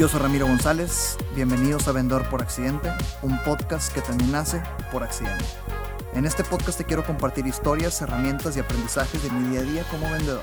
Yo 0.00 0.08
soy 0.08 0.20
Ramiro 0.20 0.46
González, 0.46 1.18
bienvenidos 1.34 1.86
a 1.86 1.92
Vendedor 1.92 2.26
por 2.30 2.40
Accidente, 2.40 2.90
un 3.20 3.38
podcast 3.44 3.92
que 3.92 4.00
también 4.00 4.32
nace 4.32 4.62
por 4.90 5.02
accidente. 5.02 5.44
En 6.14 6.24
este 6.24 6.42
podcast 6.42 6.78
te 6.78 6.86
quiero 6.86 7.04
compartir 7.04 7.46
historias, 7.46 8.00
herramientas 8.00 8.56
y 8.56 8.60
aprendizajes 8.60 9.22
de 9.22 9.28
mi 9.28 9.50
día 9.50 9.60
a 9.60 9.62
día 9.62 9.84
como 9.90 10.10
vendedor. 10.10 10.40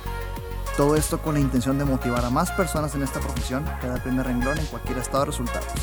Todo 0.78 0.96
esto 0.96 1.20
con 1.24 1.34
la 1.34 1.40
intención 1.40 1.80
de 1.80 1.86
motivar 1.86 2.24
a 2.24 2.30
más 2.30 2.52
personas 2.52 2.94
en 2.94 3.02
esta 3.02 3.20
profesión 3.20 3.66
que 3.82 3.88
da 3.88 3.96
el 3.96 4.02
primer 4.04 4.28
renglón 4.28 4.60
en 4.60 4.66
cualquier 4.68 5.00
estado 5.00 5.22
de 5.22 5.32
resultados. 5.32 5.74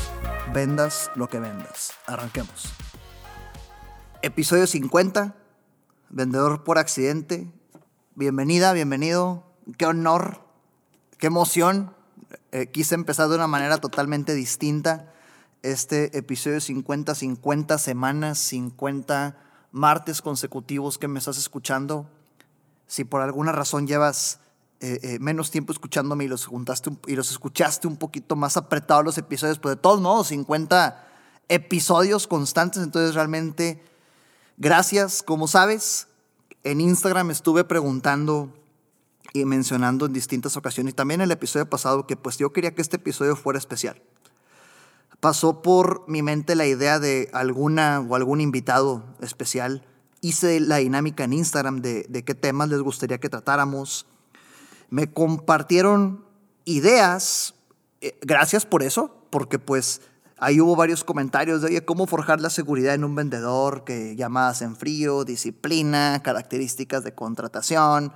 Vendas 0.53 1.11
lo 1.15 1.27
que 1.27 1.41
vendas. 1.41 1.91
Arranquemos. 2.07 2.71
Episodio 4.21 4.67
50, 4.67 5.35
Vendedor 6.11 6.63
por 6.63 6.77
Accidente. 6.77 7.51
Bienvenida, 8.15 8.71
bienvenido. 8.71 9.43
Qué 9.77 9.85
honor, 9.85 10.45
qué 11.17 11.27
emoción. 11.27 11.94
Eh, 12.51 12.67
quise 12.67 12.95
empezar 12.95 13.29
de 13.29 13.35
una 13.35 13.47
manera 13.47 13.77
totalmente 13.77 14.33
distinta. 14.33 15.11
Este 15.61 16.17
episodio 16.17 16.61
50, 16.61 17.15
50 17.15 17.77
semanas, 17.77 18.37
50 18.39 19.37
martes 19.71 20.21
consecutivos 20.21 20.97
que 20.97 21.07
me 21.07 21.19
estás 21.19 21.37
escuchando. 21.37 22.09
Si 22.87 23.03
por 23.03 23.21
alguna 23.21 23.51
razón 23.51 23.87
llevas 23.87 24.39
eh, 24.79 24.99
eh, 25.01 25.19
menos 25.19 25.51
tiempo 25.51 25.73
escuchándome 25.73 26.25
y 26.25 26.27
los, 26.27 26.49
y 27.07 27.15
los 27.15 27.31
escuchaste 27.31 27.87
un 27.87 27.97
poquito 27.97 28.35
más 28.35 28.57
apretados 28.57 29.03
los 29.03 29.17
episodios, 29.17 29.59
pues 29.59 29.75
de 29.75 29.81
todos 29.81 30.01
modos, 30.01 30.27
50 30.27 31.07
episodios 31.49 32.27
constantes, 32.27 32.83
entonces 32.83 33.15
realmente 33.15 33.83
gracias. 34.57 35.23
Como 35.23 35.47
sabes, 35.47 36.07
en 36.63 36.81
Instagram 36.81 37.31
estuve 37.31 37.63
preguntando 37.63 38.53
mencionando 39.43 40.05
en 40.05 40.13
distintas 40.13 40.55
ocasiones, 40.55 40.93
y 40.93 40.95
también 40.95 41.19
en 41.19 41.25
el 41.25 41.31
episodio 41.31 41.69
pasado, 41.69 42.07
que 42.07 42.15
pues 42.15 42.37
yo 42.37 42.53
quería 42.53 42.73
que 42.73 42.81
este 42.81 42.95
episodio 42.95 43.35
fuera 43.35 43.59
especial 43.59 44.01
pasó 45.25 45.63
por 45.63 46.07
mi 46.07 46.21
mente 46.21 46.53
la 46.53 46.67
idea 46.67 46.99
de 46.99 47.29
alguna 47.33 47.99
o 47.99 48.15
algún 48.15 48.41
invitado 48.41 49.03
especial. 49.21 49.83
Hice 50.21 50.59
la 50.59 50.77
dinámica 50.77 51.23
en 51.23 51.33
Instagram 51.33 51.81
de, 51.81 52.05
de 52.09 52.23
qué 52.23 52.35
temas 52.35 52.69
les 52.69 52.79
gustaría 52.81 53.19
que 53.19 53.27
tratáramos. 53.27 54.05
Me 54.91 55.11
compartieron 55.11 56.23
ideas. 56.63 57.55
Eh, 58.01 58.17
gracias 58.21 58.67
por 58.67 58.83
eso, 58.83 59.15
porque 59.31 59.57
pues 59.57 60.01
ahí 60.37 60.61
hubo 60.61 60.75
varios 60.75 61.03
comentarios 61.03 61.61
de, 61.61 61.69
oye, 61.69 61.85
cómo 61.85 62.05
forjar 62.05 62.39
la 62.39 62.51
seguridad 62.51 62.93
en 62.93 63.03
un 63.03 63.15
vendedor, 63.15 63.83
que 63.83 64.15
llamadas 64.15 64.61
en 64.61 64.75
frío, 64.75 65.23
disciplina, 65.25 66.21
características 66.23 67.03
de 67.03 67.15
contratación, 67.15 68.13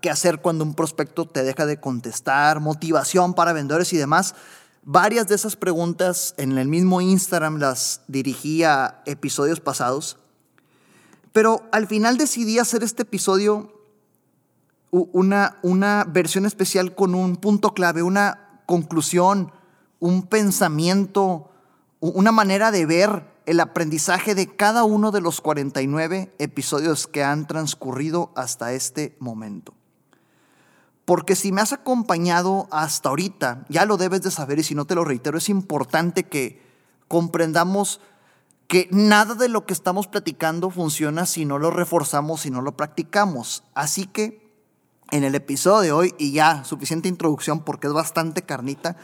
qué 0.00 0.10
hacer 0.10 0.40
cuando 0.40 0.64
un 0.64 0.74
prospecto 0.74 1.26
te 1.26 1.42
deja 1.42 1.66
de 1.66 1.80
contestar, 1.80 2.60
motivación 2.60 3.34
para 3.34 3.52
vendedores 3.52 3.92
y 3.92 3.96
demás. 3.96 4.34
Varias 4.82 5.28
de 5.28 5.34
esas 5.34 5.56
preguntas 5.56 6.34
en 6.38 6.56
el 6.56 6.68
mismo 6.68 7.00
Instagram 7.00 7.58
las 7.58 8.00
dirigí 8.08 8.64
a 8.64 9.02
episodios 9.04 9.60
pasados, 9.60 10.18
pero 11.32 11.68
al 11.72 11.86
final 11.86 12.16
decidí 12.16 12.58
hacer 12.58 12.82
este 12.82 13.02
episodio 13.02 13.74
una, 14.90 15.58
una 15.62 16.04
versión 16.08 16.46
especial 16.46 16.94
con 16.94 17.14
un 17.14 17.36
punto 17.36 17.74
clave, 17.74 18.02
una 18.02 18.62
conclusión, 18.64 19.52
un 20.00 20.26
pensamiento, 20.26 21.50
una 22.00 22.32
manera 22.32 22.70
de 22.70 22.86
ver 22.86 23.24
el 23.48 23.60
aprendizaje 23.60 24.34
de 24.34 24.54
cada 24.54 24.84
uno 24.84 25.10
de 25.10 25.22
los 25.22 25.40
49 25.40 26.34
episodios 26.38 27.06
que 27.06 27.24
han 27.24 27.46
transcurrido 27.46 28.30
hasta 28.36 28.74
este 28.74 29.16
momento. 29.20 29.72
Porque 31.06 31.34
si 31.34 31.50
me 31.50 31.62
has 31.62 31.72
acompañado 31.72 32.68
hasta 32.70 33.08
ahorita, 33.08 33.64
ya 33.70 33.86
lo 33.86 33.96
debes 33.96 34.20
de 34.20 34.30
saber 34.30 34.58
y 34.58 34.64
si 34.64 34.74
no 34.74 34.84
te 34.84 34.94
lo 34.94 35.02
reitero, 35.02 35.38
es 35.38 35.48
importante 35.48 36.24
que 36.24 36.60
comprendamos 37.08 38.02
que 38.66 38.86
nada 38.90 39.34
de 39.34 39.48
lo 39.48 39.64
que 39.64 39.72
estamos 39.72 40.08
platicando 40.08 40.68
funciona 40.68 41.24
si 41.24 41.46
no 41.46 41.58
lo 41.58 41.70
reforzamos, 41.70 42.42
si 42.42 42.50
no 42.50 42.60
lo 42.60 42.76
practicamos. 42.76 43.64
Así 43.72 44.04
que 44.04 44.46
en 45.10 45.24
el 45.24 45.34
episodio 45.34 45.80
de 45.80 45.92
hoy, 45.92 46.14
y 46.18 46.32
ya 46.32 46.64
suficiente 46.64 47.08
introducción 47.08 47.64
porque 47.64 47.86
es 47.86 47.94
bastante 47.94 48.42
carnita, 48.42 48.96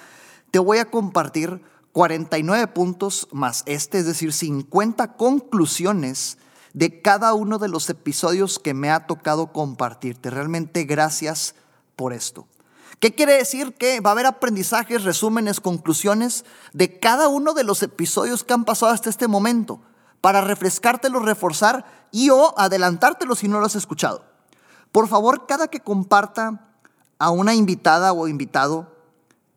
te 0.50 0.58
voy 0.58 0.76
a 0.76 0.90
compartir 0.90 1.62
49 1.94 2.66
puntos 2.66 3.28
más 3.30 3.62
este, 3.66 3.98
es 3.98 4.04
decir, 4.04 4.32
50 4.32 5.16
conclusiones 5.16 6.38
de 6.72 7.00
cada 7.00 7.34
uno 7.34 7.60
de 7.60 7.68
los 7.68 7.88
episodios 7.88 8.58
que 8.58 8.74
me 8.74 8.90
ha 8.90 9.06
tocado 9.06 9.52
compartirte. 9.52 10.28
Realmente 10.28 10.82
gracias 10.82 11.54
por 11.94 12.12
esto. 12.12 12.48
¿Qué 12.98 13.14
quiere 13.14 13.34
decir? 13.34 13.74
Que 13.74 14.00
va 14.00 14.10
a 14.10 14.12
haber 14.12 14.26
aprendizajes, 14.26 15.04
resúmenes, 15.04 15.60
conclusiones 15.60 16.44
de 16.72 16.98
cada 16.98 17.28
uno 17.28 17.54
de 17.54 17.62
los 17.62 17.80
episodios 17.84 18.42
que 18.42 18.54
han 18.54 18.64
pasado 18.64 18.90
hasta 18.90 19.08
este 19.08 19.28
momento 19.28 19.80
para 20.20 20.40
refrescártelo, 20.40 21.20
reforzar 21.20 21.84
y 22.10 22.30
o 22.30 22.58
adelantártelo 22.58 23.36
si 23.36 23.46
no 23.46 23.60
lo 23.60 23.66
has 23.66 23.76
escuchado. 23.76 24.24
Por 24.90 25.06
favor, 25.06 25.46
cada 25.46 25.68
que 25.68 25.78
comparta 25.78 26.72
a 27.20 27.30
una 27.30 27.54
invitada 27.54 28.12
o 28.12 28.26
invitado, 28.26 28.93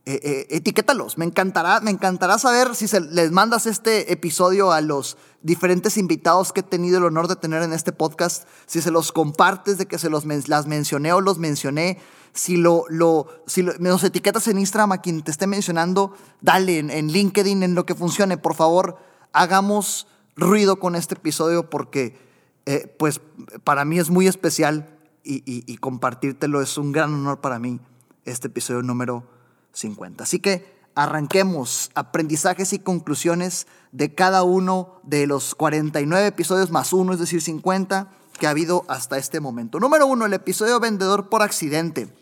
eh, 0.09 0.21
eh, 0.23 0.47
etiquétalos. 0.51 1.17
Me 1.17 1.25
encantará, 1.25 1.81
me 1.81 1.91
encantará 1.91 2.39
saber 2.39 2.75
si 2.75 2.87
se, 2.87 3.01
les 3.01 3.29
mandas 3.31 3.65
este 3.65 4.13
episodio 4.13 4.71
a 4.71 4.79
los 4.79 5.17
diferentes 5.41 5.97
invitados 5.97 6.53
que 6.53 6.61
he 6.61 6.63
tenido 6.63 6.99
el 6.99 7.03
honor 7.03 7.27
de 7.27 7.35
tener 7.35 7.61
en 7.61 7.73
este 7.73 7.91
podcast, 7.91 8.47
si 8.67 8.81
se 8.81 8.89
los 8.89 9.11
compartes 9.11 9.77
de 9.77 9.85
que 9.85 9.99
se 9.99 10.09
los 10.09 10.23
las 10.47 10.65
mencioné 10.65 11.11
o 11.11 11.19
los 11.19 11.39
mencioné, 11.39 11.99
si 12.31 12.55
lo, 12.55 12.85
lo, 12.87 13.27
si 13.47 13.63
los 13.63 14.03
etiquetas 14.05 14.47
en 14.47 14.59
Instagram 14.59 14.93
a 14.93 15.01
quien 15.01 15.23
te 15.23 15.31
esté 15.31 15.45
mencionando, 15.45 16.13
dale 16.39 16.79
en, 16.79 17.11
LinkedIn, 17.11 17.61
en 17.61 17.75
lo 17.75 17.85
que 17.85 17.93
funcione, 17.93 18.37
por 18.37 18.55
favor, 18.55 18.95
hagamos 19.33 20.07
ruido 20.37 20.79
con 20.79 20.95
este 20.95 21.15
episodio 21.15 21.69
porque 21.69 22.17
eh, 22.65 22.95
pues 22.97 23.19
para 23.65 23.83
mí 23.83 23.99
es 23.99 24.09
muy 24.09 24.27
especial 24.27 24.87
y, 25.21 25.43
y 25.45 25.77
compartírtelo 25.79 26.61
es 26.61 26.77
un 26.77 26.93
gran 26.93 27.13
honor 27.13 27.41
para 27.41 27.59
mí, 27.59 27.81
este 28.23 28.47
episodio 28.47 28.81
número 28.83 29.35
50. 29.73 30.23
Así 30.23 30.39
que 30.39 30.77
arranquemos 30.95 31.91
aprendizajes 31.93 32.73
y 32.73 32.79
conclusiones 32.79 33.67
de 33.91 34.15
cada 34.15 34.43
uno 34.43 34.99
de 35.03 35.27
los 35.27 35.55
49 35.55 36.27
episodios 36.27 36.71
más 36.71 36.91
uno, 36.93 37.13
es 37.13 37.19
decir, 37.19 37.41
50 37.41 38.11
que 38.39 38.47
ha 38.47 38.51
habido 38.51 38.85
hasta 38.87 39.17
este 39.17 39.39
momento. 39.39 39.79
Número 39.79 40.07
uno, 40.07 40.25
el 40.25 40.33
episodio 40.33 40.79
vendedor 40.79 41.29
por 41.29 41.41
accidente. 41.41 42.13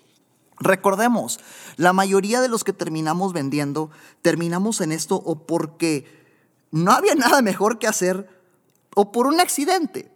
Recordemos, 0.60 1.40
la 1.76 1.94
mayoría 1.94 2.42
de 2.42 2.48
los 2.48 2.64
que 2.64 2.74
terminamos 2.74 3.34
vendiendo, 3.34 3.92
terminamos 4.22 4.82
en 4.82 4.92
esto 4.92 5.16
o 5.16 5.46
porque 5.46 6.06
no 6.72 6.92
había 6.92 7.16
nada 7.16 7.42
mejor 7.42 7.80
que 7.80 7.88
hacer 7.88 8.30
o 8.96 9.12
por 9.12 9.28
un 9.28 9.40
accidente. 9.40 10.12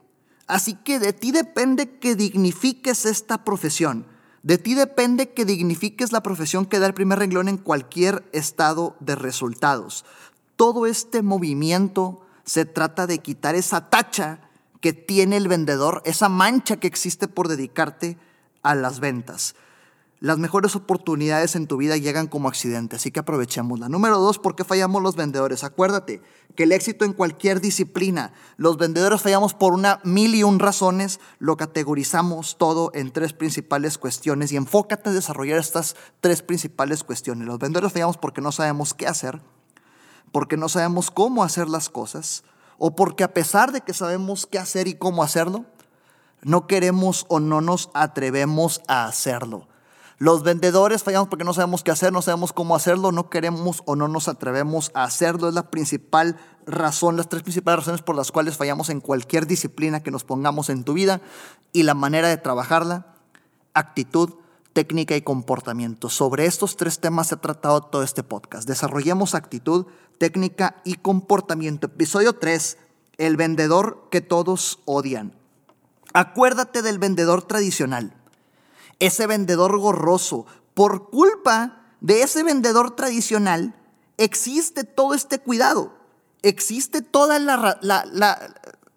Así 0.48 0.74
que 0.74 1.00
de 1.00 1.14
ti 1.14 1.32
depende 1.32 2.00
que 2.00 2.16
dignifiques 2.16 3.06
esta 3.06 3.44
profesión. 3.44 4.06
De 4.44 4.58
ti 4.58 4.74
depende 4.74 5.32
que 5.32 5.46
dignifiques 5.46 6.12
la 6.12 6.24
profesión 6.24 6.66
que 6.66 6.80
da 6.80 6.88
el 6.88 6.94
primer 6.94 7.20
renglón 7.20 7.50
en 7.50 7.58
cualquier 7.58 8.28
estado 8.32 8.96
de 9.00 9.16
resultados. 9.16 10.06
Todo 10.56 10.86
este 10.86 11.22
movimiento 11.22 12.22
se 12.46 12.66
trata 12.66 13.06
de 13.06 13.20
quitar 13.20 13.56
esa 13.56 13.90
tacha 13.90 14.40
que 14.82 14.94
tiene 14.94 15.38
el 15.38 15.48
vendedor, 15.48 16.02
esa 16.06 16.30
mancha 16.30 16.78
que 16.78 16.88
existe 16.88 17.28
por 17.28 17.48
dedicarte 17.48 18.18
a 18.64 18.76
las 18.76 19.00
ventas. 19.00 19.56
Las 20.22 20.38
mejores 20.38 20.76
oportunidades 20.76 21.56
en 21.56 21.66
tu 21.66 21.78
vida 21.78 21.96
llegan 21.96 22.28
como 22.28 22.50
accidente, 22.50 22.98
así 22.98 23.10
que 23.10 23.22
aprovechémosla. 23.22 23.88
Número 23.88 24.20
dos, 24.20 24.38
¿por 24.38 24.54
qué 24.54 24.66
fallamos 24.66 25.02
los 25.02 25.16
vendedores? 25.16 25.64
Acuérdate 25.64 26.22
que 26.58 26.64
el 26.64 26.74
éxito 26.74 27.06
en 27.06 27.14
cualquier 27.14 27.62
disciplina, 27.62 28.34
los 28.58 28.76
vendedores 28.76 29.22
fallamos 29.22 29.54
por 29.54 29.72
una 29.72 30.02
mil 30.04 30.36
y 30.36 30.44
un 30.44 30.60
razones, 30.60 31.22
lo 31.40 31.56
categorizamos 31.56 32.58
todo 32.58 32.92
en 32.94 33.12
tres 33.12 33.32
principales 33.32 33.98
cuestiones 33.98 34.52
y 34.52 34.58
enfócate 34.58 35.08
en 35.08 35.16
desarrollar 35.16 35.58
estas 35.58 35.96
tres 36.20 36.42
principales 36.42 37.06
cuestiones. 37.06 37.48
Los 37.48 37.60
vendedores 37.60 37.94
fallamos 37.94 38.18
porque 38.18 38.42
no 38.42 38.52
sabemos 38.52 38.94
qué 38.94 39.08
hacer, 39.08 39.40
porque 40.34 40.58
no 40.58 40.68
sabemos 40.68 41.12
cómo 41.12 41.46
hacer 41.46 41.70
las 41.70 41.88
cosas, 41.88 42.44
o 42.78 42.94
porque 42.94 43.24
a 43.24 43.34
pesar 43.34 43.72
de 43.72 43.80
que 43.80 43.94
sabemos 43.94 44.46
qué 44.46 44.60
hacer 44.60 44.90
y 44.90 44.96
cómo 44.96 45.24
hacerlo, 45.24 45.64
no 46.42 46.68
queremos 46.68 47.26
o 47.30 47.40
no 47.40 47.62
nos 47.62 47.90
atrevemos 47.94 48.82
a 48.90 49.06
hacerlo. 49.06 49.70
Los 50.20 50.44
vendedores 50.44 51.04
fallamos 51.04 51.30
porque 51.30 51.46
no 51.46 51.54
sabemos 51.54 51.82
qué 51.82 51.92
hacer, 51.92 52.12
no 52.12 52.22
sabemos 52.22 52.52
cómo 52.52 52.76
hacerlo, 52.76 53.14
no 53.14 53.30
queremos 53.30 53.84
o 53.86 53.96
no 53.96 54.10
nos 54.10 54.28
atrevemos 54.28 54.92
a 54.94 55.06
hacerlo. 55.06 55.48
Es 55.48 55.54
la 55.54 55.72
principal 55.72 56.36
razón, 56.66 57.16
las 57.16 57.30
tres 57.30 57.42
principales 57.42 57.80
razones 57.80 58.02
por 58.02 58.18
las 58.18 58.30
cuales 58.30 58.58
fallamos 58.58 58.90
en 58.90 59.00
cualquier 59.00 59.48
disciplina 59.48 60.04
que 60.04 60.12
nos 60.12 60.26
pongamos 60.26 60.70
en 60.70 60.84
tu 60.84 60.92
vida 60.92 61.22
y 61.72 61.84
la 61.84 61.94
manera 61.94 62.28
de 62.28 62.36
trabajarla, 62.36 63.16
actitud, 63.74 64.34
técnica 64.74 65.16
y 65.16 65.22
comportamiento. 65.22 66.10
Sobre 66.10 66.48
estos 66.48 66.76
tres 66.76 67.00
temas 67.00 67.28
se 67.28 67.36
ha 67.36 67.42
tratado 67.42 67.80
todo 67.80 68.04
este 68.04 68.22
podcast. 68.22 68.68
Desarrollemos 68.68 69.36
actitud, 69.36 69.86
técnica 70.18 70.82
y 70.84 70.96
comportamiento. 70.96 71.88
Episodio 71.88 72.34
3, 72.34 72.78
el 73.20 73.38
vendedor 73.38 74.10
que 74.12 74.20
todos 74.20 74.80
odian. 74.84 75.34
Acuérdate 76.12 76.82
del 76.82 77.00
vendedor 77.00 77.44
tradicional 77.44 78.19
ese 79.00 79.28
vendedor 79.28 79.78
gorroso, 79.80 80.46
por 80.74 81.10
culpa 81.10 81.82
de 82.02 82.22
ese 82.22 82.44
vendedor 82.44 82.96
tradicional 82.96 83.76
existe 84.18 84.84
todo 84.84 85.14
este 85.14 85.40
cuidado, 85.40 85.94
existe 86.42 87.02
toda 87.02 87.40
la, 87.40 87.80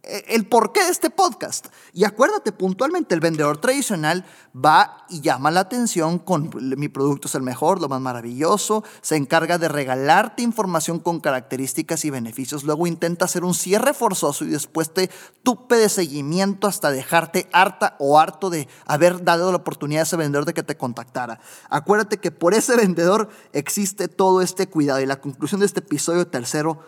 el 0.03 0.47
porqué 0.47 0.83
de 0.85 0.91
este 0.91 1.11
podcast. 1.11 1.69
Y 1.93 2.05
acuérdate, 2.05 2.51
puntualmente, 2.51 3.15
el 3.15 3.21
vendedor 3.21 3.59
tradicional 3.59 4.25
va 4.55 5.07
y 5.09 5.21
llama 5.21 5.51
la 5.51 5.61
atención 5.61 6.19
con 6.19 6.51
mi 6.77 6.89
producto 6.89 7.29
es 7.29 7.35
el 7.35 7.43
mejor, 7.43 7.81
lo 7.81 7.89
más 7.89 8.01
maravilloso, 8.01 8.83
se 9.01 9.17
encarga 9.17 9.59
de 9.59 9.69
regalarte 9.69 10.43
información 10.43 10.99
con 10.99 11.21
características 11.21 12.05
y 12.05 12.11
beneficios, 12.11 12.65
luego 12.65 12.87
intenta 12.87 13.27
hacer 13.27 13.45
un 13.45 13.55
cierre 13.55 13.95
forzoso 13.95 14.45
y 14.45 14.49
después 14.49 14.93
te 14.93 15.11
tupe 15.43 15.77
de 15.77 15.89
seguimiento 15.89 16.67
hasta 16.67 16.91
dejarte 16.91 17.49
harta 17.53 17.97
o 17.99 18.19
harto 18.19 18.51
de 18.51 18.69
haber 18.87 19.23
dado 19.25 19.51
la 19.53 19.59
oportunidad 19.59 20.01
a 20.01 20.05
ese 20.05 20.17
vendedor 20.17 20.45
de 20.45 20.55
que 20.55 20.63
te 20.63 20.77
contactara. 20.77 21.41
Acuérdate 21.71 22.19
que 22.19 22.31
por 22.31 22.55
ese 22.55 22.77
vendedor 22.77 23.29
existe 23.53 24.09
todo 24.09 24.43
este 24.43 24.69
cuidado 24.69 25.01
y 25.01 25.07
la 25.07 25.21
conclusión 25.21 25.61
de 25.61 25.67
este 25.67 25.81
episodio 25.81 26.27
tercero 26.27 26.81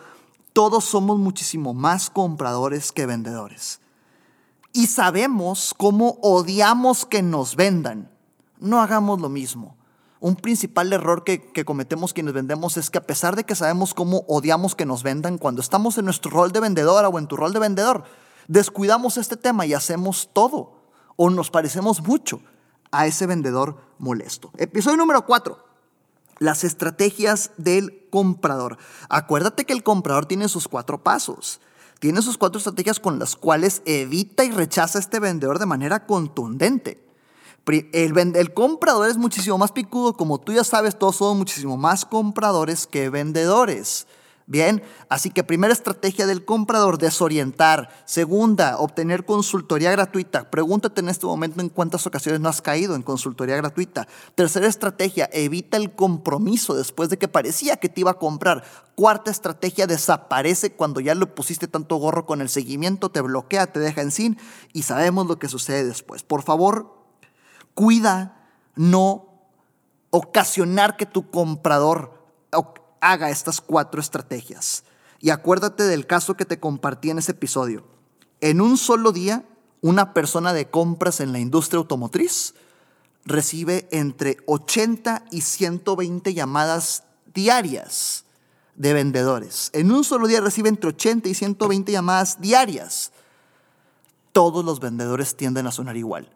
todos 0.55 0.85
somos 0.85 1.19
muchísimo 1.19 1.73
más 1.73 2.09
compradores 2.09 2.93
que 2.93 3.05
vendedores. 3.05 3.81
Y 4.71 4.87
sabemos 4.87 5.73
cómo 5.75 6.17
odiamos 6.21 7.05
que 7.05 7.21
nos 7.21 7.57
vendan. 7.57 8.09
No 8.57 8.81
hagamos 8.81 9.19
lo 9.19 9.27
mismo. 9.27 9.75
Un 10.21 10.37
principal 10.37 10.93
error 10.93 11.25
que, 11.25 11.51
cometemos 11.65 12.13
quienes 12.13 12.33
vendemos 12.33 12.77
es 12.77 12.89
que 12.89 12.99
a 12.99 13.05
pesar 13.05 13.35
de 13.35 13.43
que 13.43 13.53
sabemos 13.53 13.93
cómo 13.93 14.23
odiamos 14.29 14.75
que 14.75 14.85
nos 14.85 15.03
vendan, 15.03 15.37
cuando 15.37 15.59
estamos 15.59 15.97
en 15.97 16.05
nuestro 16.05 16.31
rol 16.31 16.53
de 16.53 16.61
vendedora 16.61 17.09
o 17.09 17.19
en 17.19 17.27
tu 17.27 17.35
rol 17.35 17.51
de 17.51 17.59
vendedor, 17.59 18.05
descuidamos 18.47 19.17
este 19.17 19.35
tema 19.35 19.65
y 19.65 19.73
hacemos 19.73 20.29
todo 20.31 20.85
o 21.17 21.29
nos 21.29 21.51
parecemos 21.51 22.01
mucho 22.01 22.39
a 22.93 23.07
ese 23.07 23.27
vendedor 23.27 23.75
molesto. 23.99 24.51
Episodio 24.55 24.95
número 24.95 25.25
4 25.25 25.74
las 26.39 26.63
estrategias 26.63 27.51
del 27.57 28.07
comprador. 28.09 28.77
Acuérdate 29.09 29.65
que 29.65 29.73
el 29.73 29.83
comprador 29.83 30.25
tiene 30.25 30.47
sus 30.47 30.67
cuatro 30.67 31.03
pasos. 31.03 31.59
Tiene 31.99 32.21
sus 32.21 32.37
cuatro 32.37 32.57
estrategias 32.57 32.99
con 32.99 33.19
las 33.19 33.35
cuales 33.35 33.81
evita 33.85 34.43
y 34.43 34.51
rechaza 34.51 34.99
a 34.99 35.01
este 35.01 35.19
vendedor 35.19 35.59
de 35.59 35.65
manera 35.65 36.05
contundente. 36.05 37.03
El, 37.67 38.17
el, 38.35 38.53
comprador 38.53 39.09
es 39.09 39.17
muchísimo 39.17 39.57
más 39.57 39.71
picudo, 39.71 40.13
como 40.13 40.39
tú 40.39 40.53
ya 40.53 40.63
sabes, 40.63 40.99
todos 40.99 41.15
somos 41.15 41.37
muchísimo 41.37 41.77
más 41.77 42.05
compradores 42.05 42.85
que 42.85 43.09
vendedores. 43.09 44.05
Bien, 44.47 44.83
así 45.09 45.31
que 45.31 45.43
primera 45.43 45.73
estrategia 45.73 46.27
del 46.27 46.45
comprador, 46.45 46.99
desorientar. 46.99 47.89
Segunda, 48.05 48.77
obtener 48.77 49.25
consultoría 49.25 49.89
gratuita. 49.89 50.51
Pregúntate 50.51 51.01
en 51.01 51.09
este 51.09 51.25
momento 51.25 51.61
en 51.61 51.69
cuántas 51.69 52.05
ocasiones 52.05 52.41
no 52.41 52.49
has 52.49 52.61
caído 52.61 52.93
en 52.93 53.01
consultoría 53.01 53.55
gratuita. 53.55 54.07
Tercera 54.35 54.67
estrategia, 54.67 55.27
evita 55.33 55.77
el 55.77 55.95
compromiso 55.95 56.75
después 56.75 57.09
de 57.09 57.17
que 57.17 57.27
parecía 57.27 57.77
que 57.77 57.89
te 57.89 58.01
iba 58.01 58.11
a 58.11 58.19
comprar. 58.19 58.63
Cuarta 58.93 59.31
estrategia, 59.31 59.87
desaparece 59.87 60.73
cuando 60.73 60.99
ya 60.99 61.15
le 61.15 61.25
pusiste 61.25 61.67
tanto 61.67 61.95
gorro 61.95 62.27
con 62.27 62.39
el 62.39 62.49
seguimiento, 62.49 63.09
te 63.09 63.21
bloquea, 63.21 63.65
te 63.65 63.79
deja 63.79 64.03
en 64.03 64.11
sin 64.11 64.37
y 64.73 64.83
sabemos 64.83 65.25
lo 65.25 65.39
que 65.39 65.47
sucede 65.47 65.83
después. 65.85 66.21
Por 66.21 66.43
favor, 66.43 66.93
cuida 67.73 68.47
no 68.75 69.25
ocasionar 70.11 70.97
que 70.97 71.07
tu 71.07 71.31
comprador 71.31 72.13
haga 73.11 73.29
estas 73.29 73.61
cuatro 73.61 74.01
estrategias. 74.01 74.83
Y 75.19 75.29
acuérdate 75.29 75.83
del 75.83 76.07
caso 76.07 76.35
que 76.35 76.45
te 76.45 76.59
compartí 76.59 77.09
en 77.09 77.19
ese 77.19 77.31
episodio. 77.31 77.85
En 78.41 78.61
un 78.61 78.77
solo 78.77 79.11
día, 79.11 79.45
una 79.81 80.13
persona 80.13 80.53
de 80.53 80.69
compras 80.69 81.19
en 81.19 81.31
la 81.31 81.39
industria 81.39 81.77
automotriz 81.77 82.55
recibe 83.25 83.87
entre 83.91 84.37
80 84.45 85.25
y 85.31 85.41
120 85.41 86.33
llamadas 86.33 87.03
diarias 87.33 88.25
de 88.75 88.93
vendedores. 88.93 89.69
En 89.73 89.91
un 89.91 90.03
solo 90.03 90.27
día 90.27 90.41
recibe 90.41 90.69
entre 90.69 90.89
80 90.89 91.29
y 91.29 91.33
120 91.33 91.91
llamadas 91.91 92.41
diarias. 92.41 93.11
Todos 94.31 94.65
los 94.65 94.79
vendedores 94.79 95.35
tienden 95.37 95.67
a 95.67 95.71
sonar 95.71 95.95
igual. 95.95 96.35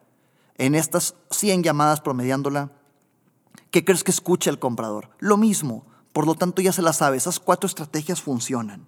En 0.58 0.76
estas 0.76 1.16
100 1.32 1.64
llamadas 1.64 2.02
promediándola, 2.02 2.72
¿qué 3.72 3.84
crees 3.84 4.04
que 4.04 4.12
escucha 4.12 4.50
el 4.50 4.60
comprador? 4.60 5.10
Lo 5.20 5.38
mismo, 5.38 5.86
por 6.14 6.26
lo 6.26 6.36
tanto, 6.36 6.62
ya 6.62 6.74
se 6.74 6.82
la 6.82 6.94
sabe, 6.94 7.18
esas 7.18 7.40
cuatro 7.40 7.68
estrategias 7.68 8.22
funcionan. 8.22 8.88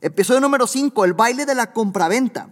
Episodio 0.00 0.40
número 0.40 0.66
5, 0.66 1.04
el 1.04 1.14
baile 1.14 1.46
de 1.46 1.54
la 1.54 1.72
compraventa. 1.72 2.50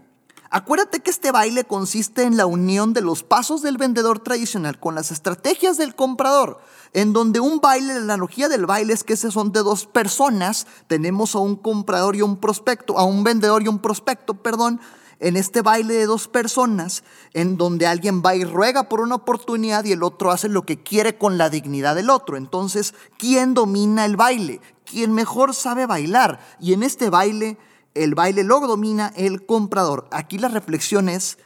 Acuérdate 0.50 1.00
que 1.00 1.10
este 1.10 1.32
baile 1.32 1.64
consiste 1.64 2.22
en 2.22 2.36
la 2.36 2.46
unión 2.46 2.92
de 2.92 3.00
los 3.00 3.24
pasos 3.24 3.62
del 3.62 3.78
vendedor 3.78 4.20
tradicional 4.20 4.78
con 4.78 4.94
las 4.94 5.10
estrategias 5.10 5.76
del 5.76 5.94
comprador, 5.94 6.60
en 6.92 7.12
donde 7.12 7.40
un 7.40 7.60
baile, 7.60 7.94
la 7.94 8.00
analogía 8.00 8.48
del 8.48 8.64
baile 8.64 8.92
es 8.92 9.02
que 9.02 9.16
son 9.16 9.52
de 9.52 9.60
dos 9.60 9.86
personas, 9.86 10.66
tenemos 10.86 11.34
a 11.34 11.40
un 11.40 11.56
comprador 11.56 12.14
y 12.16 12.22
un 12.22 12.36
prospecto, 12.36 12.96
a 12.96 13.04
un 13.04 13.24
vendedor 13.24 13.62
y 13.62 13.68
un 13.68 13.80
prospecto, 13.80 14.34
perdón, 14.34 14.80
en 15.18 15.36
este 15.36 15.62
baile 15.62 15.94
de 15.94 16.06
dos 16.06 16.28
personas, 16.28 17.02
en 17.32 17.56
donde 17.56 17.86
alguien 17.86 18.22
va 18.24 18.34
y 18.34 18.44
ruega 18.44 18.88
por 18.88 19.00
una 19.00 19.14
oportunidad 19.14 19.84
y 19.84 19.92
el 19.92 20.02
otro 20.02 20.30
hace 20.30 20.48
lo 20.48 20.66
que 20.66 20.82
quiere 20.82 21.16
con 21.16 21.38
la 21.38 21.48
dignidad 21.48 21.94
del 21.94 22.10
otro. 22.10 22.36
Entonces, 22.36 22.94
¿quién 23.18 23.54
domina 23.54 24.04
el 24.04 24.16
baile? 24.16 24.60
¿Quién 24.84 25.12
mejor 25.12 25.54
sabe 25.54 25.86
bailar? 25.86 26.40
Y 26.60 26.74
en 26.74 26.82
este 26.82 27.10
baile, 27.10 27.58
el 27.94 28.14
baile 28.14 28.44
lo 28.44 28.60
domina 28.60 29.12
el 29.16 29.46
comprador. 29.46 30.06
Aquí 30.10 30.38
la 30.38 30.48
reflexión 30.48 31.08
es, 31.08 31.38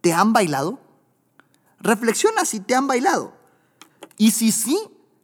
¿te 0.00 0.12
han 0.12 0.32
bailado? 0.32 0.80
Reflexiona 1.80 2.44
si 2.44 2.60
te 2.60 2.74
han 2.74 2.86
bailado. 2.86 3.34
Y 4.16 4.32
si 4.32 4.50
sí, 4.52 4.78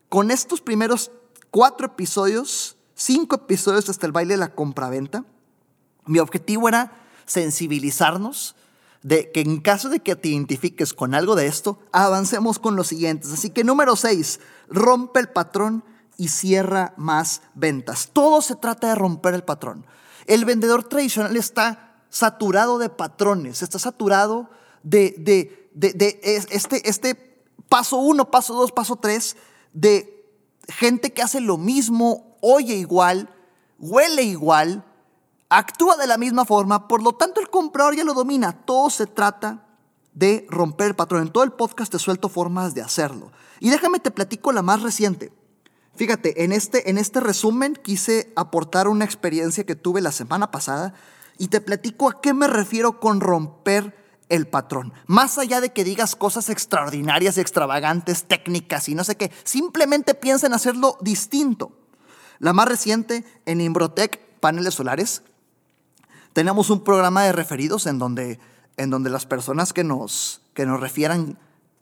con 0.08 0.30
estos 0.30 0.60
primeros 0.60 1.10
cuatro 1.50 1.86
episodios, 1.86 2.76
cinco 2.94 3.36
episodios 3.36 3.88
hasta 3.88 4.06
el 4.06 4.12
baile 4.12 4.34
de 4.34 4.40
la 4.40 4.54
compraventa, 4.54 5.24
mi 6.04 6.18
objetivo 6.18 6.68
era 6.68 6.92
sensibilizarnos 7.26 8.56
de 9.02 9.30
que 9.30 9.40
en 9.40 9.60
caso 9.60 9.88
de 9.88 10.00
que 10.00 10.16
te 10.16 10.28
identifiques 10.28 10.92
con 10.92 11.14
algo 11.14 11.36
de 11.36 11.46
esto, 11.46 11.78
avancemos 11.92 12.58
con 12.58 12.74
los 12.74 12.88
siguientes. 12.88 13.32
Así 13.32 13.50
que 13.50 13.62
número 13.62 13.94
6, 13.94 14.40
rompe 14.68 15.20
el 15.20 15.28
patrón 15.28 15.84
y 16.16 16.28
cierra 16.28 16.94
más 16.96 17.42
ventas. 17.54 18.10
Todo 18.12 18.42
se 18.42 18.56
trata 18.56 18.88
de 18.88 18.94
romper 18.94 19.34
el 19.34 19.44
patrón. 19.44 19.86
El 20.26 20.44
vendedor 20.44 20.84
tradicional 20.84 21.36
está 21.36 22.02
saturado 22.08 22.78
de 22.78 22.88
patrones, 22.88 23.62
está 23.62 23.78
saturado 23.78 24.50
de, 24.82 25.14
de, 25.18 25.70
de, 25.74 26.20
este, 26.50 26.88
este 26.88 27.44
paso 27.68 27.98
1, 27.98 28.30
paso 28.30 28.54
2, 28.54 28.72
paso 28.72 28.96
3, 28.96 29.36
de 29.72 30.26
gente 30.68 31.12
que 31.12 31.22
hace 31.22 31.40
lo 31.40 31.58
mismo, 31.58 32.36
oye 32.40 32.74
igual, 32.74 33.28
huele 33.78 34.22
igual, 34.22 34.84
actúa 35.48 35.96
de 35.96 36.06
la 36.06 36.18
misma 36.18 36.44
forma, 36.44 36.88
por 36.88 37.02
lo 37.02 37.12
tanto 37.12 37.40
el 37.40 37.50
comprador 37.50 37.96
ya 37.96 38.04
lo 38.04 38.14
domina. 38.14 38.52
Todo 38.52 38.90
se 38.90 39.06
trata 39.06 39.66
de 40.12 40.46
romper 40.48 40.88
el 40.88 40.96
patrón. 40.96 41.22
En 41.22 41.32
todo 41.32 41.44
el 41.44 41.52
podcast 41.52 41.92
te 41.92 41.98
suelto 41.98 42.28
formas 42.28 42.74
de 42.74 42.82
hacerlo. 42.82 43.32
Y 43.60 43.70
déjame 43.70 44.00
te 44.00 44.10
platico 44.10 44.52
la 44.52 44.62
más 44.62 44.82
reciente. 44.82 45.32
Fíjate, 45.94 46.44
en 46.44 46.52
este, 46.52 46.90
en 46.90 46.98
este 46.98 47.20
resumen 47.20 47.78
quise 47.82 48.32
aportar 48.36 48.88
una 48.88 49.04
experiencia 49.04 49.64
que 49.64 49.76
tuve 49.76 50.00
la 50.00 50.12
semana 50.12 50.50
pasada 50.50 50.94
y 51.38 51.48
te 51.48 51.60
platico 51.60 52.08
a 52.08 52.20
qué 52.20 52.34
me 52.34 52.46
refiero 52.46 53.00
con 53.00 53.20
romper 53.20 53.94
el 54.28 54.46
patrón. 54.46 54.92
Más 55.06 55.38
allá 55.38 55.60
de 55.60 55.72
que 55.72 55.84
digas 55.84 56.16
cosas 56.16 56.50
extraordinarias, 56.50 57.38
extravagantes, 57.38 58.24
técnicas 58.24 58.88
y 58.88 58.94
no 58.94 59.04
sé 59.04 59.16
qué, 59.16 59.30
simplemente 59.44 60.14
piensa 60.14 60.46
en 60.46 60.54
hacerlo 60.54 60.98
distinto. 61.00 61.72
La 62.38 62.52
más 62.52 62.68
reciente 62.68 63.24
en 63.46 63.60
Imbrotec, 63.60 64.20
paneles 64.40 64.74
solares, 64.74 65.22
tenemos 66.36 66.68
un 66.68 66.84
programa 66.84 67.22
de 67.22 67.32
referidos 67.32 67.86
en 67.86 67.98
donde, 67.98 68.38
en 68.76 68.90
donde 68.90 69.08
las 69.08 69.24
personas 69.24 69.72
que 69.72 69.84
nos, 69.84 70.42
que 70.52 70.66
nos 70.66 70.78
refieran 70.78 71.38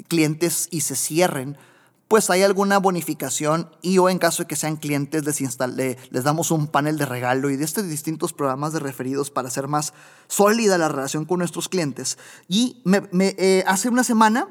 clientes 0.07 0.69
y 0.71 0.83
se 0.83 0.95
cierren, 0.95 1.59
pues 2.07 2.31
hay 2.31 2.45
alguna 2.45 2.79
bonificación 2.79 3.69
y 3.83 3.99
o 3.99 4.09
en 4.09 4.21
caso 4.21 4.45
de 4.45 4.47
que 4.47 4.55
sean 4.55 4.77
clientes 4.77 5.25
les, 5.25 5.99
les 6.09 6.23
damos 6.23 6.53
un 6.53 6.69
panel 6.69 6.99
de 6.99 7.05
regalo 7.05 7.51
y 7.51 7.57
de 7.57 7.65
estos 7.65 7.89
distintos 7.89 8.33
programas 8.33 8.73
de 8.73 8.79
referidos 8.79 9.33
para 9.33 9.49
hacer 9.49 9.67
más 9.67 9.93
sólida 10.29 10.79
la 10.79 10.89
relación 10.89 11.25
con 11.25 11.41
nuestros 11.41 11.69
clientes. 11.69 12.17
Y 12.47 12.81
me, 12.85 13.03
eh, 13.13 13.65
hace 13.67 13.89
una 13.89 14.05
semana 14.05 14.47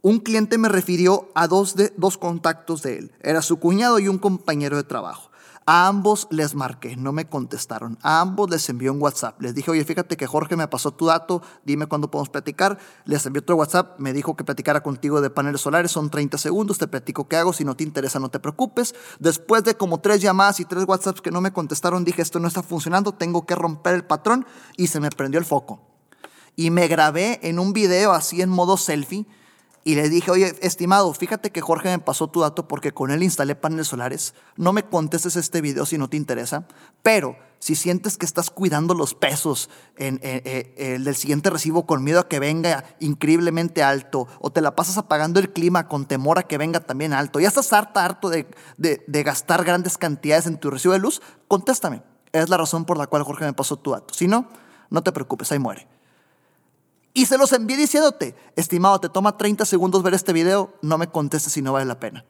un 0.00 0.18
cliente 0.18 0.58
me 0.58 0.68
refirió 0.68 1.30
a 1.36 1.46
dos, 1.46 1.76
de, 1.76 1.92
dos 1.96 2.18
contactos 2.18 2.82
de 2.82 2.98
él. 2.98 3.12
Era 3.20 3.40
su 3.40 3.60
cuñado 3.60 4.00
y 4.00 4.08
un 4.08 4.18
compañero 4.18 4.76
de 4.76 4.82
trabajo. 4.82 5.30
A 5.64 5.86
ambos 5.86 6.26
les 6.30 6.54
marqué, 6.54 6.96
no 6.96 7.12
me 7.12 7.28
contestaron. 7.28 7.98
A 8.02 8.20
ambos 8.20 8.50
les 8.50 8.68
envié 8.68 8.90
un 8.90 9.00
WhatsApp. 9.00 9.40
Les 9.40 9.54
dije, 9.54 9.70
oye, 9.70 9.84
fíjate 9.84 10.16
que 10.16 10.26
Jorge 10.26 10.56
me 10.56 10.66
pasó 10.66 10.92
tu 10.92 11.06
dato, 11.06 11.40
dime 11.64 11.86
cuándo 11.86 12.10
podemos 12.10 12.30
platicar. 12.30 12.78
Les 13.04 13.24
envié 13.26 13.40
otro 13.40 13.56
WhatsApp, 13.56 13.98
me 14.00 14.12
dijo 14.12 14.34
que 14.34 14.42
platicara 14.42 14.82
contigo 14.82 15.20
de 15.20 15.30
paneles 15.30 15.60
solares, 15.60 15.92
son 15.92 16.10
30 16.10 16.36
segundos, 16.38 16.78
te 16.78 16.88
platico 16.88 17.28
qué 17.28 17.36
hago, 17.36 17.52
si 17.52 17.64
no 17.64 17.76
te 17.76 17.84
interesa 17.84 18.18
no 18.18 18.28
te 18.28 18.40
preocupes. 18.40 18.94
Después 19.20 19.62
de 19.62 19.76
como 19.76 20.00
tres 20.00 20.20
llamadas 20.20 20.58
y 20.58 20.64
tres 20.64 20.84
WhatsApps 20.86 21.20
que 21.20 21.30
no 21.30 21.40
me 21.40 21.52
contestaron, 21.52 22.04
dije, 22.04 22.22
esto 22.22 22.40
no 22.40 22.48
está 22.48 22.62
funcionando, 22.62 23.12
tengo 23.12 23.46
que 23.46 23.54
romper 23.54 23.94
el 23.94 24.04
patrón 24.04 24.46
y 24.76 24.88
se 24.88 24.98
me 24.98 25.10
prendió 25.10 25.38
el 25.38 25.46
foco. 25.46 25.80
Y 26.56 26.70
me 26.70 26.88
grabé 26.88 27.38
en 27.42 27.58
un 27.58 27.72
video 27.72 28.12
así 28.12 28.42
en 28.42 28.50
modo 28.50 28.76
selfie 28.76 29.26
y 29.84 29.96
le 29.96 30.08
dije, 30.08 30.30
oye, 30.30 30.54
estimado, 30.60 31.12
fíjate 31.12 31.50
que 31.50 31.60
Jorge 31.60 31.88
me 31.88 31.98
pasó 31.98 32.28
tu 32.28 32.40
dato 32.40 32.68
porque 32.68 32.92
con 32.92 33.10
él 33.10 33.22
instalé 33.22 33.56
paneles 33.56 33.88
solares. 33.88 34.34
No 34.56 34.72
me 34.72 34.84
contestes 34.84 35.34
este 35.36 35.60
video 35.60 35.86
si 35.86 35.98
no 35.98 36.08
te 36.08 36.16
interesa, 36.16 36.66
pero 37.02 37.36
si 37.58 37.74
sientes 37.74 38.16
que 38.16 38.26
estás 38.26 38.50
cuidando 38.50 38.94
los 38.94 39.14
pesos 39.14 39.70
en, 39.96 40.20
el 40.22 41.04
del 41.04 41.16
siguiente 41.16 41.50
recibo 41.50 41.86
con 41.86 42.04
miedo 42.04 42.20
a 42.20 42.28
que 42.28 42.38
venga 42.38 42.84
increíblemente 43.00 43.82
alto, 43.82 44.28
o 44.40 44.50
te 44.50 44.60
la 44.60 44.76
pasas 44.76 44.98
apagando 44.98 45.40
el 45.40 45.52
clima 45.52 45.88
con 45.88 46.06
temor 46.06 46.38
a 46.38 46.44
que 46.44 46.58
venga 46.58 46.80
también 46.80 47.12
alto, 47.12 47.40
ya 47.40 47.48
estás 47.48 47.72
harta, 47.72 48.04
harto 48.04 48.30
de, 48.30 48.46
de 48.78 49.22
gastar 49.22 49.64
grandes 49.64 49.98
cantidades 49.98 50.46
en 50.46 50.58
tu 50.58 50.70
recibo 50.70 50.94
de 50.94 51.00
luz, 51.00 51.22
contéstame. 51.48 52.02
Es 52.32 52.48
la 52.48 52.56
razón 52.56 52.84
por 52.84 52.96
la 52.96 53.06
cual 53.06 53.24
Jorge 53.24 53.44
me 53.44 53.52
pasó 53.52 53.76
tu 53.76 53.90
dato. 53.90 54.14
Si 54.14 54.26
no, 54.26 54.48
no 54.90 55.02
te 55.02 55.12
preocupes, 55.12 55.52
ahí 55.52 55.58
muere. 55.58 55.91
Y 57.14 57.26
se 57.26 57.36
los 57.36 57.52
envié 57.52 57.76
diciéndote, 57.76 58.34
estimado, 58.56 59.00
te 59.00 59.08
toma 59.08 59.36
30 59.36 59.64
segundos 59.66 60.02
ver 60.02 60.14
este 60.14 60.32
video, 60.32 60.72
no 60.80 60.96
me 60.96 61.08
contestes 61.08 61.52
si 61.52 61.62
no 61.62 61.72
vale 61.72 61.84
la 61.84 62.00
pena. 62.00 62.24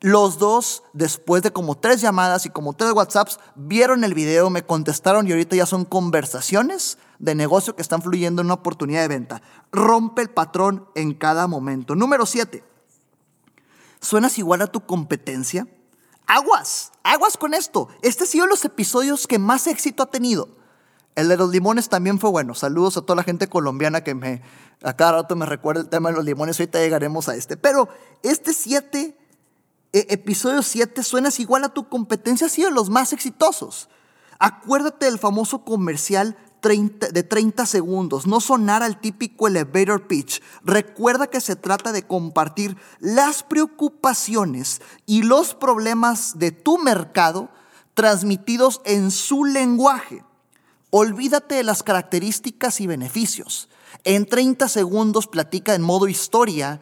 Los 0.00 0.38
dos, 0.38 0.82
después 0.92 1.42
de 1.42 1.52
como 1.52 1.74
tres 1.74 2.02
llamadas 2.02 2.44
y 2.44 2.50
como 2.50 2.74
tres 2.74 2.92
WhatsApps, 2.92 3.38
vieron 3.54 4.04
el 4.04 4.12
video, 4.12 4.50
me 4.50 4.64
contestaron 4.64 5.26
y 5.26 5.32
ahorita 5.32 5.56
ya 5.56 5.64
son 5.64 5.86
conversaciones 5.86 6.98
de 7.18 7.34
negocio 7.34 7.74
que 7.74 7.82
están 7.82 8.02
fluyendo 8.02 8.42
en 8.42 8.46
una 8.46 8.54
oportunidad 8.54 9.00
de 9.00 9.08
venta. 9.08 9.42
Rompe 9.72 10.22
el 10.22 10.30
patrón 10.30 10.86
en 10.94 11.14
cada 11.14 11.46
momento. 11.46 11.94
Número 11.94 12.26
7. 12.26 12.62
¿Suenas 14.00 14.38
igual 14.38 14.60
a 14.60 14.66
tu 14.66 14.84
competencia? 14.84 15.66
Aguas, 16.26 16.92
aguas 17.02 17.38
con 17.38 17.54
esto. 17.54 17.88
Este 18.02 18.24
ha 18.24 18.26
sido 18.26 18.46
los 18.46 18.64
episodios 18.66 19.26
que 19.26 19.38
más 19.38 19.66
éxito 19.66 20.02
ha 20.02 20.10
tenido. 20.10 20.48
El 21.16 21.28
de 21.28 21.36
los 21.38 21.50
limones 21.50 21.88
también 21.88 22.20
fue 22.20 22.30
bueno. 22.30 22.54
Saludos 22.54 22.98
a 22.98 23.02
toda 23.02 23.16
la 23.16 23.22
gente 23.22 23.48
colombiana 23.48 24.02
que 24.02 24.14
me, 24.14 24.42
a 24.82 24.94
cada 24.94 25.12
rato 25.12 25.34
me 25.34 25.46
recuerda 25.46 25.80
el 25.80 25.88
tema 25.88 26.10
de 26.10 26.16
los 26.16 26.24
limones. 26.24 26.60
Ahorita 26.60 26.78
llegaremos 26.78 27.28
a 27.28 27.34
este. 27.34 27.56
Pero 27.56 27.88
este 28.22 28.52
siete, 28.52 29.16
eh, 29.94 30.06
episodio 30.10 30.62
7, 30.62 31.02
suenas 31.02 31.40
igual 31.40 31.64
a 31.64 31.70
tu 31.70 31.88
competencia, 31.88 32.46
ha 32.46 32.50
sido 32.50 32.70
los 32.70 32.90
más 32.90 33.14
exitosos. 33.14 33.88
Acuérdate 34.38 35.06
del 35.06 35.18
famoso 35.18 35.64
comercial 35.64 36.36
de 36.60 37.22
30 37.22 37.64
segundos, 37.64 38.26
no 38.26 38.40
sonar 38.40 38.82
al 38.82 39.00
típico 39.00 39.46
elevator 39.46 40.08
pitch. 40.08 40.42
Recuerda 40.64 41.28
que 41.28 41.40
se 41.40 41.54
trata 41.54 41.92
de 41.92 42.02
compartir 42.02 42.76
las 42.98 43.44
preocupaciones 43.44 44.82
y 45.06 45.22
los 45.22 45.54
problemas 45.54 46.38
de 46.38 46.50
tu 46.50 46.78
mercado 46.78 47.50
transmitidos 47.94 48.80
en 48.84 49.10
su 49.12 49.44
lenguaje. 49.44 50.24
Olvídate 50.90 51.56
de 51.56 51.64
las 51.64 51.82
características 51.82 52.80
y 52.80 52.86
beneficios. 52.86 53.68
En 54.04 54.26
30 54.26 54.68
segundos 54.68 55.26
platica 55.26 55.74
en 55.74 55.82
modo 55.82 56.06
historia 56.08 56.80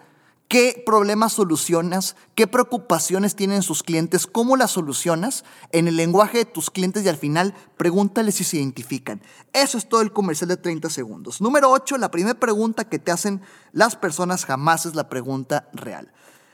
qué 0.49 0.83
problemas 0.85 1.33
solucionas, 1.33 2.15
qué 2.35 2.47
preocupaciones 2.47 3.35
tienen 3.35 3.63
sus 3.63 3.83
clientes, 3.83 4.27
cómo 4.27 4.57
las 4.57 4.73
solucionas 4.73 5.45
en 5.73 5.89
el 5.89 5.97
lenguaje 5.97 6.39
de 6.39 6.45
tus 6.45 6.71
clientes 6.71 7.05
y 7.05 7.09
al 7.09 7.17
final 7.17 7.55
pregúntales 7.77 8.35
si 8.37 8.45
se 8.45 8.59
identifican. 8.59 9.23
Eso 9.53 9.79
es 9.79 9.89
todo 9.89 10.03
el 10.03 10.13
comercial 10.13 10.49
de 10.49 10.59
30 10.59 10.91
segundos. 10.91 11.41
Número 11.41 11.71
8, 11.71 11.97
la 11.97 12.11
primera 12.11 12.39
pregunta 12.39 12.89
que 12.89 12.99
te 12.99 13.11
hacen 13.11 13.41
las 13.73 13.97
personas 13.97 14.45
jamás 14.45 14.87
es 14.87 14.95
la 14.95 15.09
pregunta 15.09 15.69
real. 15.73 16.13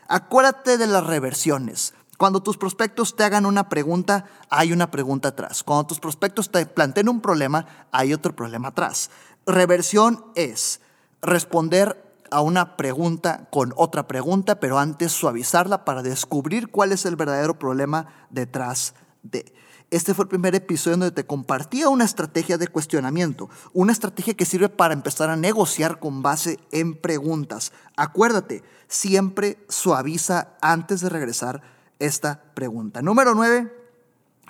Acuérdate 0.09 0.79
de 0.79 0.87
las 0.87 1.07
reversiones. 1.07 1.95
Cuando 2.21 2.43
tus 2.43 2.59
prospectos 2.59 3.17
te 3.17 3.25
hagan 3.25 3.47
una 3.47 3.71
pregunta, 3.71 4.27
hay 4.51 4.75
una 4.75 4.91
pregunta 4.91 5.29
atrás. 5.29 5.63
Cuando 5.63 5.87
tus 5.87 6.01
prospectos 6.01 6.51
te 6.51 6.67
planteen 6.67 7.09
un 7.09 7.23
problema, 7.23 7.65
hay 7.93 8.13
otro 8.13 8.37
problema 8.37 8.69
atrás. 8.69 9.09
Reversión 9.47 10.27
es 10.35 10.83
responder 11.23 12.15
a 12.31 12.43
una 12.43 12.77
pregunta 12.77 13.49
con 13.51 13.73
otra 13.75 14.07
pregunta, 14.07 14.61
pero 14.61 14.79
antes 14.79 15.13
suavizarla 15.13 15.87
para 15.87 16.03
descubrir 16.03 16.69
cuál 16.69 16.93
es 16.93 17.07
el 17.07 17.17
verdadero 17.17 17.59
problema 17.59 18.27
detrás 18.29 18.93
de. 19.23 19.55
Este 19.91 20.13
fue 20.13 20.25
el 20.25 20.29
primer 20.29 20.55
episodio 20.55 20.99
donde 20.99 21.13
te 21.13 21.25
compartía 21.25 21.89
una 21.89 22.05
estrategia 22.05 22.59
de 22.59 22.69
cuestionamiento, 22.69 23.49
una 23.73 23.93
estrategia 23.93 24.35
que 24.35 24.45
sirve 24.45 24.69
para 24.69 24.93
empezar 24.93 25.31
a 25.31 25.37
negociar 25.37 25.99
con 25.99 26.21
base 26.21 26.61
en 26.71 27.01
preguntas. 27.01 27.73
Acuérdate, 27.97 28.63
siempre 28.89 29.65
suaviza 29.71 30.49
antes 30.61 31.01
de 31.01 31.09
regresar 31.09 31.80
esta 32.01 32.43
pregunta. 32.55 33.03
Número 33.03 33.35
9, 33.35 33.73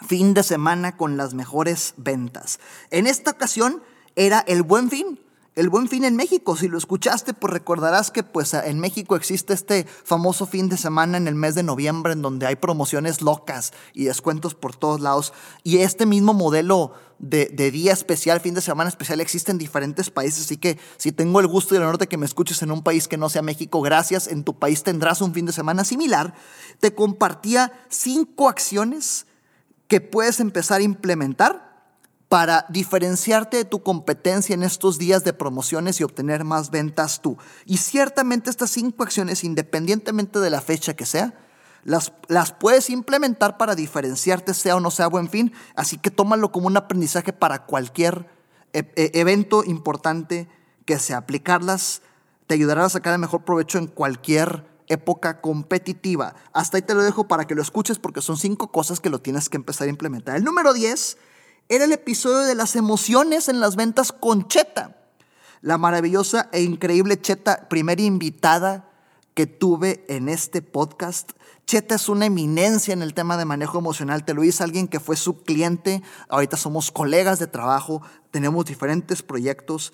fin 0.06 0.32
de 0.32 0.42
semana 0.42 0.96
con 0.96 1.18
las 1.18 1.34
mejores 1.34 1.92
ventas. 1.98 2.58
En 2.90 3.06
esta 3.06 3.32
ocasión 3.32 3.82
era 4.16 4.40
el 4.40 4.62
buen 4.62 4.88
fin. 4.88 5.20
El 5.56 5.68
buen 5.68 5.88
fin 5.88 6.04
en 6.04 6.14
México, 6.14 6.56
si 6.56 6.68
lo 6.68 6.78
escuchaste, 6.78 7.34
pues 7.34 7.52
recordarás 7.52 8.12
que 8.12 8.22
pues 8.22 8.54
en 8.54 8.78
México 8.78 9.16
existe 9.16 9.52
este 9.52 9.84
famoso 9.84 10.46
fin 10.46 10.68
de 10.68 10.76
semana 10.76 11.16
en 11.16 11.26
el 11.26 11.34
mes 11.34 11.56
de 11.56 11.64
noviembre 11.64 12.12
en 12.12 12.22
donde 12.22 12.46
hay 12.46 12.54
promociones 12.54 13.20
locas 13.20 13.72
y 13.92 14.04
descuentos 14.04 14.54
por 14.54 14.76
todos 14.76 15.00
lados. 15.00 15.32
Y 15.64 15.78
este 15.78 16.06
mismo 16.06 16.34
modelo 16.34 16.92
de, 17.18 17.48
día 17.72 17.92
especial, 17.92 18.40
fin 18.40 18.54
de 18.54 18.60
semana 18.60 18.88
especial, 18.88 19.20
existe 19.20 19.50
en 19.50 19.58
diferentes 19.58 20.08
países. 20.08 20.44
Así 20.44 20.56
que 20.56 20.78
si 20.98 21.10
tengo 21.10 21.40
el 21.40 21.48
gusto 21.48 21.74
y 21.74 21.78
el 21.78 21.82
honor 21.82 21.98
de 21.98 22.06
que 22.06 22.16
me 22.16 22.26
escuches 22.26 22.62
en 22.62 22.70
un 22.70 22.84
país 22.84 23.08
que 23.08 23.16
no 23.16 23.28
sea 23.28 23.42
México, 23.42 23.80
gracias. 23.80 24.28
En 24.28 24.44
tu 24.44 24.56
país 24.56 24.84
tendrás 24.84 25.20
un 25.20 25.34
fin 25.34 25.46
de 25.46 25.52
semana 25.52 25.82
similar. 25.82 26.32
Te 26.78 26.94
compartía 26.94 27.72
cinco 27.88 28.48
acciones 28.48 29.26
que 29.88 30.00
puedes 30.00 30.38
empezar 30.38 30.80
a 30.80 30.84
implementar 30.84 31.69
para 32.30 32.64
diferenciarte 32.68 33.56
de 33.56 33.64
tu 33.64 33.82
competencia 33.82 34.54
en 34.54 34.62
estos 34.62 34.98
días 34.98 35.24
de 35.24 35.32
promociones 35.32 36.00
y 36.00 36.04
obtener 36.04 36.44
más 36.44 36.70
ventas 36.70 37.22
tú. 37.22 37.36
Y 37.66 37.78
ciertamente 37.78 38.50
estas 38.50 38.70
cinco 38.70 39.02
acciones, 39.02 39.42
independientemente 39.42 40.38
de 40.38 40.48
la 40.48 40.60
fecha 40.60 40.94
que 40.94 41.06
sea, 41.06 41.34
las, 41.82 42.12
las 42.28 42.52
puedes 42.52 42.88
implementar 42.88 43.58
para 43.58 43.74
diferenciarte 43.74 44.54
sea 44.54 44.76
o 44.76 44.80
no 44.80 44.92
sea 44.92 45.08
buen 45.08 45.28
fin, 45.28 45.52
así 45.74 45.98
que 45.98 46.12
tómalo 46.12 46.52
como 46.52 46.68
un 46.68 46.76
aprendizaje 46.76 47.32
para 47.32 47.66
cualquier 47.66 48.28
e, 48.72 48.92
e, 48.94 49.10
evento 49.18 49.64
importante 49.64 50.48
que 50.84 51.00
sea. 51.00 51.16
Aplicarlas 51.16 52.02
te 52.46 52.54
ayudará 52.54 52.84
a 52.84 52.90
sacar 52.90 53.12
el 53.12 53.18
mejor 53.18 53.44
provecho 53.44 53.78
en 53.78 53.88
cualquier 53.88 54.70
época 54.86 55.40
competitiva. 55.40 56.36
Hasta 56.52 56.76
ahí 56.76 56.82
te 56.82 56.94
lo 56.94 57.02
dejo 57.02 57.26
para 57.26 57.48
que 57.48 57.56
lo 57.56 57.62
escuches 57.62 57.98
porque 57.98 58.22
son 58.22 58.36
cinco 58.36 58.70
cosas 58.70 59.00
que 59.00 59.10
lo 59.10 59.20
tienes 59.20 59.48
que 59.48 59.56
empezar 59.56 59.88
a 59.88 59.90
implementar. 59.90 60.36
El 60.36 60.44
número 60.44 60.72
10 60.72 61.18
era 61.70 61.84
el 61.84 61.92
episodio 61.92 62.40
de 62.40 62.56
las 62.56 62.74
emociones 62.74 63.48
en 63.48 63.60
las 63.60 63.76
ventas 63.76 64.10
con 64.10 64.48
Cheta. 64.48 64.96
La 65.62 65.78
maravillosa 65.78 66.48
e 66.50 66.62
increíble 66.62 67.20
Cheta, 67.20 67.68
primera 67.68 68.02
invitada 68.02 68.90
que 69.34 69.46
tuve 69.46 70.04
en 70.08 70.28
este 70.28 70.62
podcast. 70.62 71.30
Cheta 71.66 71.94
es 71.94 72.08
una 72.08 72.26
eminencia 72.26 72.92
en 72.92 73.02
el 73.02 73.14
tema 73.14 73.36
de 73.36 73.44
manejo 73.44 73.78
emocional. 73.78 74.24
Te 74.24 74.34
lo 74.34 74.42
dice 74.42 74.64
alguien 74.64 74.88
que 74.88 74.98
fue 74.98 75.14
su 75.14 75.44
cliente. 75.44 76.02
Ahorita 76.28 76.56
somos 76.56 76.90
colegas 76.90 77.38
de 77.38 77.46
trabajo, 77.46 78.02
tenemos 78.32 78.64
diferentes 78.64 79.22
proyectos. 79.22 79.92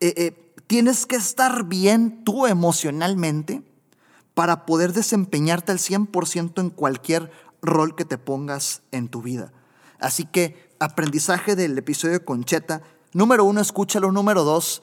Eh, 0.00 0.14
eh, 0.16 0.52
tienes 0.66 1.06
que 1.06 1.14
estar 1.14 1.66
bien 1.66 2.24
tú 2.24 2.48
emocionalmente 2.48 3.62
para 4.34 4.66
poder 4.66 4.92
desempeñarte 4.92 5.70
al 5.70 5.78
100% 5.78 6.60
en 6.60 6.70
cualquier 6.70 7.30
rol 7.62 7.94
que 7.94 8.04
te 8.04 8.18
pongas 8.18 8.82
en 8.90 9.06
tu 9.06 9.22
vida. 9.22 9.52
Así 10.00 10.24
que 10.24 10.67
aprendizaje 10.80 11.56
del 11.56 11.76
episodio 11.78 12.24
con 12.24 12.44
Cheta. 12.44 12.82
Número 13.12 13.44
uno, 13.44 13.60
escúchalo. 13.60 14.12
Número 14.12 14.44
dos, 14.44 14.82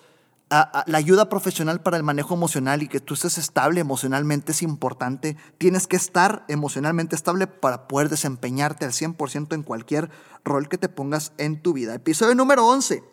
la 0.50 0.98
ayuda 0.98 1.28
profesional 1.28 1.82
para 1.82 1.98
el 1.98 2.04
manejo 2.04 2.36
emocional 2.36 2.84
y 2.84 2.88
que 2.88 3.00
tú 3.00 3.16
estés 3.16 3.38
estable 3.38 3.82
emocionalmente 3.82 4.52
es 4.52 4.62
importante. 4.62 5.38
Tienes 5.58 5.88
que 5.88 5.96
estar 5.96 6.46
emocionalmente 6.48 7.16
estable 7.16 7.48
para 7.48 7.88
poder 7.88 8.10
desempeñarte 8.10 8.86
al 8.86 8.92
100% 8.92 9.54
en 9.54 9.64
cualquier 9.64 10.10
rol 10.44 10.70
que 10.70 10.78
te 10.78 10.90
pongas 10.90 11.34
en 11.38 11.62
tu 11.62 11.74
vida. 11.74 11.96
Episodio 11.96 12.36
número 12.36 12.68
11. 12.68 13.04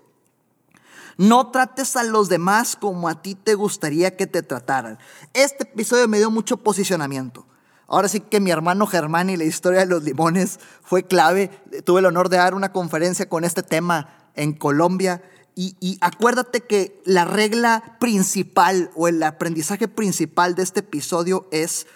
No 1.19 1.51
trates 1.51 1.97
a 1.97 2.05
los 2.05 2.29
demás 2.29 2.77
como 2.77 3.09
a 3.09 3.23
ti 3.23 3.35
te 3.35 3.55
gustaría 3.55 4.17
que 4.17 4.27
te 4.27 4.43
trataran. 4.43 4.99
Este 5.35 5.65
episodio 5.65 6.09
me 6.09 6.19
dio 6.19 6.31
mucho 6.31 6.59
posicionamiento. 6.59 7.47
Ahora 7.93 8.09
sí 8.09 8.21
que 8.21 8.41
mi 8.41 8.51
hermano 8.51 8.87
Germán 8.87 9.29
y 9.29 9.37
la 9.37 9.45
historia 9.45 9.81
de 9.81 9.87
los 9.87 10.03
limones 10.03 10.61
fue 10.83 11.03
clave. 11.03 11.51
Tuve 11.85 12.01
el 12.01 12.07
honor 12.07 12.31
de 12.31 12.39
dar 12.39 12.55
una 12.55 12.73
conferencia 12.73 13.29
con 13.29 13.45
este 13.45 13.63
tema 13.63 14.31
en 14.35 14.55
Colombia. 14.55 15.23
Y, 15.55 15.99
acuérdate 16.01 16.63
que 16.63 17.03
la 17.05 17.27
regla 17.27 17.99
principal 18.01 18.91
o 18.97 19.09
el 19.09 19.23
aprendizaje 19.23 19.89
principal 19.89 20.55
de 20.55 20.63
este 20.63 20.81
episodio 20.81 21.47
es, 21.53 21.87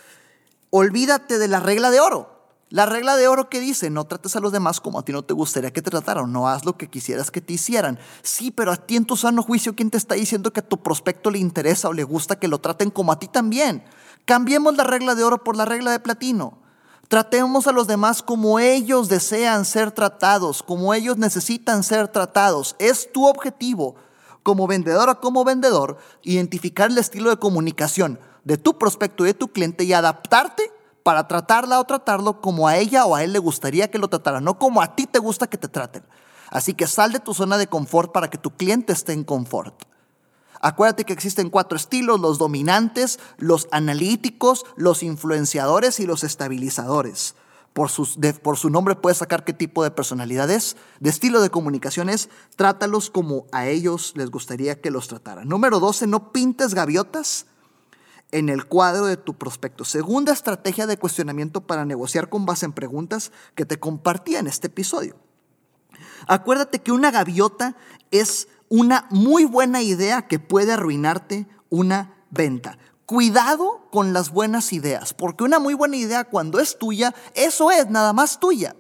olvídate 0.69 1.39
de 1.39 1.49
la 1.49 1.61
regla 1.61 1.91
de 1.91 2.01
oro. 2.01 2.51
La 2.69 2.85
regla 2.85 3.17
de 3.17 3.29
oro 3.29 3.49
que 3.49 3.59
dice, 3.59 3.89
no 3.89 4.05
trates 4.05 4.37
a 4.37 4.41
los 4.41 4.53
demás 4.53 4.83
como 4.83 4.99
a 4.99 5.03
ti 5.03 5.13
no 5.13 5.25
te 5.25 5.33
gustaría 5.33 5.73
que 5.73 5.81
te 5.81 5.91
trataran, 5.91 6.31
no 6.31 6.47
haz 6.47 6.67
lo 6.67 6.77
que 6.77 6.91
quisieras 6.91 7.31
que 7.31 7.41
te 7.41 7.55
hicieran. 7.55 7.99
Sí, 8.23 8.51
pero 8.51 8.71
a 8.71 8.77
ti 8.77 8.97
en 8.97 9.07
tu 9.07 9.17
sano 9.17 9.43
juicio, 9.43 9.75
¿quién 9.75 9.89
te 9.89 9.97
está 9.97 10.15
diciendo 10.15 10.53
que 10.53 10.61
a 10.61 10.69
tu 10.69 10.83
prospecto 10.83 11.31
le 11.31 11.39
interesa 11.39 11.89
o 11.89 11.95
le 11.95 12.05
gusta 12.05 12.39
que 12.39 12.49
lo 12.49 12.59
traten 12.59 12.91
como 12.91 13.13
a 13.13 13.19
ti 13.19 13.29
también? 13.29 13.83
Cambiemos 14.27 14.77
la 14.77 14.83
regla 14.83 15.15
de 15.15 15.23
oro 15.23 15.45
por 15.45 15.57
la 15.57 15.65
regla 15.65 15.93
de 15.93 16.01
platino. 16.01 16.59
Tratemos 17.07 17.69
a 17.69 17.73
los 17.73 17.87
demás 17.87 18.23
como 18.23 18.59
ellos 18.59 19.09
desean 19.09 19.65
ser 19.65 19.93
tratados, 19.93 20.65
como 20.65 20.93
ellos 20.95 21.17
necesitan 21.17 21.85
ser 21.85 22.09
tratados. 22.09 22.75
Es 22.81 23.13
tu 23.13 23.29
objetivo 23.29 23.95
como 24.43 24.67
vendedor 24.67 25.09
o 25.09 25.21
como 25.21 25.45
vendedor, 25.45 25.99
identificar 26.23 26.91
el 26.91 26.99
estilo 26.99 27.31
de 27.31 27.37
comunicación 27.37 28.19
de 28.43 28.57
tu 28.57 28.79
prospecto 28.79 29.23
y 29.23 29.29
de 29.29 29.35
tu 29.35 29.49
cliente 29.49 29.85
y 29.85 29.93
adaptarte 29.93 30.73
para 31.05 31.29
tratarla 31.29 31.79
o 31.79 31.85
tratarlo 31.85 32.41
como 32.41 32.67
a 32.67 32.77
ella 32.77 33.07
o 33.07 33.15
a 33.15 33.23
él 33.23 33.33
le 33.33 33.39
gustaría 33.39 33.93
que 33.93 33.99
lo 33.99 34.09
tratara, 34.09 34.41
no 34.41 34.59
como 34.59 34.83
a 34.83 34.97
ti 34.97 35.07
te 35.07 35.21
gusta 35.21 35.47
que 35.47 35.57
te 35.57 35.69
traten. 35.69 36.05
Así 36.51 36.75
que 36.75 36.89
sal 36.89 37.13
de 37.13 37.21
tu 37.21 37.33
zona 37.33 37.59
de 37.59 37.69
confort 37.69 38.11
para 38.11 38.29
que 38.29 38.39
tu 38.39 38.51
cliente 38.51 38.93
esté 38.93 39.13
en 39.13 39.23
confort. 39.23 39.85
Acuérdate 40.67 41.05
que 41.05 41.13
existen 41.13 41.49
cuatro 41.49 41.77
estilos, 41.77 42.19
los 42.19 42.39
dominantes, 42.39 43.21
los 43.39 43.69
analíticos, 43.71 44.67
los 44.75 45.05
influenciadores 45.05 46.01
y 46.01 46.07
los 46.07 46.25
estabilizadores. 46.25 47.37
Por, 47.73 47.89
por, 48.43 48.57
su 48.57 48.69
nombre 48.69 48.97
puedes 48.97 49.19
sacar 49.19 49.45
qué 49.45 49.53
tipo 49.53 49.85
de 49.85 49.93
personalidad 49.93 50.51
es, 50.51 50.77
de 50.99 51.09
estilo 51.09 51.41
de 51.41 51.51
comunicación 51.51 52.09
es, 52.09 52.31
trátalos 52.57 53.11
como 53.11 53.47
a 53.53 53.69
ellos 53.69 54.13
les 54.17 54.29
gustaría 54.29 54.81
que 54.81 54.91
los 54.91 55.07
trataran. 55.07 55.47
Número 55.47 55.79
12, 55.79 56.09
no 56.09 56.33
pintes 56.33 56.75
gaviotas 56.75 57.47
en 58.33 58.49
el 58.49 58.67
cuadro 58.67 59.07
de 59.07 59.17
tu 59.17 59.35
prospecto. 59.35 59.85
Segunda 59.85 60.33
estrategia 60.33 60.89
de 60.89 60.97
cuestionamiento 60.97 61.61
para 61.61 61.85
negociar 61.85 62.29
con 62.29 62.45
base 62.45 62.67
en 62.67 62.73
preguntas 62.73 63.31
que 63.55 63.67
te 63.67 63.79
compartía 63.79 64.41
en 64.41 64.49
este 64.49 64.67
episodio. 64.67 65.15
Acuérdate 66.27 66.81
que 66.81 66.91
una 66.91 67.13
gaviota 67.13 67.77
es 68.11 68.49
una 68.69 69.07
muy 69.11 69.45
buena 69.45 69.83
idea 69.83 70.23
que 70.23 70.39
puede 70.39 70.73
arruinarte 70.73 71.47
una 71.71 72.15
venta. 72.31 72.79
Cuidado 73.07 73.89
con 73.93 74.13
las 74.13 74.31
buenas 74.31 74.73
ideas, 74.73 75.15
porque 75.15 75.45
una 75.45 75.59
muy 75.59 75.75
buena 75.75 75.97
idea 75.97 76.25
cuando 76.25 76.59
es 76.59 76.79
tuya, 76.79 77.15
eso 77.35 77.71
es 77.71 77.89
nada 77.89 78.13
más 78.13 78.41
tuya. 78.41 78.75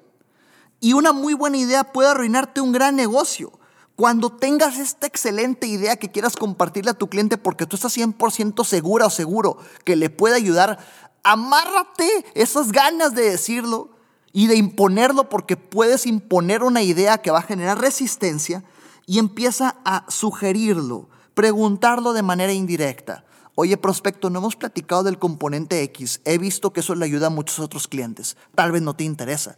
Y 0.81 0.95
una 0.95 1.12
muy 1.12 1.35
buena 1.35 1.57
idea 1.57 1.85
puede 1.93 2.11
arruinarte 2.11 2.61
un 2.61 2.73
gran 2.73 2.97
negocio. 2.97 3.52
Cuando 3.95 4.31
tengas 4.31 4.78
esta 4.78 5.07
excelente 5.07 5.66
idea 5.66 5.97
que 5.97 6.11
quieras 6.11 6.37
compartirle 6.37 6.90
a 6.90 6.95
tu 6.95 7.09
cliente 7.09 7.38
porque 7.38 7.66
tú 7.66 7.76
estás 7.76 7.97
100% 7.97 8.64
segura 8.64 9.07
o 9.07 9.11
seguro 9.11 9.57
que 9.85 9.97
le 9.97 10.11
puede 10.11 10.35
ayudar, 10.35 10.78
amárrate 11.23 12.26
esas 12.35 12.73
ganas 12.73 13.14
de 13.14 13.31
decirlo 13.31 13.90
y 14.33 14.49
de 14.49 14.57
imponerlo 14.57 15.31
porque 15.31 15.57
puedes 15.57 16.05
imponer 16.07 16.62
una 16.62 16.83
idea 16.83 17.19
que 17.19 17.31
va 17.31 17.38
a 17.38 17.43
generar 17.43 17.81
resistencia 17.81 18.64
y 19.07 19.19
empieza 19.19 19.77
a 19.85 20.05
sugerirlo, 20.09 21.09
preguntarlo 21.35 22.13
de 22.13 22.23
manera 22.23 22.53
indirecta. 22.53 23.25
Oye, 23.55 23.79
prospecto, 23.79 24.29
no 24.29 24.41
hemos 24.41 24.57
platicado 24.57 25.05
del 25.05 25.19
componente 25.19 25.83
X. 25.85 26.21
He 26.25 26.37
visto 26.37 26.73
que 26.73 26.81
eso 26.81 26.95
le 26.95 27.07
ayuda 27.07 27.29
a 27.29 27.31
muchos 27.31 27.59
otros 27.61 27.89
clientes. 27.89 28.37
Tal 28.55 28.73
vez 28.73 28.83
no 28.83 28.95
te 28.95 29.05
interesa. 29.05 29.57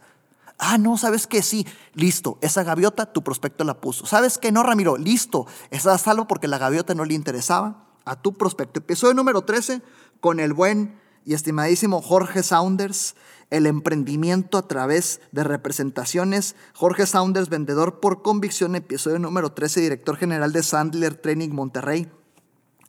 Ah, 0.57 0.77
no, 0.77 0.97
¿sabes 0.97 1.27
qué? 1.27 1.41
Sí, 1.41 1.67
listo. 1.93 2.37
Esa 2.41 2.63
gaviota, 2.63 3.11
tu 3.11 3.23
prospecto 3.23 3.63
la 3.63 3.81
puso. 3.81 4.05
¿Sabes 4.05 4.37
qué? 4.37 4.51
No, 4.51 4.63
Ramiro, 4.63 4.95
listo. 4.97 5.47
Estás 5.69 5.95
a 5.95 5.97
salvo 5.97 6.27
porque 6.27 6.47
la 6.47 6.57
gaviota 6.57 6.95
no 6.95 7.03
le 7.03 7.13
interesaba 7.13 7.87
a 8.05 8.21
tu 8.21 8.33
prospecto. 8.33 8.79
Episodio 8.79 9.13
número 9.13 9.41
13 9.41 9.81
con 10.21 10.39
el 10.39 10.53
buen 10.53 10.99
y 11.25 11.33
estimadísimo 11.33 12.01
Jorge 12.01 12.43
Saunders 12.43 13.15
el 13.49 13.65
emprendimiento 13.65 14.57
a 14.57 14.67
través 14.67 15.21
de 15.31 15.43
representaciones. 15.43 16.55
Jorge 16.73 17.05
Saunders, 17.05 17.49
vendedor 17.49 17.99
por 17.99 18.21
convicción, 18.21 18.75
episodio 18.75 19.19
número 19.19 19.51
13, 19.51 19.81
director 19.81 20.17
general 20.17 20.53
de 20.53 20.63
Sandler 20.63 21.15
Training 21.15 21.49
Monterrey. 21.49 22.11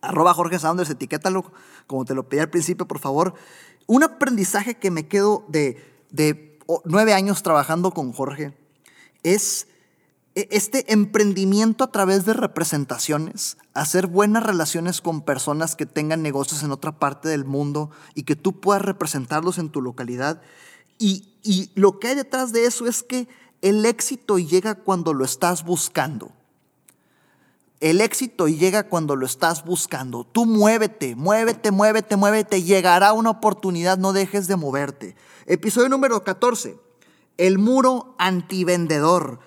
Arroba 0.02 0.34
Jorge 0.34 0.58
Saunders, 0.58 0.90
etiquétalo 0.90 1.50
como 1.87 2.04
te 2.04 2.14
lo 2.14 2.28
pedí 2.28 2.40
al 2.40 2.50
principio, 2.50 2.87
por 2.87 3.00
favor. 3.00 3.34
Un 3.87 4.04
aprendizaje 4.04 4.76
que 4.76 4.92
me 4.92 5.08
quedo 5.08 5.44
de, 5.49 5.82
de 6.10 6.58
nueve 6.84 7.14
años 7.14 7.42
trabajando 7.42 7.90
con 7.90 8.12
Jorge 8.12 8.56
es 9.25 9.66
este 10.50 10.92
emprendimiento 10.92 11.85
a 11.85 11.92
través 11.92 12.25
de 12.25 12.32
representaciones, 12.32 13.56
hacer 13.75 14.06
buenas 14.06 14.42
relaciones 14.42 15.00
con 15.00 15.23
personas 15.23 15.76
que 15.76 15.87
tengan 15.87 16.23
negocios 16.23 16.62
en 16.62 16.70
otra 16.70 16.99
parte 16.99 17.28
del 17.28 17.44
mundo 17.44 17.90
y 18.14 18.23
que 18.23 18.37
tú 18.37 18.61
puedas 18.61 18.82
representarlos 18.82 19.59
en 19.59 19.70
tu 19.70 19.82
localidad. 19.82 20.42
Y, 20.99 21.28
y 21.42 21.70
lo 21.75 21.99
que 21.99 22.09
hay 22.09 22.14
detrás 22.14 22.52
de 22.52 22.66
eso 22.66 22.87
es 22.87 23.02
que 23.02 23.28
el 23.62 23.85
éxito 23.85 24.38
llega 24.38 24.74
cuando 24.74 25.12
lo 25.12 25.24
estás 25.24 25.64
buscando. 25.64 26.33
El 27.81 28.03
éxito 28.03 28.46
llega 28.46 28.88
cuando 28.88 29.16
lo 29.16 29.24
estás 29.24 29.64
buscando. 29.64 30.24
Tú 30.24 30.44
muévete, 30.44 31.16
muévete, 31.16 31.70
muévete, 31.70 32.16
muévete. 32.16 32.62
Llegará 32.62 33.14
una 33.14 33.31
oportunidad, 33.31 33.96
no 33.96 34.12
dejes 34.12 34.46
de 34.48 34.57
moverte. 34.57 35.16
Episodio 35.46 35.88
número 35.88 36.22
14. 36.22 36.79
El 37.38 37.59
muro 37.59 38.14
antivendedor. 38.18 39.40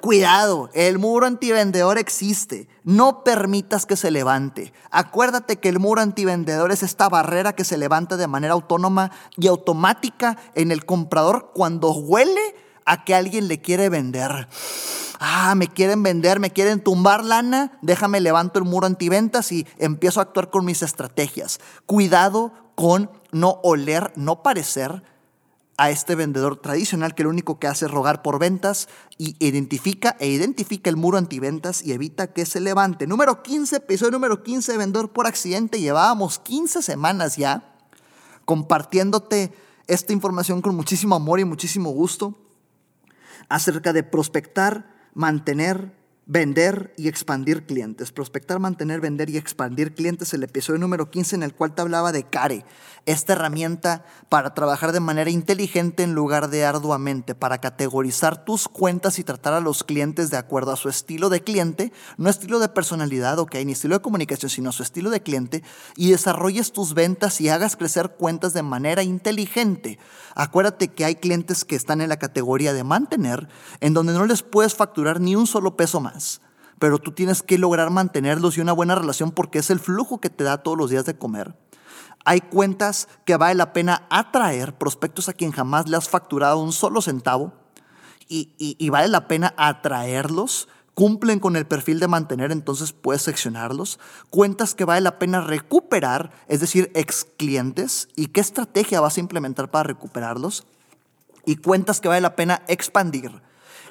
Cuidado, 0.00 0.70
el 0.74 0.98
muro 0.98 1.26
antivendedor 1.26 1.98
existe. 1.98 2.68
No 2.84 3.24
permitas 3.24 3.84
que 3.84 3.96
se 3.96 4.10
levante. 4.10 4.72
Acuérdate 4.90 5.56
que 5.56 5.68
el 5.68 5.80
muro 5.80 6.00
antivendedor 6.00 6.70
es 6.70 6.82
esta 6.82 7.08
barrera 7.08 7.54
que 7.54 7.64
se 7.64 7.78
levanta 7.78 8.16
de 8.16 8.28
manera 8.28 8.52
autónoma 8.52 9.10
y 9.36 9.48
automática 9.48 10.38
en 10.54 10.70
el 10.70 10.86
comprador 10.86 11.50
cuando 11.52 11.92
huele 11.92 12.54
a 12.84 13.04
que 13.04 13.14
alguien 13.14 13.48
le 13.48 13.60
quiere 13.60 13.88
vender. 13.88 14.48
Ah, 15.18 15.54
me 15.56 15.66
quieren 15.66 16.02
vender, 16.02 16.38
me 16.38 16.52
quieren 16.52 16.80
tumbar 16.80 17.24
lana, 17.24 17.78
déjame 17.82 18.20
levanto 18.20 18.60
el 18.60 18.64
muro 18.64 18.86
antiventas 18.86 19.50
y 19.50 19.66
empiezo 19.78 20.20
a 20.20 20.24
actuar 20.24 20.48
con 20.48 20.64
mis 20.64 20.82
estrategias. 20.82 21.58
Cuidado 21.86 22.52
con 22.76 23.10
no 23.32 23.58
oler, 23.64 24.12
no 24.14 24.44
parecer 24.44 25.02
a 25.78 25.90
este 25.90 26.16
vendedor 26.16 26.56
tradicional 26.56 27.14
que 27.14 27.22
lo 27.22 27.30
único 27.30 27.60
que 27.60 27.68
hace 27.68 27.86
es 27.86 27.90
rogar 27.90 28.20
por 28.20 28.40
ventas 28.40 28.88
y 29.16 29.36
identifica 29.38 30.16
e 30.18 30.26
identifica 30.28 30.90
el 30.90 30.96
muro 30.96 31.18
antiventas 31.18 31.82
y 31.82 31.92
evita 31.92 32.32
que 32.32 32.46
se 32.46 32.60
levante. 32.60 33.06
Número 33.06 33.42
15, 33.44 33.76
episodio 33.76 34.10
número 34.10 34.42
15 34.42 34.72
de 34.72 34.78
Vendedor 34.78 35.12
por 35.12 35.28
Accidente. 35.28 35.80
Llevábamos 35.80 36.40
15 36.40 36.82
semanas 36.82 37.36
ya 37.36 37.76
compartiéndote 38.44 39.52
esta 39.86 40.12
información 40.12 40.62
con 40.62 40.74
muchísimo 40.74 41.14
amor 41.14 41.38
y 41.38 41.44
muchísimo 41.44 41.90
gusto 41.90 42.34
acerca 43.48 43.92
de 43.92 44.02
prospectar, 44.02 44.92
mantener, 45.14 45.97
vender 46.28 46.92
y 46.98 47.08
expandir 47.08 47.64
clientes. 47.64 48.12
Prospectar, 48.12 48.58
mantener, 48.58 49.00
vender 49.00 49.30
y 49.30 49.38
expandir 49.38 49.94
clientes. 49.94 50.34
El 50.34 50.42
episodio 50.42 50.78
número 50.78 51.10
15 51.10 51.36
en 51.36 51.42
el 51.42 51.54
cual 51.54 51.74
te 51.74 51.80
hablaba 51.80 52.12
de 52.12 52.24
CARE, 52.24 52.66
esta 53.06 53.32
herramienta 53.32 54.04
para 54.28 54.52
trabajar 54.52 54.92
de 54.92 55.00
manera 55.00 55.30
inteligente 55.30 56.02
en 56.02 56.12
lugar 56.12 56.50
de 56.50 56.66
arduamente, 56.66 57.34
para 57.34 57.58
categorizar 57.58 58.44
tus 58.44 58.68
cuentas 58.68 59.18
y 59.18 59.24
tratar 59.24 59.54
a 59.54 59.60
los 59.60 59.82
clientes 59.84 60.30
de 60.30 60.36
acuerdo 60.36 60.70
a 60.70 60.76
su 60.76 60.90
estilo 60.90 61.30
de 61.30 61.42
cliente, 61.42 61.92
no 62.18 62.28
estilo 62.28 62.58
de 62.58 62.68
personalidad, 62.68 63.38
ok, 63.38 63.54
ni 63.64 63.72
estilo 63.72 63.96
de 63.96 64.02
comunicación, 64.02 64.50
sino 64.50 64.70
su 64.70 64.82
estilo 64.82 65.08
de 65.08 65.22
cliente, 65.22 65.64
y 65.96 66.10
desarrolles 66.10 66.72
tus 66.72 66.92
ventas 66.92 67.40
y 67.40 67.48
hagas 67.48 67.74
crecer 67.74 68.16
cuentas 68.18 68.52
de 68.52 68.62
manera 68.62 69.02
inteligente. 69.02 69.98
Acuérdate 70.34 70.88
que 70.88 71.06
hay 71.06 71.14
clientes 71.14 71.64
que 71.64 71.74
están 71.74 72.02
en 72.02 72.10
la 72.10 72.18
categoría 72.18 72.74
de 72.74 72.84
mantener, 72.84 73.48
en 73.80 73.94
donde 73.94 74.12
no 74.12 74.26
les 74.26 74.42
puedes 74.42 74.74
facturar 74.74 75.22
ni 75.22 75.34
un 75.34 75.46
solo 75.46 75.74
peso 75.74 76.00
más 76.00 76.17
pero 76.78 76.98
tú 76.98 77.12
tienes 77.12 77.42
que 77.42 77.58
lograr 77.58 77.90
mantenerlos 77.90 78.56
y 78.56 78.60
una 78.60 78.72
buena 78.72 78.94
relación 78.94 79.30
porque 79.30 79.58
es 79.58 79.70
el 79.70 79.80
flujo 79.80 80.20
que 80.20 80.30
te 80.30 80.44
da 80.44 80.58
todos 80.58 80.78
los 80.78 80.90
días 80.90 81.04
de 81.04 81.16
comer. 81.16 81.54
Hay 82.24 82.40
cuentas 82.40 83.08
que 83.24 83.36
vale 83.36 83.54
la 83.54 83.72
pena 83.72 84.06
atraer, 84.10 84.76
prospectos 84.76 85.28
a 85.28 85.32
quien 85.32 85.52
jamás 85.52 85.88
le 85.88 85.96
has 85.96 86.08
facturado 86.08 86.58
un 86.58 86.72
solo 86.72 87.00
centavo 87.00 87.52
y, 88.28 88.90
vale 88.90 89.08
la 89.08 89.26
pena 89.26 89.54
atraerlos 89.56 90.68
cumplen 90.92 91.38
con 91.38 91.54
el 91.54 91.64
perfil 91.64 92.00
de 92.00 92.08
mantener, 92.08 92.50
entonces 92.50 92.92
puedes 92.92 93.22
seccionarlos. 93.22 94.00
Cuentas 94.30 94.74
que 94.74 94.84
vale 94.84 95.00
la 95.00 95.20
pena 95.20 95.40
recuperar, 95.40 96.32
es 96.48 96.58
decir, 96.58 96.90
ex 96.92 97.24
clientes, 97.24 98.08
y 98.16 98.26
qué 98.26 98.40
estrategia 98.40 99.00
vas 99.00 99.16
a 99.16 99.20
implementar 99.20 99.70
para 99.70 99.84
recuperarlos. 99.84 100.66
Y 101.46 101.54
cuentas 101.54 102.00
que 102.00 102.08
vale 102.08 102.20
la 102.20 102.34
pena 102.34 102.62
expandir, 102.66 103.30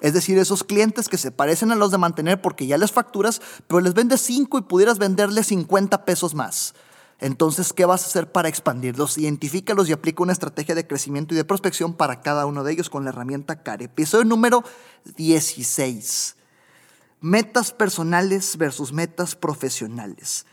es 0.01 0.13
decir, 0.13 0.37
esos 0.37 0.63
clientes 0.63 1.09
que 1.09 1.17
se 1.17 1.31
parecen 1.31 1.71
a 1.71 1.75
los 1.75 1.91
de 1.91 1.97
mantener 1.97 2.41
porque 2.41 2.67
ya 2.67 2.77
les 2.77 2.91
facturas, 2.91 3.41
pero 3.67 3.79
les 3.79 3.93
vendes 3.93 4.21
5 4.21 4.59
y 4.59 4.61
pudieras 4.63 4.97
venderles 4.97 5.47
50 5.47 6.05
pesos 6.05 6.35
más. 6.35 6.73
Entonces, 7.19 7.73
¿qué 7.73 7.85
vas 7.85 8.03
a 8.03 8.07
hacer 8.07 8.31
para 8.31 8.47
expandirlos? 8.47 9.17
Identifícalos 9.17 9.89
y 9.89 9.93
aplica 9.93 10.21
una 10.21 10.33
estrategia 10.33 10.75
de 10.75 10.85
crecimiento 10.85 11.33
y 11.33 11.37
de 11.37 11.45
prospección 11.45 11.93
para 11.93 12.21
cada 12.21 12.45
uno 12.45 12.63
de 12.63 12.73
ellos 12.73 12.89
con 12.89 13.03
la 13.03 13.09
herramienta 13.09 13.63
CARE. 13.63 13.85
Episodio 13.85 14.25
número 14.25 14.63
16. 15.15 16.35
Metas 17.19 17.71
personales 17.71 18.57
versus 18.57 18.93
metas 18.93 19.35
profesionales. 19.35 20.45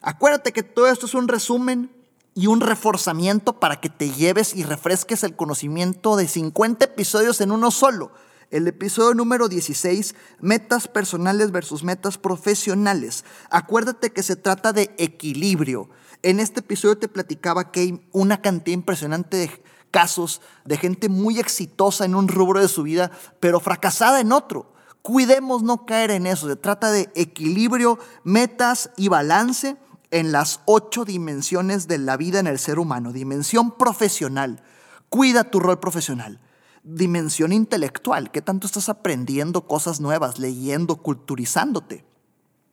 Acuérdate 0.00 0.52
que 0.52 0.62
todo 0.62 0.86
esto 0.86 1.06
es 1.06 1.14
un 1.14 1.26
resumen 1.26 1.90
y 2.34 2.46
un 2.46 2.60
reforzamiento 2.60 3.58
para 3.58 3.80
que 3.80 3.90
te 3.90 4.10
lleves 4.10 4.54
y 4.54 4.62
refresques 4.62 5.24
el 5.24 5.34
conocimiento 5.34 6.16
de 6.16 6.28
50 6.28 6.84
episodios 6.84 7.40
en 7.40 7.50
uno 7.50 7.72
solo. 7.72 8.12
El 8.52 8.68
episodio 8.68 9.14
número 9.14 9.48
16, 9.48 10.14
metas 10.38 10.86
personales 10.86 11.52
versus 11.52 11.82
metas 11.82 12.18
profesionales. 12.18 13.24
Acuérdate 13.48 14.12
que 14.12 14.22
se 14.22 14.36
trata 14.36 14.74
de 14.74 14.94
equilibrio. 14.98 15.88
En 16.22 16.38
este 16.38 16.60
episodio 16.60 16.98
te 16.98 17.08
platicaba 17.08 17.72
que 17.72 17.80
hay 17.80 18.06
una 18.12 18.42
cantidad 18.42 18.74
impresionante 18.74 19.38
de 19.38 19.64
casos 19.90 20.42
de 20.66 20.76
gente 20.76 21.08
muy 21.08 21.40
exitosa 21.40 22.04
en 22.04 22.14
un 22.14 22.28
rubro 22.28 22.60
de 22.60 22.68
su 22.68 22.82
vida, 22.82 23.10
pero 23.40 23.58
fracasada 23.58 24.20
en 24.20 24.32
otro. 24.32 24.74
Cuidemos 25.00 25.62
no 25.62 25.86
caer 25.86 26.10
en 26.10 26.26
eso. 26.26 26.46
Se 26.46 26.56
trata 26.56 26.90
de 26.90 27.10
equilibrio, 27.14 27.98
metas 28.22 28.90
y 28.98 29.08
balance 29.08 29.78
en 30.10 30.30
las 30.30 30.60
ocho 30.66 31.06
dimensiones 31.06 31.88
de 31.88 31.96
la 31.96 32.18
vida 32.18 32.38
en 32.38 32.46
el 32.46 32.58
ser 32.58 32.78
humano. 32.78 33.14
Dimensión 33.14 33.78
profesional. 33.78 34.62
Cuida 35.08 35.44
tu 35.44 35.58
rol 35.58 35.80
profesional. 35.80 36.38
Dimensión 36.84 37.52
intelectual. 37.52 38.30
¿Qué 38.30 38.42
tanto 38.42 38.66
estás 38.66 38.88
aprendiendo 38.88 39.66
cosas 39.66 40.00
nuevas, 40.00 40.38
leyendo, 40.38 40.96
culturizándote? 40.96 42.04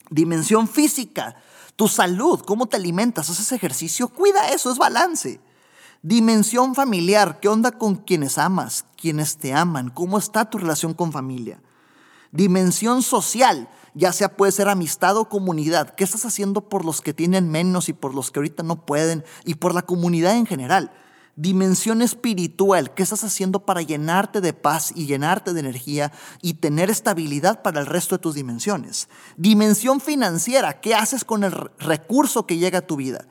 Dimensión 0.10 0.67
física. 0.67 1.36
Tu 1.76 1.88
salud, 1.88 2.41
cómo 2.41 2.65
te 2.65 2.78
alimentas, 2.78 3.30
haces 3.30 3.52
ejercicio, 3.52 4.10
cuida 4.10 4.50
eso, 4.50 4.72
es 4.72 4.78
balance. 4.78 5.39
Dimensión 6.02 6.76
familiar, 6.76 7.39
¿qué 7.39 7.50
onda 7.50 7.72
con 7.72 7.95
quienes 7.95 8.38
amas, 8.38 8.86
quienes 8.98 9.38
te 9.38 9.54
aman? 9.54 9.89
¿Cómo 9.89 10.17
está 10.17 10.50
tu 10.50 10.58
relación 10.58 10.93
con 10.93 11.12
familia? 11.12 11.62
Dimensión 12.32 13.02
social, 13.02 13.69
ya 13.93 14.12
sea 14.12 14.36
puede 14.36 14.52
ser 14.52 14.69
amistad 14.69 15.17
o 15.17 15.30
comunidad. 15.30 15.93
¿Qué 15.95 16.04
estás 16.04 16.26
haciendo 16.26 16.67
por 16.67 16.84
los 16.84 17.02
que 17.02 17.13
tienen 17.13 17.50
menos 17.50 17.89
y 17.89 17.93
por 17.93 18.13
los 18.13 18.32
que 18.32 18.39
ahorita 18.39 18.63
no 18.63 18.86
pueden 18.86 19.24
y 19.45 19.56
por 19.56 19.74
la 19.74 19.82
comunidad 19.82 20.36
en 20.36 20.45
general? 20.45 20.91
Dimensión 21.41 22.02
espiritual, 22.02 22.93
¿qué 22.93 23.02
estás 23.02 23.23
haciendo 23.23 23.62
para 23.62 23.82
llenarte 23.82 24.41
de 24.41 24.52
paz 24.52 24.91
y 24.93 25.06
llenarte 25.06 25.54
de 25.54 25.62
energía 25.62 26.12
y 26.41 26.56
tener 26.56 26.89
estabilidad 26.89 27.62
para 27.62 27.80
el 27.80 27.86
resto 27.86 28.15
de 28.15 28.21
tus 28.21 28.36
dimensiones? 28.36 29.08
Dimensión 29.38 30.02
financiera, 30.02 30.82
¿qué 30.82 30.95
haces 30.95 31.23
con 31.23 31.45
el 31.45 31.54
recurso 31.80 32.45
que 32.45 32.58
llega 32.58 32.80
a 32.80 32.88
tu 32.88 32.97
vida? 32.97 33.25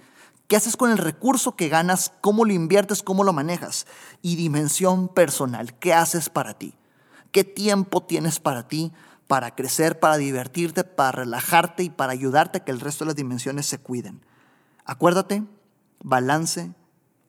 ¿Qué 0.47 0.57
haces 0.57 0.75
con 0.79 0.91
el 0.91 0.97
recurso 0.97 1.55
que 1.55 1.69
ganas? 1.69 2.15
¿Cómo 2.23 2.47
lo 2.47 2.55
inviertes? 2.55 3.03
¿Cómo 3.03 3.25
lo 3.25 3.35
manejas? 3.35 3.87
Y 4.23 4.37
dimensión 4.37 5.09
personal, 5.09 5.79
¿qué 5.79 5.93
haces 5.93 6.31
para 6.31 6.55
ti? 6.55 6.73
¿Qué 7.31 7.45
tiempo 7.45 8.03
tienes 8.03 8.41
para 8.41 8.69
ti? 8.69 8.91
Para 9.27 9.55
crecer, 9.55 10.01
para 10.01 10.17
divertirte, 10.17 10.83
para 10.83 11.13
relajarte 11.13 11.83
y 11.83 11.91
para 11.91 12.13
ayudarte 12.13 12.57
a 12.57 12.65
que 12.65 12.73
el 12.73 12.81
resto 12.81 13.05
de 13.05 13.11
las 13.11 13.17
dimensiones 13.17 13.67
se 13.67 13.77
cuiden. 13.77 14.23
Acuérdate, 14.87 15.45
balance, 16.03 16.73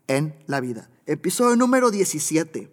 en 0.10 0.36
la 0.48 0.60
vida. 0.60 0.90
Episodio 1.06 1.56
número 1.56 1.92
17. 1.92 2.70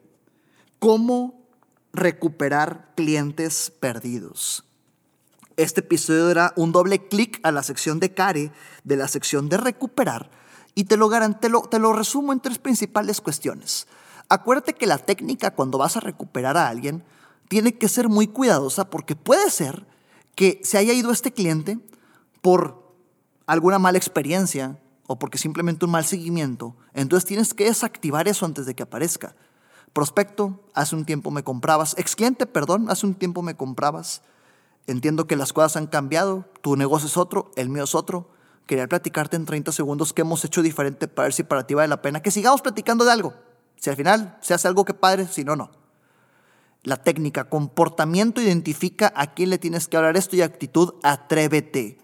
¿Cómo 0.81 1.47
recuperar 1.93 2.93
clientes 2.97 3.71
perdidos? 3.79 4.65
Este 5.57 5.81
episodio 5.81 6.31
era 6.31 6.53
un 6.57 6.73
doble 6.73 7.07
clic 7.07 7.39
a 7.45 7.53
la 7.53 7.63
sección 7.63 8.01
de 8.01 8.13
Care, 8.13 8.53
de 8.85 8.97
la 8.97 9.07
sección 9.07 9.49
de 9.49 9.59
recuperar, 9.59 10.31
y 10.75 10.85
te 10.85 10.97
lo, 10.97 11.09
te 11.09 11.51
te 11.71 11.79
lo 11.79 11.93
resumo 11.93 12.33
en 12.33 12.41
tres 12.41 12.59
principales 12.59 13.21
cuestiones. 13.21 13.87
Acuérdate 14.29 14.75
que 14.75 14.87
la 14.87 14.99
técnica 14.99 15.53
cuando 15.53 15.79
vas 15.79 15.97
a 15.97 16.01
recuperar 16.01 16.57
a 16.57 16.69
alguien 16.69 17.05
tiene 17.49 17.79
que 17.79 17.89
ser 17.89 18.09
muy 18.09 18.27
cuidadosa 18.27 18.91
porque 18.91 19.15
puede 19.15 19.51
ser 19.51 19.87
que 20.35 20.61
se 20.65 20.79
haya 20.79 20.93
ido 20.93 21.13
este 21.13 21.33
cliente 21.33 21.79
por 22.43 22.95
alguna 23.47 23.79
mala 23.79 23.99
experiencia, 23.99 24.79
o 25.07 25.19
porque 25.19 25.39
simplemente 25.39 25.85
un 25.85 25.93
mal 25.93 26.05
seguimiento, 26.05 26.75
entonces 26.95 27.27
tienes 27.27 27.55
que 27.55 27.65
desactivar 27.65 28.29
eso 28.29 28.47
antes 28.47 28.67
de 28.67 28.75
que 28.75 28.83
aparezca. 28.83 29.35
Prospecto, 29.93 30.61
hace 30.75 30.95
un 30.95 31.05
tiempo 31.05 31.31
me 31.31 31.43
comprabas, 31.43 31.95
ex 31.97 32.17
cliente, 32.17 32.47
perdón, 32.47 32.91
hace 32.91 33.07
un 33.07 33.15
tiempo 33.15 33.43
me 33.43 33.57
comprabas. 33.57 34.23
Entiendo 34.87 35.27
que 35.27 35.37
las 35.37 35.53
cosas 35.53 35.77
han 35.77 35.87
cambiado, 35.87 36.45
tu 36.61 36.77
negocio 36.77 37.09
es 37.09 37.17
otro, 37.17 37.51
el 37.57 37.69
mío 37.69 37.85
es 37.85 37.95
otro. 37.95 38.31
Quería 38.67 38.89
platicarte 38.89 39.37
en 39.37 39.47
30 39.47 39.73
segundos 39.73 40.13
qué 40.13 40.23
hemos 40.23 40.45
hecho 40.45 40.61
diferente 40.61 41.09
para 41.09 41.27
ver 41.27 41.33
si 41.33 41.45
para 41.45 41.67
ti 41.67 41.75
vale 41.75 41.89
la 41.89 42.03
pena 42.03 42.21
que 42.21 42.31
sigamos 42.31 42.63
platicando 42.63 43.05
de 43.05 43.13
algo. 43.13 43.35
Si 43.77 43.91
al 43.91 43.97
final 43.97 44.37
se 44.41 44.55
hace 44.55 44.69
algo 44.69 44.85
que 44.85 44.95
padre, 44.95 45.27
si 45.29 45.45
no, 45.45 45.57
no. 45.57 45.71
La 46.83 46.97
técnica, 46.97 47.49
comportamiento, 47.49 48.41
identifica 48.41 49.13
a 49.17 49.35
quién 49.35 49.51
le 49.51 49.59
tienes 49.59 49.89
que 49.89 49.97
hablar 49.97 50.17
esto 50.17 50.37
y 50.37 50.43
actitud, 50.43 50.95
atrévete. 51.03 51.99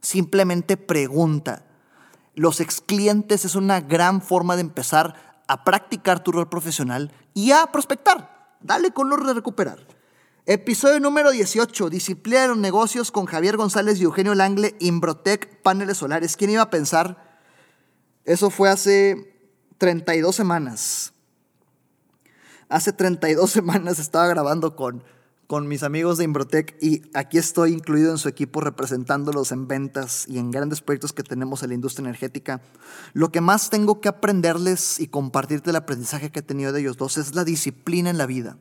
Simplemente 0.00 0.76
pregunta. 0.76 1.66
Los 2.34 2.60
ex 2.60 2.80
clientes 2.80 3.44
es 3.44 3.54
una 3.54 3.80
gran 3.80 4.20
forma 4.20 4.56
de 4.56 4.62
empezar 4.62 5.42
a 5.46 5.64
practicar 5.64 6.22
tu 6.22 6.32
rol 6.32 6.48
profesional 6.48 7.12
y 7.32 7.52
a 7.52 7.66
prospectar. 7.66 8.56
Dale 8.60 8.92
color 8.92 9.26
de 9.26 9.34
recuperar. 9.34 9.86
Episodio 10.46 11.00
número 11.00 11.30
18, 11.30 11.90
Disciplina 11.90 12.42
de 12.42 12.48
los 12.48 12.58
negocios 12.58 13.10
con 13.10 13.26
Javier 13.26 13.56
González 13.56 14.00
y 14.00 14.04
Eugenio 14.04 14.34
Langle, 14.34 14.74
Imbrotec, 14.78 15.62
paneles 15.62 15.98
solares. 15.98 16.36
¿Quién 16.36 16.50
iba 16.50 16.62
a 16.62 16.70
pensar? 16.70 17.38
Eso 18.24 18.50
fue 18.50 18.68
hace 18.68 19.32
32 19.78 20.34
semanas. 20.34 21.12
Hace 22.68 22.92
32 22.92 23.50
semanas 23.50 23.98
estaba 23.98 24.26
grabando 24.26 24.76
con 24.76 25.04
con 25.46 25.68
mis 25.68 25.82
amigos 25.82 26.18
de 26.18 26.24
Imbrotec 26.24 26.76
y 26.80 27.02
aquí 27.14 27.38
estoy 27.38 27.72
incluido 27.72 28.10
en 28.10 28.18
su 28.18 28.28
equipo 28.28 28.60
representándolos 28.60 29.52
en 29.52 29.68
ventas 29.68 30.26
y 30.28 30.38
en 30.38 30.50
grandes 30.50 30.80
proyectos 30.80 31.12
que 31.12 31.22
tenemos 31.22 31.62
en 31.62 31.70
la 31.70 31.74
industria 31.74 32.04
energética. 32.04 32.62
Lo 33.12 33.30
que 33.30 33.40
más 33.40 33.70
tengo 33.70 34.00
que 34.00 34.08
aprenderles 34.08 35.00
y 35.00 35.08
compartirte 35.08 35.70
el 35.70 35.76
aprendizaje 35.76 36.30
que 36.30 36.40
he 36.40 36.42
tenido 36.42 36.72
de 36.72 36.80
ellos 36.80 36.96
dos 36.96 37.18
es 37.18 37.34
la 37.34 37.44
disciplina 37.44 38.10
en 38.10 38.18
la 38.18 38.26
vida. 38.26 38.56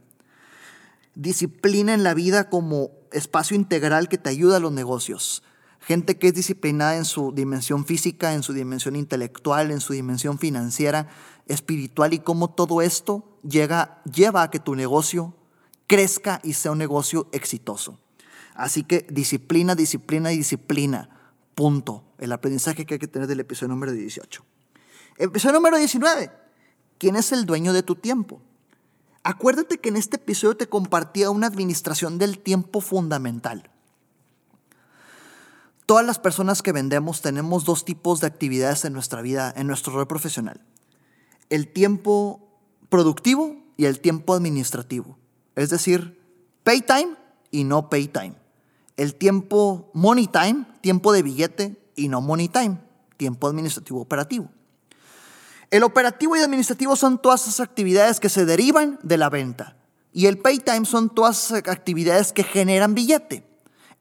Disciplina 1.16 1.94
en 1.94 2.04
la 2.04 2.14
vida 2.14 2.50
como 2.50 2.92
espacio 3.12 3.56
integral 3.56 4.10
que 4.10 4.18
te 4.18 4.30
ayuda 4.30 4.58
a 4.58 4.60
los 4.60 4.72
negocios. 4.72 5.44
Gente 5.80 6.18
que 6.18 6.30
es 6.30 6.34
disciplinada 6.34 6.96
en 6.96 7.06
su 7.06 7.34
dimensión 7.34 7.86
física, 7.86 8.34
en 8.34 8.42
su 8.44 8.54
dimensión 8.54 8.96
intelectual, 8.96 9.70
en 9.70 9.82
su 9.82 9.94
dimensión 9.94 10.40
financiera, 10.40 11.08
espiritual 11.46 12.14
y 12.14 12.20
cómo 12.20 12.50
todo 12.50 12.82
esto 12.82 13.38
llega, 13.44 14.02
lleva 14.06 14.44
a 14.44 14.50
que 14.50 14.60
tu 14.60 14.76
negocio 14.76 15.36
crezca 15.94 16.40
y 16.44 16.54
sea 16.54 16.72
un 16.72 16.80
negocio 16.80 17.28
exitoso. 17.34 18.00
Así 18.56 18.84
que 18.84 19.06
disciplina, 19.12 19.76
disciplina 19.76 20.34
y 20.34 20.38
disciplina. 20.38 21.08
Punto. 21.54 22.04
El 22.18 22.32
aprendizaje 22.32 22.88
que 22.88 22.96
hay 22.96 23.00
que 23.00 23.08
tener 23.08 23.28
del 23.28 23.42
episodio 23.42 23.68
número 23.76 23.92
18. 23.92 24.44
Episodio 25.20 25.54
número 25.54 25.78
19. 25.78 26.32
¿Quién 26.98 27.16
es 27.16 27.32
el 27.32 27.46
dueño 27.46 27.74
de 27.74 27.84
tu 27.84 27.94
tiempo? 27.94 28.42
Acuérdate 29.22 29.78
que 29.78 29.90
en 29.90 29.98
este 29.98 30.16
episodio 30.16 30.58
te 30.58 30.68
compartía 30.68 31.30
una 31.30 31.46
administración 31.46 32.18
del 32.18 32.40
tiempo 32.40 32.82
fundamental. 32.82 33.70
Todas 35.86 36.04
las 36.04 36.18
personas 36.18 36.64
que 36.64 36.72
vendemos 36.72 37.22
tenemos 37.22 37.66
dos 37.66 37.86
tipos 37.86 38.20
de 38.20 38.26
actividades 38.26 38.84
en 38.86 38.94
nuestra 38.94 39.22
vida, 39.22 39.54
en 39.56 39.68
nuestro 39.68 39.94
rol 39.94 40.08
profesional. 40.08 40.60
El 41.52 41.72
tiempo 41.72 42.50
productivo 42.90 43.58
y 43.78 43.86
el 43.86 44.00
tiempo 44.00 44.34
administrativo. 44.34 45.20
Es 45.56 45.70
decir, 45.70 46.20
pay 46.64 46.82
time 46.82 47.16
y 47.52 47.64
no 47.64 47.90
pay 47.90 48.08
time. 48.08 48.36
El 48.98 49.16
tiempo 49.16 49.90
money 49.94 50.28
time, 50.28 50.66
tiempo 50.82 51.14
de 51.14 51.24
billete 51.24 51.78
y 51.96 52.08
no 52.08 52.22
money 52.22 52.48
time, 52.48 52.80
tiempo 53.18 53.48
administrativo 53.48 54.02
operativo. 54.02 54.50
El 55.72 55.84
operativo 55.84 56.36
y 56.36 56.40
administrativo 56.42 56.96
son 56.96 57.18
todas 57.18 57.48
esas 57.48 57.62
actividades 57.62 58.20
que 58.20 58.30
se 58.30 58.46
derivan 58.46 59.00
de 59.02 59.18
la 59.18 59.30
venta. 59.30 59.76
Y 60.12 60.28
el 60.28 60.38
pay 60.38 60.60
time 60.60 60.86
son 60.86 61.10
todas 61.10 61.46
esas 61.46 61.68
actividades 61.68 62.32
que 62.32 62.44
generan 62.44 62.94
billete. 62.94 63.44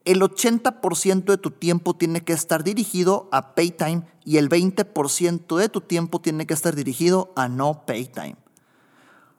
El 0.05 0.21
80% 0.21 1.23
de 1.23 1.37
tu 1.37 1.49
tiempo 1.49 1.95
tiene 1.95 2.23
que 2.23 2.33
estar 2.33 2.63
dirigido 2.63 3.29
a 3.31 3.55
pay 3.55 3.71
time 3.71 4.03
y 4.23 4.37
el 4.37 4.49
20% 4.49 5.57
de 5.57 5.69
tu 5.69 5.81
tiempo 5.81 6.21
tiene 6.21 6.45
que 6.45 6.53
estar 6.53 6.75
dirigido 6.75 7.31
a 7.35 7.47
no 7.47 7.85
pay 7.85 8.05
time. 8.05 8.35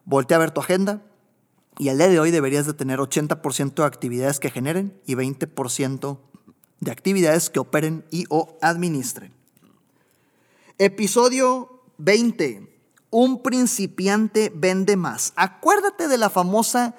Volte 0.04 0.34
a 0.34 0.38
ver 0.38 0.50
tu 0.50 0.60
agenda, 0.60 1.02
y 1.78 1.88
al 1.88 1.98
día 1.98 2.08
de 2.08 2.20
hoy 2.20 2.30
deberías 2.30 2.66
de 2.66 2.74
tener 2.74 2.98
80% 2.98 3.74
de 3.74 3.84
actividades 3.84 4.38
que 4.38 4.50
generen 4.50 5.00
y 5.06 5.14
20% 5.14 6.18
de 6.80 6.90
actividades 6.90 7.50
que 7.50 7.58
operen 7.58 8.04
y 8.10 8.26
o 8.28 8.56
administren. 8.60 9.32
Episodio 10.78 11.82
20. 11.98 12.70
Un 13.10 13.42
principiante 13.42 14.52
vende 14.54 14.96
más. 14.96 15.32
Acuérdate 15.36 16.08
de 16.08 16.18
la 16.18 16.30
famosa 16.30 16.94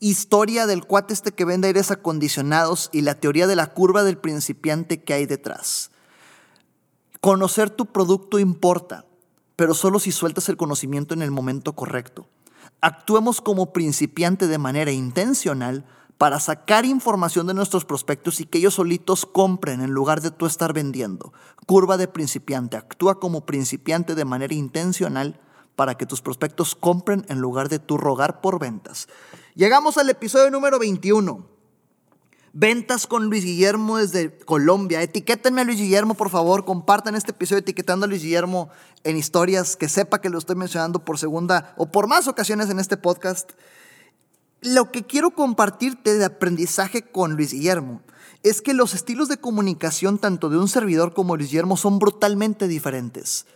historia 0.00 0.66
del 0.66 0.84
cuate 0.84 1.14
este 1.14 1.32
que 1.32 1.44
vende 1.44 1.66
aires 1.66 1.90
acondicionados 1.90 2.90
y 2.92 3.02
la 3.02 3.16
teoría 3.16 3.46
de 3.46 3.56
la 3.56 3.72
curva 3.72 4.04
del 4.04 4.18
principiante 4.18 5.02
que 5.02 5.14
hay 5.14 5.26
detrás. 5.26 5.90
Conocer 7.20 7.70
tu 7.70 7.86
producto 7.86 8.38
importa, 8.38 9.04
pero 9.56 9.74
solo 9.74 9.98
si 9.98 10.12
sueltas 10.12 10.48
el 10.48 10.56
conocimiento 10.56 11.14
en 11.14 11.22
el 11.22 11.32
momento 11.32 11.72
correcto. 11.72 12.28
Actuemos 12.80 13.40
como 13.40 13.72
principiante 13.72 14.46
de 14.46 14.58
manera 14.58 14.92
intencional 14.92 15.84
para 16.16 16.40
sacar 16.40 16.84
información 16.84 17.46
de 17.46 17.54
nuestros 17.54 17.84
prospectos 17.84 18.40
y 18.40 18.44
que 18.44 18.58
ellos 18.58 18.74
solitos 18.74 19.26
compren 19.26 19.80
en 19.80 19.90
lugar 19.90 20.20
de 20.20 20.30
tú 20.30 20.46
estar 20.46 20.72
vendiendo. 20.72 21.32
Curva 21.66 21.96
de 21.96 22.08
principiante. 22.08 22.76
Actúa 22.76 23.18
como 23.18 23.46
principiante 23.46 24.14
de 24.14 24.24
manera 24.24 24.54
intencional 24.54 25.40
para 25.76 25.96
que 25.96 26.06
tus 26.06 26.20
prospectos 26.20 26.74
compren 26.74 27.24
en 27.28 27.40
lugar 27.40 27.68
de 27.68 27.78
tú 27.78 27.96
rogar 27.98 28.40
por 28.40 28.58
ventas. 28.58 29.08
Llegamos 29.54 29.96
al 29.96 30.10
episodio 30.10 30.50
número 30.50 30.78
21. 30.78 31.57
Ventas 32.52 33.06
con 33.06 33.26
Luis 33.26 33.44
Guillermo 33.44 33.98
desde 33.98 34.36
Colombia. 34.38 35.02
Etiquétenme 35.02 35.60
a 35.60 35.64
Luis 35.64 35.78
Guillermo, 35.78 36.14
por 36.14 36.30
favor. 36.30 36.64
Compartan 36.64 37.14
este 37.14 37.32
episodio 37.32 37.60
etiquetando 37.60 38.06
a 38.06 38.08
Luis 38.08 38.22
Guillermo 38.22 38.70
en 39.04 39.16
historias, 39.16 39.76
que 39.76 39.88
sepa 39.88 40.20
que 40.20 40.30
lo 40.30 40.38
estoy 40.38 40.56
mencionando 40.56 41.04
por 41.04 41.18
segunda 41.18 41.74
o 41.76 41.90
por 41.90 42.06
más 42.06 42.26
ocasiones 42.26 42.70
en 42.70 42.80
este 42.80 42.96
podcast. 42.96 43.52
lo 44.60 44.90
que 44.90 45.04
quiero 45.04 45.30
compartirte 45.30 46.18
de 46.18 46.24
aprendizaje 46.24 47.02
con 47.02 47.36
Luis 47.36 47.52
Guillermo 47.52 48.02
es 48.42 48.60
que 48.60 48.74
los 48.74 48.92
estilos 48.94 49.28
de 49.28 49.36
comunicación 49.36 50.18
tanto 50.18 50.48
de 50.48 50.58
un 50.58 50.68
servidor 50.68 51.14
como 51.14 51.36
Luis 51.36 51.50
Guillermo 51.50 51.76
son 51.76 51.98
brutalmente 51.98 52.66
diferentes. 52.66 53.46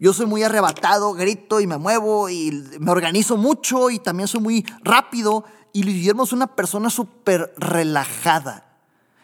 Yo 0.00 0.12
soy 0.12 0.26
muy 0.26 0.44
arrebatado, 0.44 1.12
grito 1.12 1.60
y 1.60 1.66
me 1.66 1.76
muevo 1.76 2.28
y 2.28 2.52
me 2.78 2.90
organizo 2.92 3.36
mucho 3.36 3.90
y 3.90 3.98
también 3.98 4.28
soy 4.28 4.40
muy 4.40 4.66
rápido. 4.82 5.44
Y 5.72 5.82
Luis 5.82 5.96
Guillermo 5.96 6.24
es 6.24 6.32
una 6.32 6.54
persona 6.54 6.90
súper 6.90 7.52
relajada. 7.56 8.64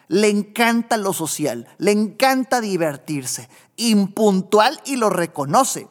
Le 0.07 0.29
encanta 0.29 0.97
lo 0.97 1.13
social, 1.13 1.67
le 1.77 1.91
encanta 1.91 2.61
divertirse, 2.61 3.49
impuntual 3.75 4.79
y 4.85 4.97
lo 4.97 5.09
reconoce. 5.09 5.87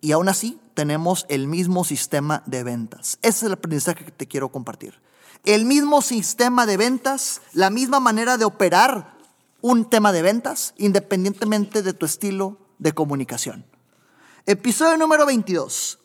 Y 0.00 0.12
aún 0.12 0.28
así 0.28 0.60
tenemos 0.74 1.26
el 1.28 1.48
mismo 1.48 1.82
sistema 1.82 2.42
de 2.46 2.62
ventas. 2.62 3.18
Ese 3.22 3.38
es 3.38 3.42
el 3.44 3.52
aprendizaje 3.52 4.04
que 4.04 4.12
te 4.12 4.28
quiero 4.28 4.50
compartir. 4.50 5.00
El 5.44 5.64
mismo 5.64 6.02
sistema 6.02 6.66
de 6.66 6.76
ventas, 6.76 7.40
la 7.52 7.70
misma 7.70 7.98
manera 7.98 8.36
de 8.36 8.44
operar 8.44 9.18
un 9.60 9.90
tema 9.90 10.12
de 10.12 10.22
ventas, 10.22 10.74
independientemente 10.76 11.82
de 11.82 11.94
tu 11.94 12.06
estilo 12.06 12.58
de 12.78 12.92
comunicación. 12.92 13.66
Episodio 14.46 14.96
número 14.96 15.26
22. 15.26 15.98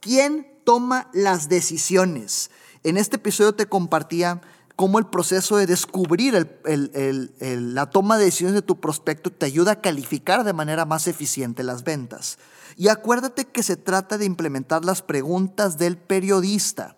¿Quién 0.00 0.53
toma 0.64 1.10
las 1.12 1.48
decisiones? 1.48 2.50
En 2.82 2.96
este 2.96 3.16
episodio 3.16 3.54
te 3.54 3.66
compartía 3.66 4.40
cómo 4.76 4.98
el 4.98 5.06
proceso 5.06 5.56
de 5.56 5.66
descubrir 5.66 6.60
la 6.64 7.90
toma 7.90 8.18
de 8.18 8.24
decisiones 8.24 8.54
de 8.54 8.62
tu 8.62 8.80
prospecto 8.80 9.30
te 9.30 9.46
ayuda 9.46 9.72
a 9.72 9.80
calificar 9.80 10.42
de 10.44 10.52
manera 10.52 10.84
más 10.84 11.06
eficiente 11.06 11.62
las 11.62 11.84
ventas. 11.84 12.38
Y 12.76 12.88
acuérdate 12.88 13.44
que 13.44 13.62
se 13.62 13.76
trata 13.76 14.18
de 14.18 14.24
implementar 14.24 14.84
las 14.84 15.00
preguntas 15.00 15.78
del 15.78 15.96
periodista. 15.96 16.96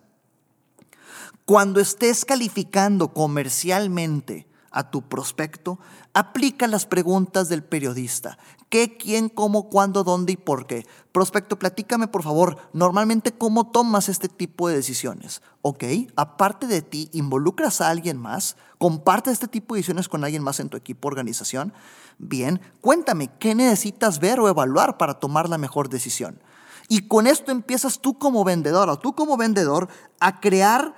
Cuando 1.45 1.79
estés 1.79 2.25
calificando 2.25 3.13
comercialmente 3.13 4.46
a 4.77 4.91
tu 4.91 5.01
prospecto, 5.01 5.79
aplica 6.13 6.67
las 6.67 6.85
preguntas 6.85 7.49
del 7.49 7.63
periodista. 7.63 8.37
¿Qué, 8.69 8.95
quién, 8.95 9.27
cómo, 9.27 9.69
cuándo, 9.69 10.03
dónde 10.03 10.33
y 10.33 10.37
por 10.37 10.67
qué? 10.67 10.85
Prospecto, 11.11 11.57
platícame 11.57 12.07
por 12.07 12.21
favor, 12.21 12.57
normalmente 12.73 13.31
cómo 13.31 13.71
tomas 13.71 14.07
este 14.07 14.29
tipo 14.29 14.69
de 14.69 14.75
decisiones. 14.75 15.41
¿Ok? 15.63 15.83
Aparte 16.15 16.67
de 16.67 16.83
ti, 16.83 17.09
¿involucras 17.11 17.81
a 17.81 17.89
alguien 17.89 18.17
más? 18.17 18.55
¿Comparte 18.77 19.31
este 19.31 19.47
tipo 19.47 19.73
de 19.73 19.79
decisiones 19.79 20.07
con 20.07 20.23
alguien 20.23 20.43
más 20.43 20.59
en 20.59 20.69
tu 20.69 20.77
equipo 20.77 21.07
organización? 21.07 21.73
Bien, 22.19 22.61
cuéntame, 22.79 23.31
¿qué 23.39 23.55
necesitas 23.55 24.19
ver 24.19 24.39
o 24.39 24.47
evaluar 24.47 24.97
para 24.97 25.15
tomar 25.15 25.49
la 25.49 25.57
mejor 25.57 25.89
decisión? 25.89 26.39
Y 26.87 27.07
con 27.07 27.25
esto 27.25 27.51
empiezas 27.51 27.99
tú 27.99 28.19
como 28.19 28.43
vendedor 28.43 28.89
o 28.89 28.99
tú 28.99 29.15
como 29.15 29.37
vendedor 29.37 29.89
a 30.19 30.39
crear 30.39 30.93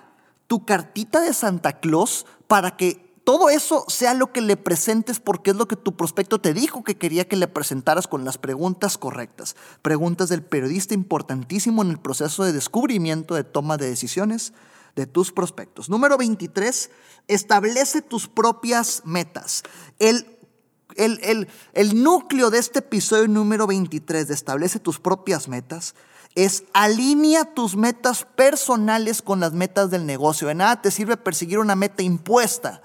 tu 0.48 0.66
cartita 0.66 1.22
de 1.22 1.34
Santa 1.34 1.80
Claus 1.80 2.26
para 2.48 2.76
que 2.76 3.09
todo 3.30 3.52
eso 3.52 3.86
sea 3.88 4.16
lo 4.16 4.34
que 4.34 4.42
le 4.42 4.58
presentes 4.58 5.20
porque 5.20 5.52
es 5.52 5.56
lo 5.56 5.68
que 5.68 5.76
tu 5.76 5.96
prospecto 5.96 6.42
te 6.42 6.52
dijo 6.52 6.84
que 6.84 6.98
quería 6.98 7.28
que 7.28 7.36
le 7.36 7.48
presentaras 7.48 8.08
con 8.08 8.26
las 8.26 8.40
preguntas 8.40 8.98
correctas. 8.98 9.56
Preguntas 9.84 10.30
del 10.30 10.42
periodista 10.42 10.96
importantísimo 10.96 11.84
en 11.84 11.92
el 11.92 12.00
proceso 12.00 12.44
de 12.44 12.54
descubrimiento 12.54 13.36
de 13.36 13.44
toma 13.44 13.78
de 13.78 13.88
decisiones 13.88 14.54
de 14.96 15.06
tus 15.06 15.32
prospectos. 15.32 15.92
Número 15.92 16.18
23, 16.18 16.90
establece 17.28 18.02
tus 18.02 18.28
propias 18.28 19.04
metas. 19.06 19.62
El, 20.00 20.26
el, 20.96 21.48
el 21.74 22.02
núcleo 22.02 22.50
de 22.50 22.58
este 22.58 22.80
episodio 22.80 23.28
número 23.28 23.68
23 23.68 24.28
de 24.28 24.34
establece 24.34 24.80
tus 24.80 25.00
propias 25.00 25.48
metas 25.48 25.94
es 26.34 26.64
alinea 26.74 27.54
tus 27.54 27.76
metas 27.76 28.26
personales 28.26 29.22
con 29.22 29.40
las 29.40 29.54
metas 29.54 29.92
del 29.92 30.08
negocio. 30.08 30.48
De 30.48 30.56
nada 30.56 30.82
te 30.82 30.90
sirve 30.90 31.16
perseguir 31.16 31.60
una 31.60 31.76
meta 31.76 32.02
impuesta. 32.02 32.82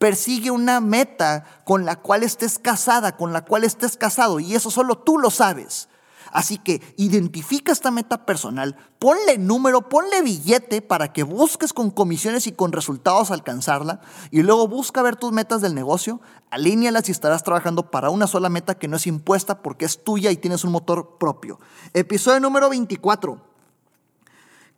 Persigue 0.00 0.50
una 0.50 0.80
meta 0.80 1.44
con 1.66 1.84
la 1.84 1.96
cual 1.96 2.22
estés 2.22 2.58
casada, 2.58 3.18
con 3.18 3.34
la 3.34 3.44
cual 3.44 3.64
estés 3.64 3.98
casado, 3.98 4.40
y 4.40 4.54
eso 4.54 4.70
solo 4.70 4.96
tú 4.96 5.18
lo 5.18 5.28
sabes. 5.28 5.90
Así 6.32 6.56
que 6.56 6.80
identifica 6.96 7.70
esta 7.70 7.90
meta 7.90 8.24
personal, 8.24 8.78
ponle 8.98 9.36
número, 9.36 9.90
ponle 9.90 10.22
billete 10.22 10.80
para 10.80 11.12
que 11.12 11.22
busques 11.22 11.74
con 11.74 11.90
comisiones 11.90 12.46
y 12.46 12.52
con 12.52 12.72
resultados 12.72 13.30
alcanzarla 13.30 14.00
y 14.30 14.42
luego 14.42 14.68
busca 14.68 15.02
ver 15.02 15.16
tus 15.16 15.32
metas 15.32 15.60
del 15.60 15.74
negocio, 15.74 16.22
alíñalas 16.50 17.10
y 17.10 17.12
estarás 17.12 17.44
trabajando 17.44 17.90
para 17.90 18.08
una 18.08 18.26
sola 18.26 18.48
meta 18.48 18.78
que 18.78 18.88
no 18.88 18.96
es 18.96 19.06
impuesta 19.06 19.60
porque 19.60 19.84
es 19.84 20.02
tuya 20.02 20.30
y 20.30 20.38
tienes 20.38 20.64
un 20.64 20.72
motor 20.72 21.18
propio. 21.18 21.60
Episodio 21.92 22.40
número 22.40 22.70
24. 22.70 23.49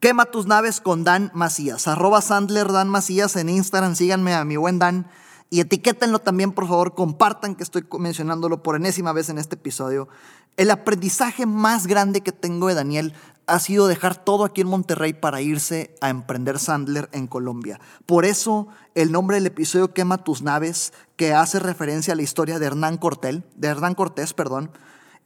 Quema 0.02 0.24
tus 0.24 0.48
naves 0.48 0.80
con 0.80 1.04
Dan 1.04 1.30
Macías. 1.32 1.86
Arroba 1.86 2.20
Sandler 2.22 2.72
Dan 2.72 2.88
Macías 2.88 3.36
en 3.36 3.48
Instagram. 3.48 3.94
Síganme 3.94 4.34
a 4.34 4.44
mi 4.44 4.56
buen 4.56 4.80
Dan. 4.80 5.06
Y 5.48 5.60
etiquétenlo 5.60 6.18
también, 6.18 6.50
por 6.50 6.66
favor. 6.66 6.96
Compartan 6.96 7.54
que 7.54 7.62
estoy 7.62 7.86
mencionándolo 8.00 8.64
por 8.64 8.74
enésima 8.74 9.12
vez 9.12 9.28
en 9.28 9.38
este 9.38 9.54
episodio. 9.54 10.08
El 10.56 10.72
aprendizaje 10.72 11.46
más 11.46 11.86
grande 11.86 12.20
que 12.20 12.32
tengo 12.32 12.66
de 12.66 12.74
Daniel 12.74 13.14
ha 13.46 13.60
sido 13.60 13.86
dejar 13.86 14.16
todo 14.16 14.44
aquí 14.44 14.62
en 14.62 14.66
Monterrey 14.66 15.12
para 15.12 15.40
irse 15.40 15.94
a 16.00 16.08
emprender 16.08 16.58
Sandler 16.58 17.08
en 17.12 17.28
Colombia. 17.28 17.78
Por 18.04 18.24
eso 18.24 18.66
el 18.96 19.12
nombre 19.12 19.36
del 19.36 19.46
episodio 19.46 19.94
Quema 19.94 20.18
tus 20.18 20.42
naves, 20.42 20.92
que 21.14 21.32
hace 21.32 21.60
referencia 21.60 22.14
a 22.14 22.16
la 22.16 22.22
historia 22.22 22.58
de 22.58 22.66
Hernán 22.66 22.96
Cortés, 22.96 23.42
de 23.54 23.68
Hernán 23.68 23.94
Cortés, 23.94 24.34
perdón. 24.34 24.72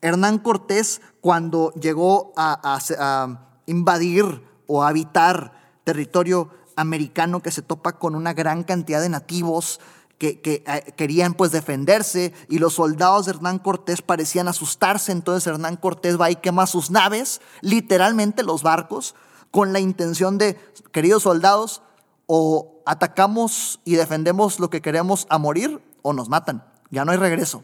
Hernán 0.02 0.38
Cortés 0.38 1.00
cuando 1.22 1.72
llegó 1.80 2.34
a 2.36 3.38
invadir 3.64 4.42
o 4.66 4.82
habitar 4.82 5.52
territorio 5.84 6.50
americano 6.76 7.40
que 7.42 7.50
se 7.50 7.62
topa 7.62 7.98
con 7.98 8.14
una 8.14 8.34
gran 8.34 8.64
cantidad 8.64 9.00
de 9.00 9.08
nativos 9.08 9.80
que, 10.18 10.40
eh, 10.44 10.92
querían 10.96 11.34
pues 11.34 11.52
defenderse 11.52 12.32
y 12.48 12.58
los 12.58 12.74
soldados 12.74 13.26
de 13.26 13.32
Hernán 13.32 13.58
Cortés 13.58 14.02
parecían 14.02 14.48
asustarse, 14.48 15.12
entonces 15.12 15.46
Hernán 15.46 15.76
Cortés 15.76 16.20
va 16.20 16.30
y 16.30 16.36
quema 16.36 16.66
sus 16.66 16.90
naves, 16.90 17.40
literalmente 17.60 18.42
los 18.42 18.62
barcos, 18.62 19.14
con 19.50 19.72
la 19.72 19.80
intención 19.80 20.38
de, 20.38 20.58
queridos 20.92 21.22
soldados, 21.22 21.82
o 22.26 22.82
atacamos 22.86 23.80
y 23.84 23.94
defendemos 23.94 24.58
lo 24.58 24.70
que 24.70 24.82
queremos 24.82 25.26
a 25.30 25.38
morir 25.38 25.80
o 26.02 26.12
nos 26.12 26.28
matan, 26.28 26.64
ya 26.90 27.04
no 27.04 27.12
hay 27.12 27.18
regreso. 27.18 27.62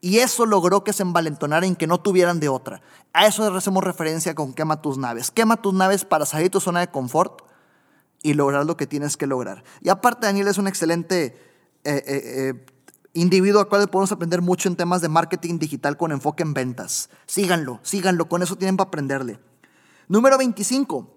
Y 0.00 0.18
eso 0.18 0.46
logró 0.46 0.84
que 0.84 0.92
se 0.92 1.02
envalentonaran 1.02 1.72
y 1.72 1.76
que 1.76 1.86
no 1.86 1.98
tuvieran 1.98 2.40
de 2.40 2.48
otra. 2.48 2.80
A 3.12 3.26
eso 3.26 3.44
hacemos 3.54 3.82
referencia 3.82 4.34
con 4.34 4.52
quema 4.52 4.80
tus 4.80 4.98
naves. 4.98 5.30
Quema 5.30 5.60
tus 5.60 5.74
naves 5.74 6.04
para 6.04 6.26
salir 6.26 6.46
de 6.46 6.50
tu 6.50 6.60
zona 6.60 6.80
de 6.80 6.88
confort 6.88 7.42
y 8.22 8.34
lograr 8.34 8.64
lo 8.64 8.76
que 8.76 8.86
tienes 8.86 9.16
que 9.16 9.26
lograr. 9.26 9.64
Y 9.80 9.88
aparte 9.88 10.26
Daniel 10.26 10.48
es 10.48 10.58
un 10.58 10.68
excelente 10.68 11.24
eh, 11.84 12.04
eh, 12.04 12.04
eh, 12.06 12.66
individuo 13.14 13.60
al 13.60 13.68
cual 13.68 13.88
podemos 13.88 14.12
aprender 14.12 14.42
mucho 14.42 14.68
en 14.68 14.76
temas 14.76 15.00
de 15.00 15.08
marketing 15.08 15.58
digital 15.58 15.96
con 15.96 16.12
enfoque 16.12 16.42
en 16.42 16.54
ventas. 16.54 17.10
Síganlo, 17.26 17.80
síganlo, 17.82 18.28
con 18.28 18.42
eso 18.42 18.56
tienen 18.56 18.76
para 18.76 18.88
aprenderle. 18.88 19.40
Número 20.08 20.38
25. 20.38 21.14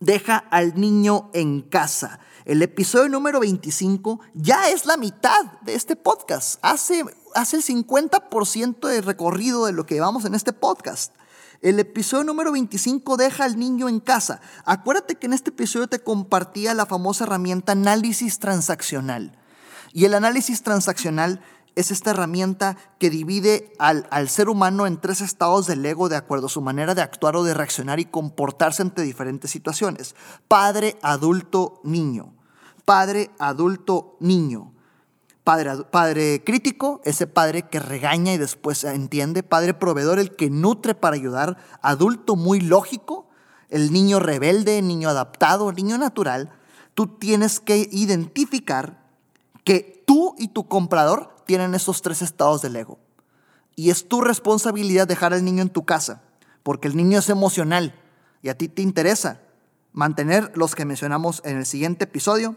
Deja 0.00 0.36
al 0.36 0.78
niño 0.78 1.30
en 1.32 1.62
casa. 1.62 2.20
El 2.44 2.62
episodio 2.62 3.08
número 3.08 3.40
25 3.40 4.20
ya 4.34 4.70
es 4.70 4.86
la 4.86 4.96
mitad 4.96 5.44
de 5.62 5.74
este 5.74 5.96
podcast. 5.96 6.58
Hace, 6.62 7.04
hace 7.36 7.56
el 7.56 7.62
50% 7.62 8.88
de 8.88 9.00
recorrido 9.00 9.66
de 9.66 9.72
lo 9.72 9.86
que 9.86 9.94
llevamos 9.94 10.24
en 10.24 10.34
este 10.34 10.52
podcast. 10.52 11.14
El 11.62 11.78
episodio 11.78 12.24
número 12.24 12.52
25 12.52 13.16
deja 13.16 13.44
al 13.44 13.58
niño 13.58 13.88
en 13.88 14.00
casa. 14.00 14.40
Acuérdate 14.64 15.14
que 15.14 15.26
en 15.26 15.32
este 15.32 15.50
episodio 15.50 15.86
te 15.86 16.00
compartía 16.00 16.74
la 16.74 16.86
famosa 16.86 17.24
herramienta 17.24 17.72
análisis 17.72 18.38
transaccional. 18.38 19.38
Y 19.92 20.04
el 20.04 20.14
análisis 20.14 20.62
transaccional 20.62 21.40
es 21.74 21.90
esta 21.90 22.10
herramienta 22.10 22.76
que 22.98 23.10
divide 23.10 23.72
al, 23.78 24.06
al, 24.10 24.28
ser 24.28 24.48
humano 24.48 24.86
en 24.86 25.00
tres 25.00 25.20
estados 25.20 25.66
del 25.66 25.84
ego 25.84 26.08
de 26.08 26.16
acuerdo 26.16 26.46
a 26.46 26.50
su 26.50 26.60
manera 26.60 26.94
de 26.94 27.02
actuar 27.02 27.36
o 27.36 27.44
de 27.44 27.54
reaccionar 27.54 28.00
y 28.00 28.06
comportarse 28.06 28.82
ante 28.82 29.02
diferentes 29.02 29.50
situaciones. 29.50 30.14
Padre, 30.48 30.98
adulto, 31.02 31.80
niño 31.84 32.32
padre, 32.86 33.32
adulto, 33.38 34.16
niño. 34.20 34.72
Padre, 35.46 35.84
padre 35.92 36.42
crítico, 36.42 37.00
ese 37.04 37.28
padre 37.28 37.68
que 37.68 37.78
regaña 37.78 38.32
y 38.32 38.36
después 38.36 38.82
entiende. 38.82 39.44
Padre 39.44 39.74
proveedor, 39.74 40.18
el 40.18 40.34
que 40.34 40.50
nutre 40.50 40.96
para 40.96 41.14
ayudar. 41.14 41.56
Adulto 41.82 42.34
muy 42.34 42.60
lógico, 42.60 43.28
el 43.68 43.92
niño 43.92 44.18
rebelde, 44.18 44.78
el 44.78 44.88
niño 44.88 45.08
adaptado, 45.08 45.70
niño 45.70 45.98
natural. 45.98 46.50
Tú 46.94 47.06
tienes 47.06 47.60
que 47.60 47.88
identificar 47.92 49.04
que 49.62 50.02
tú 50.04 50.34
y 50.36 50.48
tu 50.48 50.66
comprador 50.66 51.36
tienen 51.46 51.76
esos 51.76 52.02
tres 52.02 52.22
estados 52.22 52.60
del 52.60 52.74
ego. 52.74 52.98
Y 53.76 53.90
es 53.90 54.08
tu 54.08 54.22
responsabilidad 54.22 55.06
dejar 55.06 55.32
al 55.32 55.44
niño 55.44 55.62
en 55.62 55.70
tu 55.70 55.84
casa, 55.84 56.22
porque 56.64 56.88
el 56.88 56.96
niño 56.96 57.20
es 57.20 57.30
emocional 57.30 57.94
y 58.42 58.48
a 58.48 58.58
ti 58.58 58.66
te 58.66 58.82
interesa 58.82 59.42
mantener 59.92 60.50
los 60.56 60.74
que 60.74 60.84
mencionamos 60.84 61.40
en 61.44 61.56
el 61.56 61.66
siguiente 61.66 62.02
episodio 62.02 62.56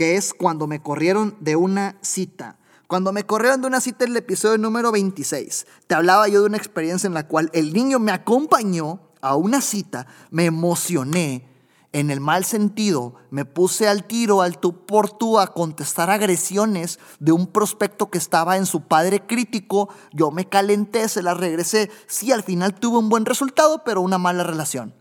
que 0.00 0.16
es 0.16 0.32
cuando 0.32 0.66
me 0.66 0.80
corrieron 0.80 1.36
de 1.40 1.56
una 1.56 1.98
cita. 2.00 2.56
Cuando 2.86 3.12
me 3.12 3.26
corrieron 3.26 3.60
de 3.60 3.66
una 3.66 3.82
cita 3.82 4.06
en 4.06 4.12
el 4.12 4.16
episodio 4.16 4.56
número 4.56 4.92
26, 4.92 5.66
te 5.86 5.94
hablaba 5.94 6.26
yo 6.26 6.40
de 6.40 6.46
una 6.46 6.56
experiencia 6.56 7.06
en 7.06 7.12
la 7.12 7.28
cual 7.28 7.50
el 7.52 7.74
niño 7.74 7.98
me 7.98 8.10
acompañó 8.10 9.10
a 9.20 9.36
una 9.36 9.60
cita, 9.60 10.06
me 10.30 10.46
emocioné 10.46 11.46
en 11.92 12.10
el 12.10 12.18
mal 12.18 12.46
sentido, 12.46 13.16
me 13.30 13.44
puse 13.44 13.88
al 13.88 14.04
tiro, 14.04 14.40
al 14.40 14.56
tú 14.56 14.86
por 14.86 15.10
tú, 15.10 15.38
a 15.38 15.48
contestar 15.48 16.08
agresiones 16.08 16.98
de 17.18 17.32
un 17.32 17.46
prospecto 17.46 18.08
que 18.08 18.16
estaba 18.16 18.56
en 18.56 18.64
su 18.64 18.80
padre 18.80 19.26
crítico. 19.26 19.90
Yo 20.14 20.30
me 20.30 20.48
calenté, 20.48 21.10
se 21.10 21.22
la 21.22 21.34
regresé. 21.34 21.90
Sí, 22.06 22.32
al 22.32 22.42
final 22.42 22.74
tuve 22.74 22.96
un 22.96 23.10
buen 23.10 23.26
resultado, 23.26 23.84
pero 23.84 24.00
una 24.00 24.16
mala 24.16 24.44
relación. 24.44 24.94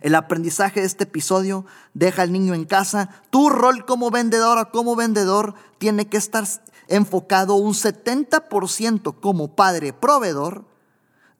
El 0.00 0.14
aprendizaje 0.14 0.80
de 0.80 0.86
este 0.86 1.04
episodio 1.04 1.64
deja 1.94 2.22
al 2.22 2.32
niño 2.32 2.54
en 2.54 2.64
casa. 2.64 3.10
Tu 3.30 3.48
rol 3.48 3.84
como 3.84 4.10
vendedora, 4.10 4.66
como 4.66 4.96
vendedor, 4.96 5.54
tiene 5.78 6.08
que 6.08 6.16
estar 6.16 6.44
enfocado 6.88 7.54
un 7.54 7.74
70% 7.74 9.20
como 9.20 9.54
padre 9.54 9.92
proveedor 9.92 10.64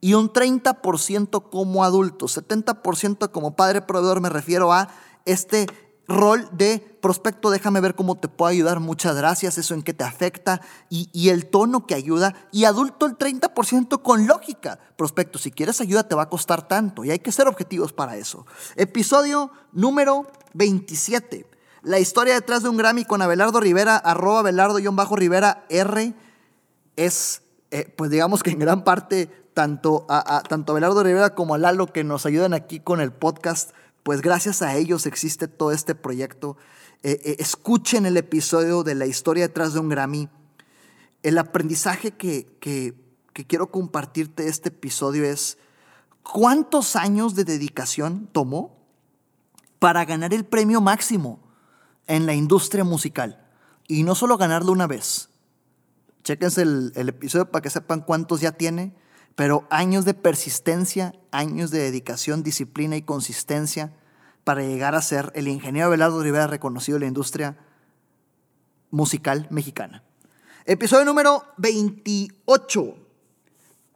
y 0.01 0.15
un 0.15 0.33
30% 0.33 1.51
como 1.51 1.85
adulto. 1.85 2.27
70% 2.27 3.31
como 3.31 3.57
padre 3.57 3.83
proveedor 3.83 4.21
me 4.21 4.29
refiero 4.29 4.73
a 4.73 4.89
este 5.25 5.67
rol 6.13 6.49
de 6.53 6.79
prospecto, 7.01 7.51
déjame 7.51 7.81
ver 7.81 7.95
cómo 7.97 8.17
te 8.17 8.29
puedo 8.29 8.51
ayudar, 8.51 8.79
muchas 8.79 9.17
gracias, 9.17 9.59
eso 9.59 9.75
en 9.75 9.83
qué 9.83 9.93
te 9.93 10.05
afecta 10.05 10.61
y, 10.89 11.09
y, 11.13 11.31
el 11.31 11.47
tono 11.47 11.87
que 11.87 11.95
ayuda. 11.95 12.35
Y 12.53 12.65
adulto 12.65 13.07
el 13.07 13.19
30% 13.19 14.03
con 14.03 14.27
lógica. 14.27 14.79
Prospecto, 14.97 15.39
si 15.39 15.51
quieres 15.51 15.81
ayuda 15.81 16.07
te 16.07 16.15
va 16.15 16.23
a 16.23 16.29
costar 16.29 16.69
tanto 16.69 17.05
y 17.05 17.11
hay 17.11 17.19
que 17.19 17.33
ser 17.33 17.49
objetivos 17.49 17.93
para 17.93 18.17
eso. 18.17 18.47
Episodio 18.77 19.51
número 19.73 20.27
27. 20.55 21.51
La 21.83 21.99
historia 21.99 22.35
detrás 22.35 22.63
de 22.63 22.69
un 22.69 22.77
Grammy 22.77 23.05
con 23.05 23.23
Abelardo 23.23 23.59
Rivera, 23.59 23.97
arroba 23.97 24.41
Abelardo-Rivera 24.41 25.65
R, 25.69 26.15
es, 26.95 27.43
eh, 27.73 27.93
pues 27.97 28.09
digamos 28.09 28.45
que 28.45 28.51
en 28.51 28.61
gran 28.61 28.85
parte, 28.85 29.27
tanto 29.53 30.07
a, 30.09 30.43
tanto 30.49 30.73
Abelardo 30.73 31.03
Rivera 31.03 31.35
como 31.35 31.55
a 31.55 31.59
Lalo 31.59 31.89
que 31.89 32.05
nos 32.05 32.25
ayudan 32.25 32.55
aquí 32.55 32.79
con 32.79 33.01
el 33.01 33.13
podcast, 33.13 33.73
pues 34.03 34.21
gracias 34.21 34.63
a 34.63 34.77
ellos 34.77 35.07
existe 35.07 35.49
todo 35.49 35.73
este 35.73 35.95
proyecto. 35.95 36.57
Eh, 37.03 37.21
eh, 37.25 37.37
escuchen 37.39 38.07
el 38.07 38.17
episodio 38.17 38.83
de 38.83 38.95
la 38.95 39.07
historia 39.07 39.47
detrás 39.49 39.75
de 39.75 39.81
un 39.81 39.89
Grammy. 39.89 40.29
El 41.23 41.39
aprendizaje 41.39 42.13
que, 42.13 42.47
que, 42.59 42.95
quiero 43.47 43.71
compartirte 43.71 44.43
de 44.45 44.49
este 44.49 44.71
episodio 44.71 45.25
es 45.25 45.59
cuántos 46.23 46.97
años 46.97 47.35
de 47.35 47.45
dedicación 47.45 48.29
tomó 48.33 48.77
para 49.79 50.05
ganar 50.05 50.35
el 50.35 50.45
premio 50.45 50.81
máximo 50.81 51.41
en 52.07 52.27
la 52.27 52.35
industria 52.35 52.85
musical. 52.85 53.47
Y 53.87 54.03
no 54.03 54.15
solo 54.15 54.37
ganarlo 54.37 54.73
una 54.73 54.87
vez. 54.87 55.29
Chequense 56.25 56.63
el, 56.63 56.93
el 56.97 57.09
episodio 57.09 57.51
para 57.51 57.63
que 57.63 57.71
sepan 57.71 58.01
cuántos 58.01 58.41
ya 58.41 58.53
tiene, 58.53 58.95
pero 59.35 59.67
años 59.71 60.05
de 60.05 60.15
persistencia, 60.15 61.15
años 61.31 61.71
de 61.71 61.81
dedicación, 61.81 62.43
disciplina 62.43 62.97
y 62.97 63.03
consistencia 63.03 63.93
para 64.45 64.63
llegar 64.63 64.95
a 64.95 65.03
ser 65.03 65.33
el 65.35 65.49
ingeniero 65.49 65.91
Belardo 65.91 66.23
Rivera 66.23 66.47
reconocido 66.47 66.97
en 66.97 67.03
la 67.03 67.09
industria 67.09 67.57
musical 68.91 69.47
mexicana. 69.51 70.03
Episodio 70.65 71.05
número 71.05 71.45
28. 71.59 72.97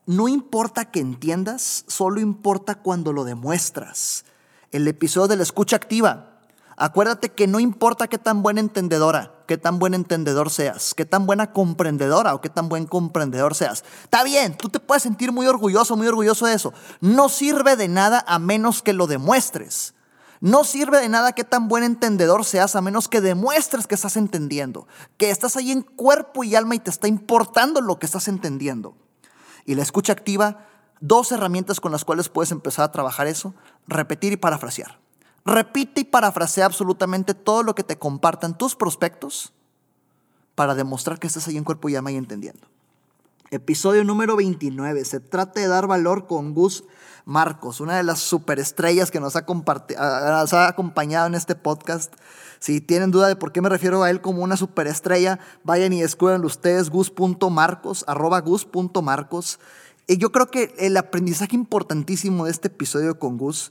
No 0.07 0.29
importa 0.29 0.91
que 0.91 1.01
entiendas, 1.01 1.85
solo 1.89 2.21
importa 2.21 2.77
cuando 2.77 3.13
lo 3.13 3.25
demuestras. 3.25 4.25
El 4.71 4.87
episodio 4.89 5.29
de 5.29 5.37
la 5.37 5.43
escucha 5.43 5.77
activa 5.77 6.36
Acuérdate 6.79 7.31
que 7.31 7.47
no 7.47 7.59
importa 7.59 8.07
qué 8.07 8.19
tan 8.19 8.43
buena 8.43 8.61
entendedora, 8.61 9.33
qué 9.47 9.57
tan 9.57 9.79
buen 9.79 9.95
entendedor 9.95 10.51
seas, 10.51 10.93
qué 10.95 11.07
tan 11.07 11.25
buena 11.25 11.53
comprendedora 11.53 12.35
o 12.35 12.43
qué 12.43 12.51
tan 12.51 12.69
buen 12.69 12.85
comprendedor 12.85 13.55
seas. 13.55 13.83
Está 14.03 14.23
bien, 14.25 14.59
tú 14.59 14.69
te 14.69 14.79
puedes 14.79 15.03
sentir 15.03 15.33
muy 15.33 15.47
orgulloso, 15.47 15.97
muy 15.97 16.07
orgulloso 16.07 16.45
de 16.45 16.53
eso. 16.53 16.75
No 17.01 17.31
sirve 17.31 17.77
de 17.77 17.89
nada 17.89 18.23
a 18.29 18.39
menos 18.39 18.83
que 18.83 18.93
lo 18.93 19.07
demuestres. 19.07 19.95
No 20.41 20.65
sirve 20.65 21.01
de 21.01 21.09
nada 21.09 21.33
qué 21.33 21.45
tan 21.45 21.67
buen 21.69 21.83
entendedor 21.83 22.45
seas 22.45 22.77
a 22.77 22.83
menos 22.83 23.09
que 23.09 23.23
demuestres 23.23 23.87
que 23.87 23.95
estás 23.95 24.19
entendiendo, 24.19 24.87
que 25.17 25.31
estás 25.31 25.57
ahí 25.57 25.73
en 25.73 25.81
cuerpo 25.81 26.45
y 26.45 26.57
alma 26.57 26.75
y 26.75 26.79
te 26.79 26.91
está 26.91 27.09
importando 27.09 27.81
lo 27.81 27.99
que 27.99 28.05
estás 28.05 28.29
entendiendo. 28.29 28.95
Y 29.65 29.77
la 29.77 29.83
escucha 29.83 30.13
activa, 30.13 30.67
dos 31.01 31.33
herramientas 31.33 31.81
con 31.81 31.91
las 31.91 32.05
cuales 32.05 32.29
puedes 32.29 32.51
empezar 32.51 32.85
a 32.85 32.93
trabajar 32.93 33.29
eso, 33.29 33.55
repetir 33.89 34.35
y 34.35 34.37
parafrasear. 34.37 35.06
Repite 35.47 36.01
y 36.01 36.05
parafrasea 36.05 36.67
absolutamente 36.67 37.33
todo 37.33 37.63
lo 37.63 37.77
que 37.77 37.85
te 37.85 37.97
compartan 37.97 38.59
tus 38.59 38.75
prospectos 38.75 39.53
para 40.57 40.75
demostrar 40.75 41.21
que 41.21 41.29
estás 41.29 41.47
ahí 41.47 41.57
en 41.57 41.63
cuerpo 41.63 41.89
y 41.89 41.95
alma 41.95 42.11
y 42.11 42.17
entendiendo. 42.17 42.67
Episodio 43.53 44.03
número 44.03 44.35
29. 44.35 45.05
Se 45.05 45.21
trata 45.21 45.61
de 45.61 45.69
dar 45.69 45.87
valor 45.87 46.27
con 46.27 46.53
Gus 46.53 46.83
Marcos, 47.25 47.81
una 47.81 47.97
de 47.97 48.03
las 48.03 48.19
superestrellas 48.19 49.13
que 49.13 49.21
nos 49.21 49.37
ha, 49.37 49.47
acompañado 50.67 51.27
en 51.29 51.37
este 51.37 51.55
podcast. 51.55 52.13
Si 52.59 52.81
tienen 52.81 53.13
duda 53.13 53.29
de 53.29 53.37
por 53.37 53.53
qué 53.53 53.61
me 53.61 53.69
refiero 53.69 54.03
a 54.03 54.11
él 54.11 54.21
como 54.21 54.43
una 54.43 54.57
superestrella, 54.57 55.39
vayan 55.63 55.93
y 55.93 56.03
escúchenlo 56.03 56.49
ustedes, 56.49 56.91
gus.marcos, 56.91 58.05
arroba 58.09 58.41
gus.marcos. 58.41 59.61
Y 60.09 60.17
yo 60.17 60.33
creo 60.33 60.51
que 60.51 60.75
el 60.79 60.97
aprendizaje 60.97 61.55
importantísimo 61.55 62.47
de 62.47 62.51
este 62.51 62.67
episodio 62.67 63.21
con 63.21 63.39
Gus 63.39 63.71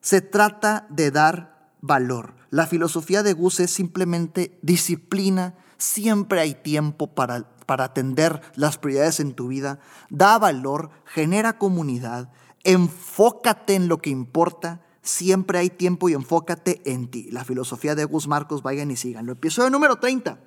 se 0.00 0.20
trata 0.20 0.86
de 0.90 1.10
dar 1.10 1.70
valor. 1.80 2.34
La 2.50 2.66
filosofía 2.66 3.22
de 3.22 3.32
Gus 3.32 3.60
es 3.60 3.70
simplemente 3.70 4.58
disciplina, 4.62 5.54
siempre 5.76 6.40
hay 6.40 6.54
tiempo 6.54 7.14
para, 7.14 7.48
para 7.66 7.84
atender 7.84 8.40
las 8.54 8.78
prioridades 8.78 9.20
en 9.20 9.34
tu 9.34 9.48
vida, 9.48 9.78
da 10.08 10.38
valor, 10.38 10.90
genera 11.04 11.58
comunidad, 11.58 12.30
enfócate 12.64 13.74
en 13.74 13.88
lo 13.88 13.98
que 13.98 14.10
importa, 14.10 14.80
siempre 15.02 15.58
hay 15.58 15.70
tiempo 15.70 16.08
y 16.08 16.14
enfócate 16.14 16.80
en 16.84 17.10
ti. 17.10 17.28
La 17.30 17.44
filosofía 17.44 17.94
de 17.94 18.04
Gus 18.04 18.28
Marcos, 18.28 18.62
vayan 18.62 18.90
y 18.90 18.96
síganlo. 18.96 19.32
Episodio 19.32 19.70
número 19.70 19.96
30. 19.96 20.38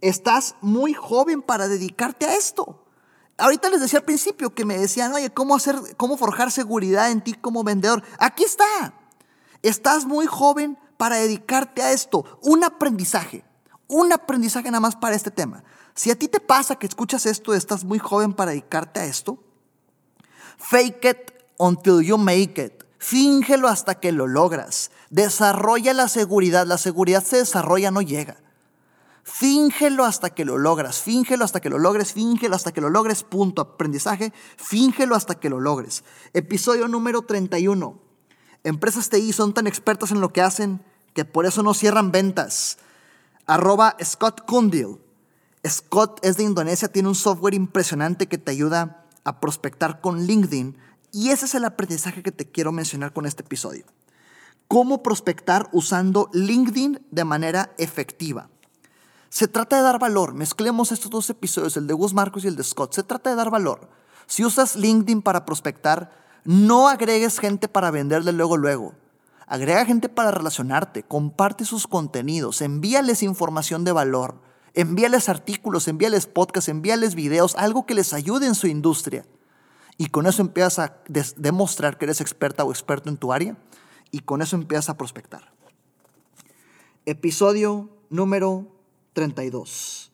Estás 0.00 0.56
muy 0.62 0.94
joven 0.94 1.42
para 1.42 1.68
dedicarte 1.68 2.26
a 2.26 2.34
esto. 2.34 2.84
Ahorita 3.40 3.70
les 3.70 3.80
decía 3.80 3.98
al 3.98 4.04
principio 4.04 4.54
que 4.54 4.64
me 4.64 4.78
decían, 4.78 5.12
oye, 5.12 5.30
¿cómo 5.30 5.56
hacer, 5.56 5.76
cómo 5.96 6.16
forjar 6.16 6.50
seguridad 6.50 7.10
en 7.10 7.22
ti 7.22 7.34
como 7.34 7.64
vendedor? 7.64 8.02
Aquí 8.18 8.44
está. 8.44 8.94
Estás 9.62 10.04
muy 10.04 10.26
joven 10.26 10.78
para 10.96 11.16
dedicarte 11.16 11.82
a 11.82 11.92
esto. 11.92 12.24
Un 12.42 12.64
aprendizaje. 12.64 13.44
Un 13.88 14.12
aprendizaje 14.12 14.70
nada 14.70 14.80
más 14.80 14.96
para 14.96 15.16
este 15.16 15.30
tema. 15.30 15.64
Si 15.94 16.10
a 16.10 16.18
ti 16.18 16.28
te 16.28 16.40
pasa 16.40 16.76
que 16.76 16.86
escuchas 16.86 17.26
esto, 17.26 17.54
estás 17.54 17.84
muy 17.84 17.98
joven 17.98 18.32
para 18.32 18.52
dedicarte 18.52 19.00
a 19.00 19.04
esto, 19.04 19.42
fake 20.56 21.04
it 21.04 21.32
until 21.58 22.00
you 22.00 22.16
make 22.16 22.62
it. 22.62 22.84
Fíngelo 22.98 23.68
hasta 23.68 23.94
que 23.96 24.12
lo 24.12 24.26
logras. 24.26 24.90
Desarrolla 25.08 25.94
la 25.94 26.08
seguridad. 26.08 26.66
La 26.66 26.78
seguridad 26.78 27.24
se 27.24 27.38
desarrolla, 27.38 27.90
no 27.90 28.02
llega. 28.02 28.36
Fíngelo 29.22 30.04
hasta 30.04 30.30
que 30.30 30.44
lo 30.44 30.58
logras, 30.58 31.00
fíngelo 31.02 31.44
hasta 31.44 31.60
que 31.60 31.70
lo 31.70 31.78
logres, 31.78 32.12
fíngelo 32.12 32.56
hasta 32.56 32.72
que 32.72 32.80
lo 32.80 32.90
logres, 32.90 33.22
punto. 33.22 33.62
Aprendizaje, 33.62 34.32
fíngelo 34.56 35.14
hasta 35.14 35.34
que 35.34 35.50
lo 35.50 35.60
logres. 35.60 36.04
Episodio 36.32 36.88
número 36.88 37.22
31. 37.22 38.00
Empresas 38.64 39.08
TI 39.08 39.32
son 39.32 39.54
tan 39.54 39.66
expertas 39.66 40.10
en 40.10 40.20
lo 40.20 40.32
que 40.32 40.42
hacen 40.42 40.82
que 41.14 41.24
por 41.24 41.46
eso 41.46 41.62
no 41.62 41.74
cierran 41.74 42.12
ventas. 42.12 42.78
Arroba 43.46 43.96
Scott 44.02 44.46
Kundil. 44.46 44.98
Scott 45.66 46.20
es 46.22 46.36
de 46.36 46.44
Indonesia, 46.44 46.88
tiene 46.88 47.08
un 47.08 47.14
software 47.14 47.54
impresionante 47.54 48.26
que 48.26 48.38
te 48.38 48.50
ayuda 48.50 49.06
a 49.24 49.40
prospectar 49.40 50.00
con 50.00 50.22
LinkedIn. 50.26 50.76
Y 51.12 51.30
ese 51.30 51.46
es 51.46 51.54
el 51.54 51.64
aprendizaje 51.64 52.22
que 52.22 52.32
te 52.32 52.50
quiero 52.50 52.72
mencionar 52.72 53.12
con 53.12 53.26
este 53.26 53.42
episodio. 53.42 53.84
Cómo 54.68 55.02
prospectar 55.02 55.68
usando 55.72 56.30
LinkedIn 56.32 57.00
de 57.10 57.24
manera 57.24 57.74
efectiva. 57.76 58.48
Se 59.30 59.46
trata 59.46 59.76
de 59.76 59.82
dar 59.82 60.00
valor. 60.00 60.34
Mezclemos 60.34 60.90
estos 60.90 61.10
dos 61.10 61.30
episodios, 61.30 61.76
el 61.76 61.86
de 61.86 61.94
Gus 61.94 62.12
Marcos 62.12 62.44
y 62.44 62.48
el 62.48 62.56
de 62.56 62.64
Scott. 62.64 62.92
Se 62.92 63.04
trata 63.04 63.30
de 63.30 63.36
dar 63.36 63.48
valor. 63.48 63.88
Si 64.26 64.44
usas 64.44 64.74
LinkedIn 64.74 65.22
para 65.22 65.44
prospectar, 65.44 66.10
no 66.44 66.88
agregues 66.88 67.38
gente 67.38 67.68
para 67.68 67.92
venderle 67.92 68.32
luego, 68.32 68.56
luego. 68.56 68.94
Agrega 69.46 69.84
gente 69.84 70.08
para 70.08 70.32
relacionarte, 70.32 71.04
comparte 71.04 71.64
sus 71.64 71.86
contenidos, 71.86 72.60
envíales 72.60 73.22
información 73.22 73.84
de 73.84 73.92
valor, 73.92 74.40
envíales 74.74 75.28
artículos, 75.28 75.86
envíales 75.88 76.26
podcasts, 76.26 76.68
envíales 76.68 77.14
videos, 77.14 77.54
algo 77.56 77.86
que 77.86 77.94
les 77.94 78.12
ayude 78.12 78.46
en 78.46 78.54
su 78.56 78.66
industria. 78.66 79.24
Y 79.96 80.06
con 80.06 80.26
eso 80.26 80.42
empiezas 80.42 80.78
a 80.80 80.96
demostrar 81.36 81.98
que 81.98 82.06
eres 82.06 82.20
experta 82.20 82.64
o 82.64 82.70
experto 82.70 83.08
en 83.08 83.16
tu 83.16 83.32
área 83.32 83.56
y 84.10 84.20
con 84.20 84.42
eso 84.42 84.56
empiezas 84.56 84.88
a 84.88 84.96
prospectar. 84.96 85.52
Episodio 87.04 87.90
número 88.08 88.79
32. 89.12 90.12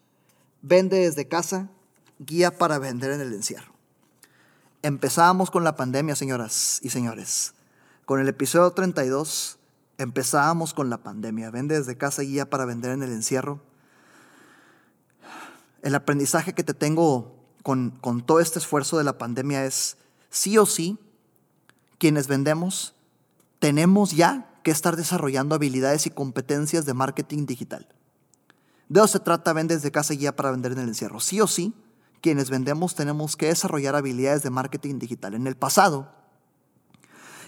Vende 0.62 0.98
desde 0.98 1.28
casa, 1.28 1.68
guía 2.18 2.56
para 2.56 2.78
vender 2.78 3.12
en 3.12 3.20
el 3.20 3.32
encierro. 3.32 3.72
Empezábamos 4.82 5.50
con 5.50 5.64
la 5.64 5.76
pandemia, 5.76 6.16
señoras 6.16 6.80
y 6.82 6.90
señores. 6.90 7.54
Con 8.04 8.20
el 8.20 8.28
episodio 8.28 8.70
32 8.70 9.58
empezábamos 9.98 10.74
con 10.74 10.90
la 10.90 10.98
pandemia. 10.98 11.50
Vende 11.50 11.76
desde 11.76 11.96
casa, 11.96 12.22
guía 12.22 12.48
para 12.48 12.64
vender 12.64 12.92
en 12.92 13.02
el 13.02 13.12
encierro. 13.12 13.60
El 15.82 15.94
aprendizaje 15.94 16.52
que 16.52 16.64
te 16.64 16.74
tengo 16.74 17.34
con, 17.62 17.90
con 18.00 18.24
todo 18.24 18.40
este 18.40 18.58
esfuerzo 18.58 18.98
de 18.98 19.04
la 19.04 19.18
pandemia 19.18 19.64
es, 19.64 19.96
sí 20.30 20.58
o 20.58 20.66
sí, 20.66 20.98
quienes 21.98 22.28
vendemos, 22.28 22.94
tenemos 23.58 24.12
ya 24.12 24.48
que 24.62 24.70
estar 24.70 24.96
desarrollando 24.96 25.54
habilidades 25.54 26.06
y 26.06 26.10
competencias 26.10 26.84
de 26.86 26.94
marketing 26.94 27.46
digital. 27.46 27.88
De 28.88 29.00
eso 29.00 29.08
se 29.08 29.20
trata 29.20 29.52
Vende 29.52 29.74
desde 29.74 29.90
casa 29.90 30.14
guía 30.14 30.34
para 30.34 30.50
vender 30.50 30.72
en 30.72 30.78
el 30.78 30.88
encierro. 30.88 31.20
Sí 31.20 31.40
o 31.40 31.46
sí, 31.46 31.74
quienes 32.20 32.50
vendemos 32.50 32.94
tenemos 32.94 33.36
que 33.36 33.46
desarrollar 33.46 33.96
habilidades 33.96 34.42
de 34.42 34.50
marketing 34.50 34.98
digital. 34.98 35.34
En 35.34 35.46
el 35.46 35.56
pasado 35.56 36.08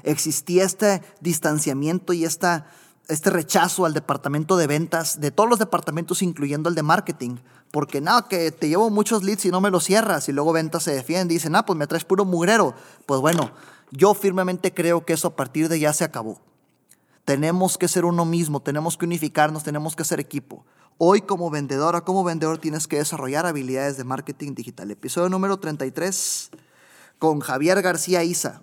existía 0.02 0.64
este 0.64 1.02
distanciamiento 1.20 2.12
y 2.12 2.24
esta, 2.24 2.66
este 3.08 3.30
rechazo 3.30 3.84
al 3.84 3.94
departamento 3.94 4.56
de 4.56 4.66
ventas, 4.66 5.20
de 5.20 5.30
todos 5.30 5.48
los 5.48 5.58
departamentos, 5.58 6.22
incluyendo 6.22 6.68
el 6.68 6.74
de 6.74 6.82
marketing, 6.82 7.36
porque 7.70 8.00
nada, 8.00 8.28
que 8.28 8.50
te 8.50 8.68
llevo 8.68 8.90
muchos 8.90 9.22
leads 9.22 9.44
y 9.44 9.50
no 9.50 9.60
me 9.60 9.70
los 9.70 9.84
cierras, 9.84 10.28
y 10.28 10.32
luego 10.32 10.52
ventas 10.52 10.84
se 10.84 10.94
defiende 10.94 11.34
y 11.34 11.36
dicen, 11.36 11.54
ah, 11.56 11.66
pues 11.66 11.78
me 11.78 11.86
traes 11.86 12.04
puro 12.04 12.24
mugrero. 12.24 12.74
Pues 13.06 13.20
bueno, 13.20 13.50
yo 13.90 14.14
firmemente 14.14 14.72
creo 14.72 15.04
que 15.04 15.12
eso 15.14 15.28
a 15.28 15.36
partir 15.36 15.68
de 15.68 15.80
ya 15.80 15.92
se 15.92 16.04
acabó. 16.04 16.40
Tenemos 17.28 17.76
que 17.76 17.88
ser 17.88 18.06
uno 18.06 18.24
mismo, 18.24 18.62
tenemos 18.62 18.96
que 18.96 19.04
unificarnos, 19.04 19.62
tenemos 19.62 19.94
que 19.94 20.02
ser 20.02 20.18
equipo. 20.18 20.64
Hoy 20.96 21.20
como 21.20 21.50
vendedora, 21.50 22.00
como 22.00 22.24
vendedor 22.24 22.56
tienes 22.56 22.88
que 22.88 22.96
desarrollar 22.96 23.44
habilidades 23.44 23.98
de 23.98 24.04
marketing 24.04 24.54
digital. 24.54 24.90
Episodio 24.90 25.28
número 25.28 25.58
33 25.58 26.48
con 27.18 27.40
Javier 27.40 27.82
García 27.82 28.24
Isa. 28.24 28.62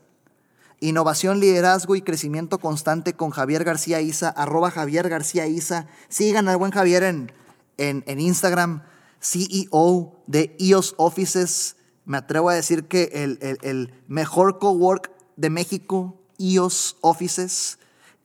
Innovación, 0.80 1.40
liderazgo 1.40 1.96
y 1.96 2.02
crecimiento 2.02 2.58
constante 2.58 3.14
con 3.14 3.30
Javier 3.30 3.66
García 3.66 4.02
Isa, 4.02 4.30
arroba 4.30 4.72
Javier 4.72 5.10
García 5.10 5.46
Isa. 5.46 5.86
Sigan 6.10 6.50
al 6.50 6.58
buen 6.58 6.72
Javier 6.72 7.04
en, 7.04 7.32
en, 7.78 8.20
Instagram, 8.20 8.82
CEO 9.20 10.24
de 10.26 10.56
EOS 10.58 10.96
Offices. 10.98 11.76
Me 12.06 12.18
atrevo 12.18 12.50
a 12.50 12.56
decir 12.56 12.88
que 12.88 13.12
el, 13.14 13.38
el, 13.44 13.60
el 13.62 13.94
mejor 14.08 14.58
cowork 14.58 15.12
de 15.36 15.52
México, 15.52 16.20
EOS 16.40 16.98
Offices. 17.02 17.78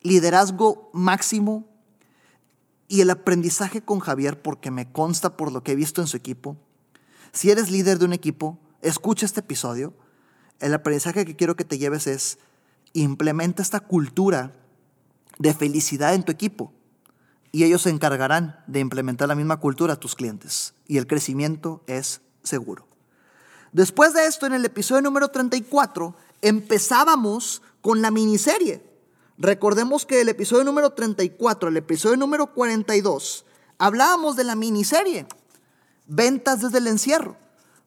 Liderazgo 0.03 0.91
máximo, 0.93 1.71
y 2.91 3.03
el 3.03 3.11
aprendizaje 3.11 3.83
con 3.83 4.01
Javier, 4.01 4.43
porque 4.43 4.73
me 4.73 4.91
consta 4.91 5.37
por 5.37 5.53
lo 5.53 5.63
que 5.63 5.73
he 5.73 5.77
visto 5.77 6.01
en 6.01 6.09
su 6.09 6.17
equipo, 6.17 6.57
si 7.33 7.51
eres 7.51 7.71
líder 7.71 8.01
de 8.01 8.05
un 8.05 8.13
equipo, 8.13 8.59
escucha 8.83 9.27
este 9.27 9.41
episodio. 9.41 9.95
El 10.59 10.75
aprendizaje 10.75 11.25
que 11.25 11.37
quiero 11.37 11.55
que 11.55 11.65
te 11.65 11.79
lleves 11.79 12.09
es, 12.09 12.39
implementa 12.93 13.63
esta 13.63 13.79
cultura 13.79 14.57
de 15.39 15.55
felicidad 15.55 16.15
en 16.15 16.25
tu 16.25 16.33
equipo 16.33 16.73
y 17.53 17.63
ellos 17.63 17.83
se 17.83 17.91
encargarán 17.91 18.63
de 18.67 18.81
implementar 18.81 19.29
la 19.29 19.37
misma 19.37 19.59
cultura 19.59 19.95
a 19.95 20.01
tus 20.01 20.17
clientes 20.17 20.75
y 20.89 20.99
el 20.99 21.07
crecimiento 21.07 21.83
es 21.87 22.21
seguro. 22.43 22.89
Después 23.73 24.13
de 24.15 24.27
esto, 24.27 24.47
en 24.47 24.55
el 24.55 24.65
episodio 24.65 25.03
número 25.03 25.29
34, 25.29 26.17
empezábamos 26.43 27.63
con 27.81 28.03
la 28.03 28.11
miniserie 28.11 28.90
Recordemos 29.41 30.05
que 30.05 30.21
el 30.21 30.29
episodio 30.29 30.65
número 30.65 30.91
34, 30.91 31.71
el 31.71 31.77
episodio 31.79 32.19
número 32.19 32.53
42, 32.53 33.47
hablábamos 33.79 34.37
de 34.37 34.45
la 34.45 34.55
miniserie, 34.55 35.27
ventas 36.07 36.61
desde 36.61 36.77
el 36.77 36.87
encierro, 36.87 37.39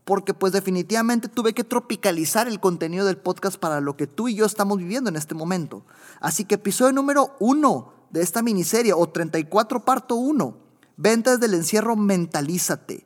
porque 0.04 0.34
pues 0.34 0.52
definitivamente 0.52 1.28
tuve 1.28 1.54
que 1.54 1.64
tropicalizar 1.64 2.48
el 2.48 2.60
contenido 2.60 3.06
del 3.06 3.20
podcast 3.20 3.58
para 3.58 3.82
lo 3.82 3.96
que 3.96 4.08
tú 4.08 4.28
y 4.28 4.34
yo 4.34 4.48
estamos 4.48 4.80
viviendo 4.80 5.12
en 5.12 5.16
este 5.16 5.36
momento. 5.36 5.86
Así 6.20 6.44
que 6.44 6.56
episodio 6.56 6.92
número 6.92 7.36
1 7.40 7.94
de 8.10 8.24
esta 8.24 8.42
miniserie, 8.42 8.94
o 8.94 9.08
34 9.08 9.86
parto 9.86 10.16
1, 10.16 10.58
ventas 10.98 11.40
del 11.40 11.54
encierro, 11.54 11.96
mentalízate. 11.96 13.06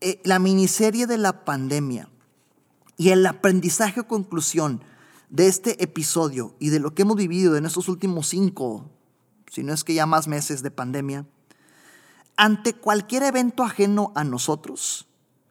Eh, 0.00 0.22
la 0.24 0.38
miniserie 0.38 1.06
de 1.06 1.18
la 1.18 1.44
pandemia 1.44 2.08
y 2.96 3.10
el 3.10 3.26
aprendizaje 3.26 4.00
o 4.00 4.08
conclusión 4.08 4.82
de 5.30 5.46
este 5.46 5.82
episodio 5.82 6.54
y 6.58 6.70
de 6.70 6.80
lo 6.80 6.94
que 6.94 7.02
hemos 7.02 7.16
vivido 7.16 7.56
en 7.56 7.66
estos 7.66 7.88
últimos 7.88 8.28
cinco, 8.28 8.90
si 9.50 9.62
no 9.62 9.72
es 9.72 9.84
que 9.84 9.94
ya 9.94 10.06
más 10.06 10.28
meses 10.28 10.62
de 10.62 10.70
pandemia, 10.70 11.26
ante 12.36 12.72
cualquier 12.72 13.24
evento 13.24 13.62
ajeno 13.62 14.12
a 14.14 14.24
nosotros, 14.24 15.06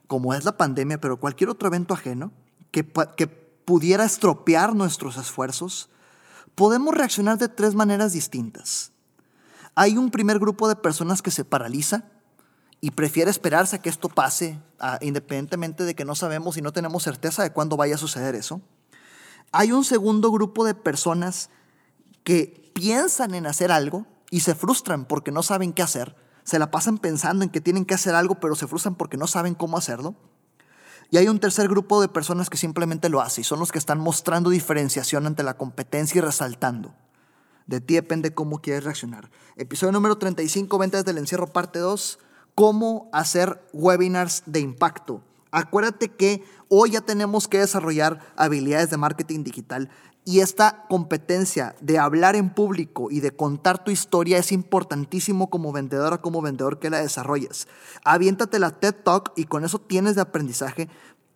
como 0.08 0.34
es 0.34 0.46
la 0.46 0.58
pandemia, 0.58 1.00
pero 1.00 1.20
cualquier 1.20 1.50
otro 1.50 1.68
evento 1.68 1.94
ajeno 1.94 2.32
que, 2.72 2.88
que 3.18 3.28
pudiera 3.28 4.06
estropear 4.06 4.74
nuestros 4.74 5.18
esfuerzos, 5.18 5.90
podemos 6.56 6.96
reaccionar 6.96 7.38
de 7.38 7.50
tres 7.50 7.76
maneras 7.76 8.14
distintas. 8.14 8.92
Hay 9.76 9.98
un 9.98 10.10
primer 10.10 10.40
grupo 10.40 10.68
de 10.68 10.76
personas 10.76 11.22
que 11.22 11.30
se 11.30 11.46
paraliza 11.46 12.06
y 12.80 12.92
prefiere 12.92 13.30
esperarse 13.30 13.76
a 13.76 13.82
que 13.82 13.90
esto 13.90 14.10
pase, 14.10 14.60
independientemente 15.02 15.84
de 15.84 15.94
que 15.94 16.06
no 16.06 16.16
sabemos 16.16 16.58
y 16.58 16.62
no 16.62 16.72
tenemos 16.72 17.04
certeza 17.04 17.44
de 17.44 17.52
cuándo 17.52 17.78
vaya 17.78 17.96
a 17.96 18.00
suceder 18.00 18.34
eso. 18.34 18.62
Hay 19.52 19.72
un 19.72 19.84
segundo 19.84 20.32
grupo 20.32 20.66
de 20.66 20.76
personas 20.76 21.50
que 22.24 22.72
piensan 22.74 23.34
en 23.34 23.48
hacer 23.48 23.72
algo 23.72 24.06
y 24.30 24.42
se 24.42 24.56
frustran 24.56 25.06
porque 25.06 25.32
no 25.32 25.44
saben 25.44 25.74
qué 25.74 25.82
hacer. 25.82 26.16
Se 26.44 26.60
la 26.60 26.72
pasan 26.72 26.98
pensando 26.98 27.44
en 27.44 27.50
que 27.50 27.62
tienen 27.62 27.86
que 27.86 27.94
hacer 27.94 28.16
algo, 28.16 28.36
pero 28.36 28.56
se 28.56 28.68
frustran 28.68 28.96
porque 28.96 29.18
no 29.18 29.28
saben 29.28 29.56
cómo 29.56 29.78
hacerlo. 29.78 30.16
Y 31.10 31.18
hay 31.18 31.30
un 31.30 31.40
tercer 31.40 31.70
grupo 31.70 32.02
de 32.02 32.10
personas 32.10 32.50
que 32.50 32.58
simplemente 32.58 33.10
lo 33.10 33.22
hacen 33.22 33.42
y 33.42 33.46
son 33.46 33.60
los 33.60 33.72
que 33.72 33.80
están 33.80 34.00
mostrando 34.00 34.50
diferenciación 34.50 35.26
ante 35.26 35.44
la 35.44 35.56
competencia 35.56 36.20
y 36.20 36.22
resaltando. 36.22 36.94
De 37.66 37.82
ti 37.82 37.96
depende 37.96 38.34
cómo 38.34 38.60
quieres 38.60 38.84
reaccionar. 38.84 39.30
Episodio 39.56 39.92
número 39.92 40.18
35, 40.18 40.78
Ventas 40.78 41.06
del 41.06 41.18
Encierro, 41.18 41.48
parte 41.48 41.80
2. 41.80 42.20
Cómo 42.56 43.10
hacer 43.14 43.62
webinars 43.74 44.44
de 44.46 44.60
impacto. 44.60 45.22
Acuérdate 45.58 46.10
que 46.10 46.44
hoy 46.70 46.92
ya 46.92 47.02
tenemos 47.02 47.48
que 47.48 47.58
desarrollar 47.58 48.20
habilidades 48.36 48.92
de 48.92 48.98
marketing 48.98 49.44
digital 49.44 49.90
y 50.24 50.42
esta 50.42 50.86
competencia 50.88 51.76
de 51.82 51.98
hablar 51.98 52.36
en 52.36 52.52
público 52.52 53.10
y 53.10 53.22
de 53.22 53.32
contar 53.32 53.84
tu 53.84 53.90
historia 53.90 54.38
es 54.38 54.52
importantísimo 54.52 55.50
como 55.50 55.72
vendedora, 55.72 56.20
como 56.20 56.44
vendedor 56.44 56.78
que 56.78 56.92
la 56.92 57.00
desarrolles. 57.00 57.68
Aviéntate 58.06 58.60
la 58.60 58.70
TED 58.70 58.94
Talk 59.04 59.32
y 59.36 59.46
con 59.46 59.66
eso 59.66 59.80
tienes 59.80 60.14
de 60.14 60.22
aprendizaje 60.22 60.90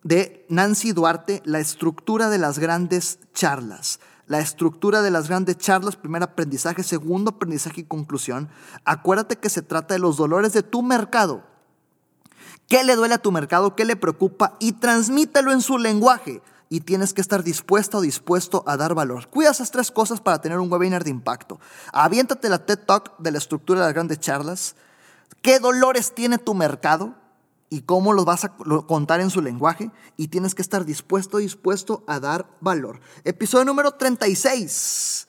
de 0.04 0.46
Nancy 0.48 0.92
Duarte, 0.92 1.42
la 1.44 1.58
estructura 1.58 2.30
de 2.30 2.38
las 2.38 2.60
grandes 2.60 3.18
charlas. 3.34 3.98
La 4.28 4.38
estructura 4.38 5.02
de 5.02 5.10
las 5.10 5.28
grandes 5.28 5.58
charlas, 5.58 5.96
primer 5.96 6.22
aprendizaje, 6.22 6.84
segundo 6.84 7.30
aprendizaje 7.30 7.80
y 7.80 7.84
conclusión. 7.84 8.50
Acuérdate 8.84 9.34
que 9.34 9.50
se 9.50 9.62
trata 9.62 9.94
de 9.94 10.00
los 10.00 10.16
dolores 10.16 10.52
de 10.52 10.62
tu 10.62 10.82
mercado 10.82 11.50
qué 12.72 12.84
le 12.84 12.96
duele 12.96 13.12
a 13.12 13.18
tu 13.18 13.30
mercado, 13.32 13.76
qué 13.76 13.84
le 13.84 13.96
preocupa 13.96 14.56
y 14.58 14.72
transmítelo 14.72 15.52
en 15.52 15.60
su 15.60 15.76
lenguaje. 15.76 16.40
Y 16.70 16.80
tienes 16.80 17.12
que 17.12 17.20
estar 17.20 17.44
dispuesto 17.44 17.98
o 17.98 18.00
dispuesto 18.00 18.64
a 18.66 18.78
dar 18.78 18.94
valor. 18.94 19.28
Cuida 19.28 19.50
esas 19.50 19.70
tres 19.70 19.90
cosas 19.90 20.22
para 20.22 20.40
tener 20.40 20.58
un 20.58 20.72
webinar 20.72 21.04
de 21.04 21.10
impacto. 21.10 21.60
Aviéntate 21.92 22.48
la 22.48 22.64
TED 22.64 22.78
Talk 22.78 23.18
de 23.18 23.30
la 23.30 23.36
estructura 23.36 23.80
de 23.80 23.86
las 23.88 23.92
grandes 23.92 24.20
charlas. 24.20 24.74
¿Qué 25.42 25.58
dolores 25.58 26.14
tiene 26.14 26.38
tu 26.38 26.54
mercado? 26.54 27.14
y 27.68 27.80
cómo 27.80 28.12
los 28.12 28.26
vas 28.26 28.44
a 28.44 28.50
contar 28.50 29.22
en 29.22 29.30
su 29.30 29.40
lenguaje 29.40 29.90
y 30.18 30.28
tienes 30.28 30.54
que 30.54 30.60
estar 30.60 30.84
dispuesto, 30.84 31.38
dispuesto 31.38 32.04
a 32.06 32.20
dar 32.20 32.46
valor. 32.60 33.00
Episodio 33.24 33.64
número 33.64 33.92
36. 33.92 35.26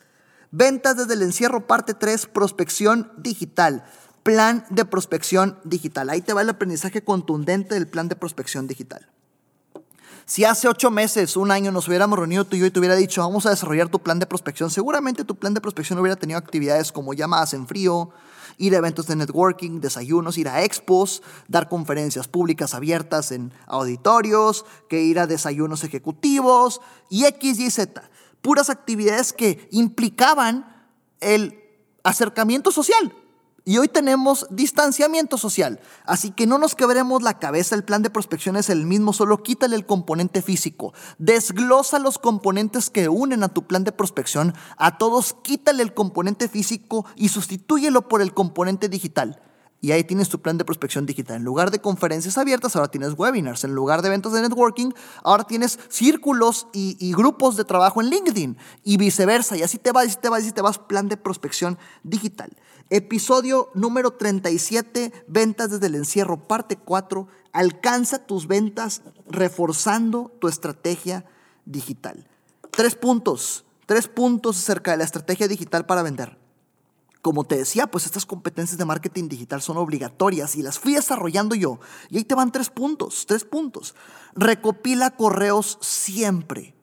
Ventas 0.51 0.97
desde 0.97 1.13
el 1.13 1.21
encierro, 1.21 1.67
parte 1.67 1.93
3, 1.93 2.25
prospección 2.25 3.13
digital 3.15 3.85
plan 4.23 4.65
de 4.69 4.85
prospección 4.85 5.59
digital. 5.63 6.09
Ahí 6.09 6.21
te 6.21 6.33
va 6.33 6.41
el 6.41 6.49
aprendizaje 6.49 7.03
contundente 7.03 7.75
del 7.75 7.87
plan 7.87 8.07
de 8.07 8.15
prospección 8.15 8.67
digital. 8.67 9.09
Si 10.25 10.45
hace 10.45 10.69
ocho 10.69 10.89
meses, 10.89 11.35
un 11.35 11.51
año 11.51 11.71
nos 11.73 11.89
hubiéramos 11.89 12.17
reunido 12.17 12.45
tú 12.45 12.55
y 12.55 12.59
yo 12.59 12.65
y 12.65 12.71
te 12.71 12.79
hubiera 12.79 12.95
dicho, 12.95 13.21
vamos 13.21 13.45
a 13.45 13.49
desarrollar 13.49 13.89
tu 13.89 13.99
plan 13.99 14.19
de 14.19 14.25
prospección, 14.25 14.69
seguramente 14.69 15.25
tu 15.25 15.35
plan 15.35 15.53
de 15.53 15.59
prospección 15.59 15.99
hubiera 15.99 16.15
tenido 16.15 16.39
actividades 16.39 16.93
como 16.93 17.13
llamadas 17.13 17.53
en 17.53 17.67
frío, 17.67 18.11
ir 18.57 18.73
a 18.73 18.77
eventos 18.77 19.07
de 19.07 19.17
networking, 19.17 19.81
desayunos, 19.81 20.37
ir 20.37 20.47
a 20.47 20.63
expos, 20.63 21.21
dar 21.49 21.67
conferencias 21.67 22.29
públicas 22.29 22.73
abiertas 22.73 23.33
en 23.33 23.51
auditorios, 23.67 24.65
que 24.87 25.01
ir 25.01 25.19
a 25.19 25.27
desayunos 25.27 25.83
ejecutivos 25.83 26.79
y 27.09 27.25
X, 27.25 27.59
Y, 27.59 27.69
Z. 27.69 28.09
Puras 28.41 28.69
actividades 28.69 29.33
que 29.33 29.67
implicaban 29.71 30.87
el 31.19 31.59
acercamiento 32.03 32.71
social, 32.71 33.13
y 33.65 33.77
hoy 33.77 33.87
tenemos 33.87 34.45
distanciamiento 34.49 35.37
social, 35.37 35.79
así 36.05 36.31
que 36.31 36.47
no 36.47 36.57
nos 36.57 36.75
quebremos 36.75 37.21
la 37.21 37.39
cabeza, 37.39 37.75
el 37.75 37.83
plan 37.83 38.01
de 38.01 38.09
prospección 38.09 38.57
es 38.57 38.69
el 38.69 38.85
mismo, 38.85 39.13
solo 39.13 39.41
quítale 39.41 39.75
el 39.75 39.85
componente 39.85 40.41
físico, 40.41 40.93
desglosa 41.17 41.99
los 41.99 42.17
componentes 42.17 42.89
que 42.89 43.09
unen 43.09 43.43
a 43.43 43.49
tu 43.49 43.65
plan 43.65 43.83
de 43.83 43.91
prospección, 43.91 44.53
a 44.77 44.97
todos 44.97 45.35
quítale 45.43 45.83
el 45.83 45.93
componente 45.93 46.49
físico 46.49 47.05
y 47.15 47.29
sustitúyelo 47.29 48.07
por 48.07 48.21
el 48.21 48.33
componente 48.33 48.89
digital. 48.89 49.41
Y 49.83 49.91
ahí 49.91 50.05
tienes 50.05 50.29
tu 50.29 50.41
plan 50.41 50.57
de 50.57 50.63
prospección 50.63 51.05
digital. 51.05 51.35
En 51.35 51.43
lugar 51.43 51.69
de 51.69 51.81
conferencias 51.81 52.37
abiertas, 52.37 52.77
ahora 52.77 52.89
tienes 52.89 53.15
webinars. 53.17 53.65
En 53.65 53.75
lugar 53.75 54.01
de 54.01 54.07
eventos 54.07 54.31
de 54.31 54.41
networking, 54.41 54.91
ahora 55.23 55.43
tienes 55.43 55.77
círculos 55.89 56.67
y, 56.71 57.11
grupos 57.11 57.57
de 57.57 57.65
trabajo 57.65 57.99
en 57.99 58.09
LinkedIn. 58.09 58.57
Y 58.85 58.95
viceversa. 58.95 59.57
Y 59.57 59.61
así 59.61 59.77
te 59.77 59.91
vas, 59.91 60.13
y 60.13 60.15
te 60.15 60.29
vas, 60.29 60.45
y 60.45 60.53
te 60.53 60.61
vas. 60.61 60.79
Plan 60.79 61.09
de 61.09 61.17
prospección 61.17 61.77
digital. 62.03 62.55
Episodio 62.89 63.71
número 63.73 64.11
37, 64.11 65.11
ventas 65.27 65.71
desde 65.71 65.87
el 65.87 65.95
encierro, 65.95 66.47
parte 66.47 66.77
4. 66.77 67.27
Alcanza 67.51 68.19
tus 68.19 68.47
ventas 68.47 69.01
reforzando 69.27 70.31
tu 70.39 70.47
estrategia 70.47 71.25
digital. 71.65 72.25
Tres 72.71 72.95
puntos 72.95 73.65
Tres 73.85 74.07
puntos 74.07 74.57
acerca 74.57 74.91
de 74.91 74.97
la 74.97 75.03
estrategia 75.03 75.47
digital 75.47 75.85
para 75.85 76.03
vender. 76.03 76.37
Como 77.23 77.45
te 77.45 77.55
decía, 77.55 77.87
pues 77.87 78.05
estas 78.05 78.25
competencias 78.25 78.77
de 78.77 78.83
marketing 78.83 79.29
digital 79.29 79.61
son 79.61 79.77
obligatorias 79.77 80.57
y 80.57 80.61
las 80.61 80.77
fui 80.77 80.95
desarrollando 80.95 81.55
yo. 81.55 81.79
Y 82.09 82.17
ahí 82.17 82.25
te 82.25 82.35
van 82.35 82.51
tres 82.51 82.69
puntos, 82.69 83.25
tres 83.25 83.45
puntos. 83.45 83.95
Recopila 84.35 85.11
correos 85.11 85.77
siempre. 85.79 86.75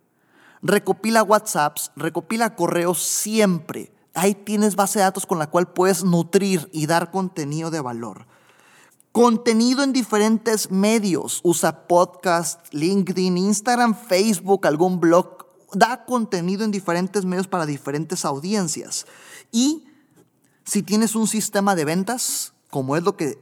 Recopila 0.63 1.23
WhatsApps, 1.23 1.93
recopila 1.95 2.57
correos 2.57 3.03
siempre. 3.03 3.93
Ahí 4.15 4.35
tienes 4.35 4.77
base 4.77 5.01
de 5.01 5.05
datos 5.05 5.27
con 5.27 5.39
la 5.39 5.51
cual 5.51 5.75
puedes 5.75 6.05
nutrir 6.05 6.71
y 6.73 6.87
dar 6.87 7.11
contenido 7.11 7.71
de 7.71 7.83
valor. 7.83 8.27
Contenido 9.13 9.83
en 9.83 9.93
diferentes 9.93 10.71
medios. 10.71 11.41
Usa 11.43 11.87
podcast, 11.87 12.73
LinkedIn, 12.73 13.37
Instagram, 13.37 13.95
Facebook, 13.95 14.67
algún 14.67 15.01
blog. 15.01 15.45
Da 15.75 16.07
contenido 16.07 16.65
en 16.65 16.71
diferentes 16.71 17.27
medios 17.27 17.47
para 17.47 17.67
diferentes 17.67 18.25
audiencias. 18.25 19.05
Y 19.53 19.85
si 20.65 20.83
tienes 20.83 21.15
un 21.15 21.27
sistema 21.27 21.75
de 21.75 21.85
ventas, 21.85 22.55
como 22.71 22.97
es 22.97 23.03
lo 23.03 23.17
que 23.17 23.39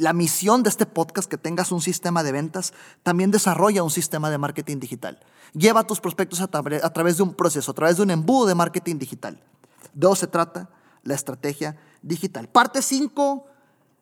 la 0.00 0.12
misión 0.12 0.62
de 0.62 0.68
este 0.68 0.86
podcast, 0.86 1.30
que 1.30 1.38
tengas 1.38 1.72
un 1.72 1.80
sistema 1.80 2.22
de 2.22 2.32
ventas, 2.32 2.72
también 3.02 3.30
desarrolla 3.30 3.82
un 3.82 3.90
sistema 3.90 4.30
de 4.30 4.38
marketing 4.38 4.78
digital. 4.78 5.20
Lleva 5.54 5.80
a 5.80 5.86
tus 5.86 6.00
prospectos 6.00 6.40
a, 6.40 6.44
a 6.44 6.92
través 6.92 7.16
de 7.16 7.22
un 7.22 7.34
proceso, 7.34 7.70
a 7.70 7.74
través 7.74 7.96
de 7.96 8.02
un 8.02 8.10
embudo 8.10 8.46
de 8.46 8.54
marketing 8.54 8.98
digital. 8.98 9.42
De 9.94 10.06
eso 10.06 10.16
se 10.16 10.26
trata 10.26 10.70
la 11.02 11.14
estrategia 11.14 11.76
digital. 12.02 12.48
Parte 12.48 12.82
5, 12.82 13.46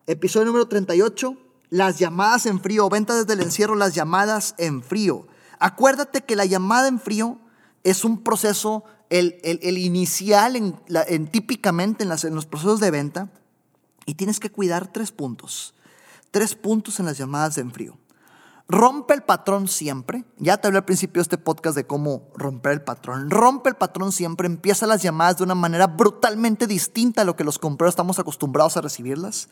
episodio 0.07 0.47
número 0.47 0.67
38, 0.67 1.37
las 1.71 1.99
llamadas 1.99 2.47
en 2.47 2.61
frío, 2.61 2.89
venta 2.89 3.15
desde 3.15 3.33
el 3.33 3.41
encierro, 3.41 3.75
las 3.77 3.95
llamadas 3.95 4.55
en 4.59 4.83
frío. 4.83 5.27
Acuérdate 5.59 6.23
que 6.23 6.37
la 6.37 6.45
llamada 6.45 6.89
en 6.89 6.99
frío 6.99 7.39
es 7.85 8.05
un 8.05 8.23
proceso 8.23 8.85
el, 9.11 9.79
inicial 9.79 10.57
en, 10.57 11.27
típicamente 11.29 12.05
en, 12.05 12.13
en 12.13 12.35
los 12.35 12.47
procesos 12.47 12.81
de 12.81 12.91
venta 12.91 13.29
y 14.07 14.15
tienes 14.15 14.41
que 14.41 14.51
cuidar 14.51 14.89
tres 14.89 15.13
puntos. 15.13 15.75
Tres 16.31 16.55
puntos 16.55 17.01
en 17.01 17.07
las 17.07 17.19
llamadas 17.19 17.57
de 17.57 17.63
enfrío. 17.63 17.99
Rompe 18.69 19.15
el 19.15 19.23
patrón 19.23 19.67
siempre. 19.67 20.25
Ya 20.39 20.59
te 20.59 20.69
hablé 20.69 20.79
al 20.79 20.85
principio 20.85 21.19
de 21.19 21.23
este 21.23 21.39
podcast 21.39 21.75
de 21.75 21.89
cómo 21.89 22.29
romper 22.37 22.71
el 22.71 22.83
patrón. 22.83 23.29
Rompe 23.29 23.69
el 23.69 23.75
patrón 23.75 24.13
siempre. 24.13 24.47
Empieza 24.47 24.87
las 24.87 25.03
llamadas 25.03 25.39
de 25.39 25.43
una 25.43 25.57
manera 25.57 25.89
brutalmente 25.89 26.69
distinta 26.69 27.23
a 27.23 27.25
lo 27.25 27.35
que 27.35 27.43
los 27.43 27.59
compradores 27.59 27.95
estamos 27.95 28.21
acostumbrados 28.21 28.77
a 28.77 28.81
recibirlas. 28.81 29.49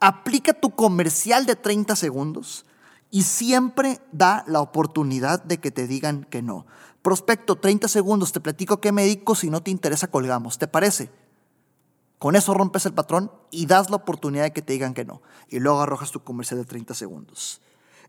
Aplica 0.00 0.52
tu 0.52 0.74
comercial 0.74 1.46
de 1.46 1.56
30 1.56 1.96
segundos 1.96 2.66
y 3.10 3.22
siempre 3.22 4.00
da 4.12 4.44
la 4.46 4.60
oportunidad 4.60 5.42
de 5.42 5.58
que 5.58 5.70
te 5.70 5.86
digan 5.86 6.24
que 6.24 6.42
no. 6.42 6.66
Prospecto, 7.02 7.56
30 7.56 7.88
segundos, 7.88 8.32
te 8.32 8.40
platico 8.40 8.80
qué 8.80 8.92
me 8.92 9.22
si 9.36 9.50
no 9.50 9.62
te 9.62 9.72
interesa 9.72 10.06
colgamos, 10.06 10.58
¿te 10.58 10.68
parece? 10.68 11.10
Con 12.22 12.36
eso 12.36 12.54
rompes 12.54 12.86
el 12.86 12.94
patrón 12.94 13.32
y 13.50 13.66
das 13.66 13.90
la 13.90 13.96
oportunidad 13.96 14.44
de 14.44 14.52
que 14.52 14.62
te 14.62 14.74
digan 14.74 14.94
que 14.94 15.04
no. 15.04 15.20
Y 15.48 15.58
luego 15.58 15.80
arrojas 15.80 16.12
tu 16.12 16.20
comercial 16.20 16.60
de 16.60 16.64
30 16.64 16.94
segundos. 16.94 17.60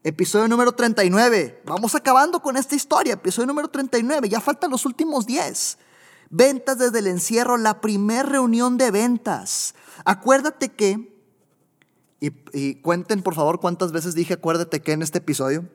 Episodio 0.03 0.47
número 0.47 0.73
39. 0.73 1.63
Vamos 1.65 1.95
acabando 1.95 2.39
con 2.39 2.55
esta 2.55 2.75
historia. 2.75 3.13
Episodio 3.13 3.47
número 3.47 3.69
39. 3.69 4.29
Ya 4.29 4.39
faltan 4.39 4.69
los 4.69 4.85
últimos 4.85 5.25
10. 5.25 5.79
Ventas 6.29 6.77
desde 6.77 6.99
el 6.99 7.07
encierro, 7.07 7.57
la 7.57 7.81
primera 7.81 8.21
reunión 8.21 8.77
de 8.77 8.91
ventas. 8.91 9.73
Acuérdate 10.05 10.69
que, 10.69 11.17
y, 12.19 12.31
y, 12.53 12.75
cuenten 12.75 13.23
por 13.23 13.33
favor 13.33 13.59
cuántas 13.59 13.91
veces 13.91 14.13
dije 14.13 14.35
acuérdate 14.35 14.81
que 14.81 14.91
en 14.91 15.01
este 15.01 15.17
episodio. 15.17 15.67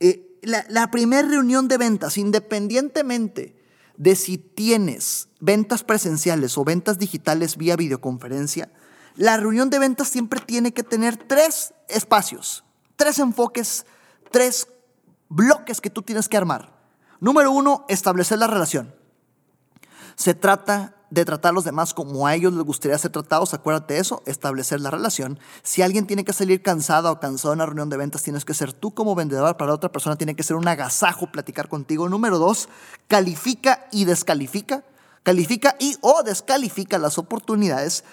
Eh, 0.00 0.38
la, 0.42 0.90
primera 0.90 1.26
reunión 1.26 1.68
de 1.68 1.78
ventas, 1.78 2.18
independientemente 2.18 3.56
de 3.96 4.14
si 4.14 4.38
tienes 4.38 5.28
ventas 5.40 5.82
presenciales 5.82 6.56
o 6.56 6.64
ventas 6.64 6.98
digitales 6.98 7.56
vía 7.56 7.76
videoconferencia, 7.76 8.70
la 9.16 9.36
reunión 9.36 9.70
de 9.70 9.80
ventas 9.80 10.08
siempre 10.08 10.40
tiene 10.40 10.72
que 10.72 10.84
tener 10.84 11.16
tres 11.16 11.74
espacios, 11.88 12.64
tres 12.96 13.18
enfoques, 13.18 13.84
tres 14.30 14.68
bloques 15.28 15.80
que 15.80 15.90
tú 15.90 16.02
tienes 16.02 16.28
que 16.28 16.36
armar. 16.36 16.78
Número 17.20 17.50
uno, 17.50 17.84
establecer 17.88 18.38
la 18.38 18.46
relación. 18.46 18.94
Se 20.14 20.34
trata 20.34 20.97
de 21.10 21.24
tratar 21.24 21.50
a 21.50 21.52
los 21.52 21.64
demás 21.64 21.94
como 21.94 22.26
a 22.26 22.34
ellos 22.34 22.52
les 22.52 22.64
gustaría 22.64 22.98
ser 22.98 23.12
tratados, 23.12 23.54
acuérdate 23.54 23.94
de 23.94 24.00
eso, 24.00 24.22
establecer 24.26 24.80
la 24.80 24.90
relación. 24.90 25.38
Si 25.62 25.82
alguien 25.82 26.06
tiene 26.06 26.24
que 26.24 26.32
salir 26.32 26.62
cansado 26.62 27.10
o 27.10 27.20
cansado 27.20 27.54
en 27.54 27.58
una 27.58 27.66
reunión 27.66 27.88
de 27.88 27.96
ventas, 27.96 28.22
tienes 28.22 28.44
que 28.44 28.54
ser 28.54 28.72
tú 28.72 28.92
como 28.92 29.14
vendedor, 29.14 29.56
para 29.56 29.68
la 29.68 29.74
otra 29.74 29.90
persona 29.90 30.16
tiene 30.16 30.36
que 30.36 30.42
ser 30.42 30.56
un 30.56 30.68
agasajo 30.68 31.32
platicar 31.32 31.68
contigo. 31.68 32.08
Número 32.08 32.38
dos, 32.38 32.68
califica 33.08 33.86
y 33.90 34.04
descalifica. 34.04 34.84
Califica 35.22 35.76
y 35.78 35.96
o 36.00 36.22
descalifica 36.22 36.98
las 36.98 37.18
oportunidades. 37.18 38.04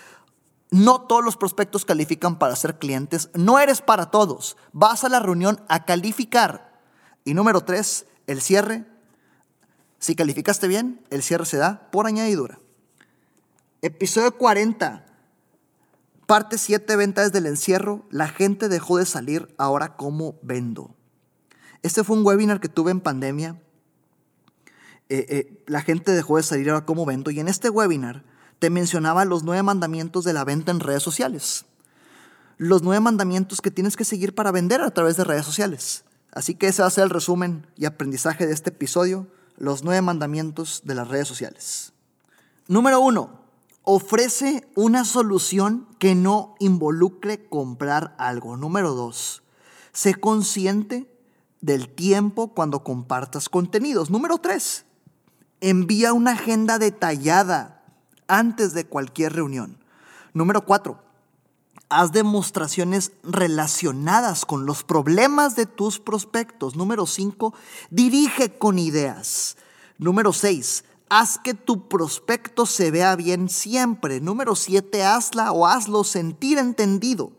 No 0.71 1.01
todos 1.01 1.23
los 1.23 1.37
prospectos 1.37 1.85
califican 1.85 2.39
para 2.39 2.55
ser 2.55 2.79
clientes, 2.79 3.29
no 3.33 3.59
eres 3.59 3.81
para 3.81 4.09
todos. 4.09 4.57
Vas 4.73 5.03
a 5.03 5.09
la 5.09 5.19
reunión 5.19 5.61
a 5.67 5.85
calificar. 5.85 6.81
Y 7.23 7.33
número 7.33 7.61
tres, 7.61 8.05
el 8.27 8.41
cierre. 8.41 8.85
Si 9.99 10.15
calificaste 10.15 10.67
bien, 10.67 11.05
el 11.09 11.23
cierre 11.23 11.45
se 11.45 11.57
da 11.57 11.89
por 11.91 12.07
añadidura. 12.07 12.59
Episodio 13.85 14.35
40. 14.35 15.05
Parte 16.25 16.57
7, 16.57 16.95
venta 16.95 17.21
desde 17.21 17.37
el 17.37 17.45
encierro. 17.45 18.03
La 18.09 18.27
gente 18.27 18.67
dejó 18.67 18.97
de 18.97 19.05
salir, 19.05 19.53
ahora 19.59 19.95
cómo 19.95 20.39
vendo. 20.41 20.95
Este 21.83 22.03
fue 22.03 22.17
un 22.17 22.25
webinar 22.25 22.59
que 22.59 22.67
tuve 22.67 22.89
en 22.89 22.99
pandemia. 22.99 23.61
Eh, 25.09 25.27
eh, 25.29 25.63
la 25.67 25.83
gente 25.83 26.13
dejó 26.13 26.37
de 26.37 26.41
salir, 26.41 26.71
ahora 26.71 26.87
cómo 26.87 27.05
vendo. 27.05 27.29
Y 27.29 27.39
en 27.39 27.47
este 27.47 27.69
webinar 27.69 28.23
te 28.57 28.71
mencionaba 28.71 29.23
los 29.23 29.43
nueve 29.43 29.61
mandamientos 29.61 30.23
de 30.23 30.33
la 30.33 30.43
venta 30.43 30.71
en 30.71 30.79
redes 30.79 31.03
sociales. 31.03 31.65
Los 32.57 32.81
nueve 32.81 33.01
mandamientos 33.01 33.61
que 33.61 33.69
tienes 33.69 33.95
que 33.95 34.03
seguir 34.03 34.33
para 34.33 34.49
vender 34.49 34.81
a 34.81 34.89
través 34.89 35.15
de 35.15 35.25
redes 35.25 35.45
sociales. 35.45 36.05
Así 36.31 36.55
que 36.55 36.69
ese 36.69 36.81
va 36.81 36.87
a 36.87 36.91
ser 36.91 37.03
el 37.03 37.11
resumen 37.11 37.67
y 37.77 37.85
aprendizaje 37.85 38.47
de 38.47 38.53
este 38.53 38.71
episodio. 38.71 39.27
Los 39.57 39.83
nueve 39.83 40.01
mandamientos 40.01 40.81
de 40.85 40.95
las 40.95 41.07
redes 41.07 41.27
sociales. 41.27 41.93
Número 42.67 42.99
uno, 42.99 43.44
ofrece 43.85 44.67
una 44.75 45.05
solución 45.05 45.87
que 45.99 46.15
no 46.15 46.55
involucre 46.59 47.47
comprar 47.47 48.15
algo. 48.17 48.57
Número 48.57 48.93
dos, 48.93 49.43
sé 49.93 50.15
consciente 50.15 51.09
del 51.61 51.89
tiempo 51.89 52.53
cuando 52.53 52.83
compartas 52.83 53.47
contenidos. 53.47 54.09
Número 54.09 54.39
tres, 54.39 54.85
envía 55.61 56.13
una 56.13 56.31
agenda 56.31 56.79
detallada 56.79 57.83
antes 58.27 58.73
de 58.73 58.85
cualquier 58.85 59.33
reunión. 59.33 59.77
Número 60.33 60.65
cuatro, 60.65 61.03
haz 61.89 62.11
demostraciones 62.11 63.11
relacionadas 63.23 64.45
con 64.45 64.65
los 64.65 64.83
problemas 64.83 65.55
de 65.55 65.67
tus 65.67 65.99
prospectos. 65.99 66.75
Número 66.75 67.05
cinco, 67.05 67.53
dirige 67.89 68.57
con 68.57 68.79
ideas. 68.79 69.57
Número 69.97 70.33
seis, 70.33 70.83
Haz 71.07 71.37
que 71.37 71.53
tu 71.53 71.87
prospecto 71.87 72.65
se 72.65 72.89
vea 72.89 73.15
bien 73.15 73.47
siempre. 73.47 74.21
Número 74.21 74.55
7, 74.55 75.03
hazla 75.03 75.51
o 75.51 75.67
hazlo 75.67 76.03
sentir 76.03 76.57
entendido. 76.57 77.31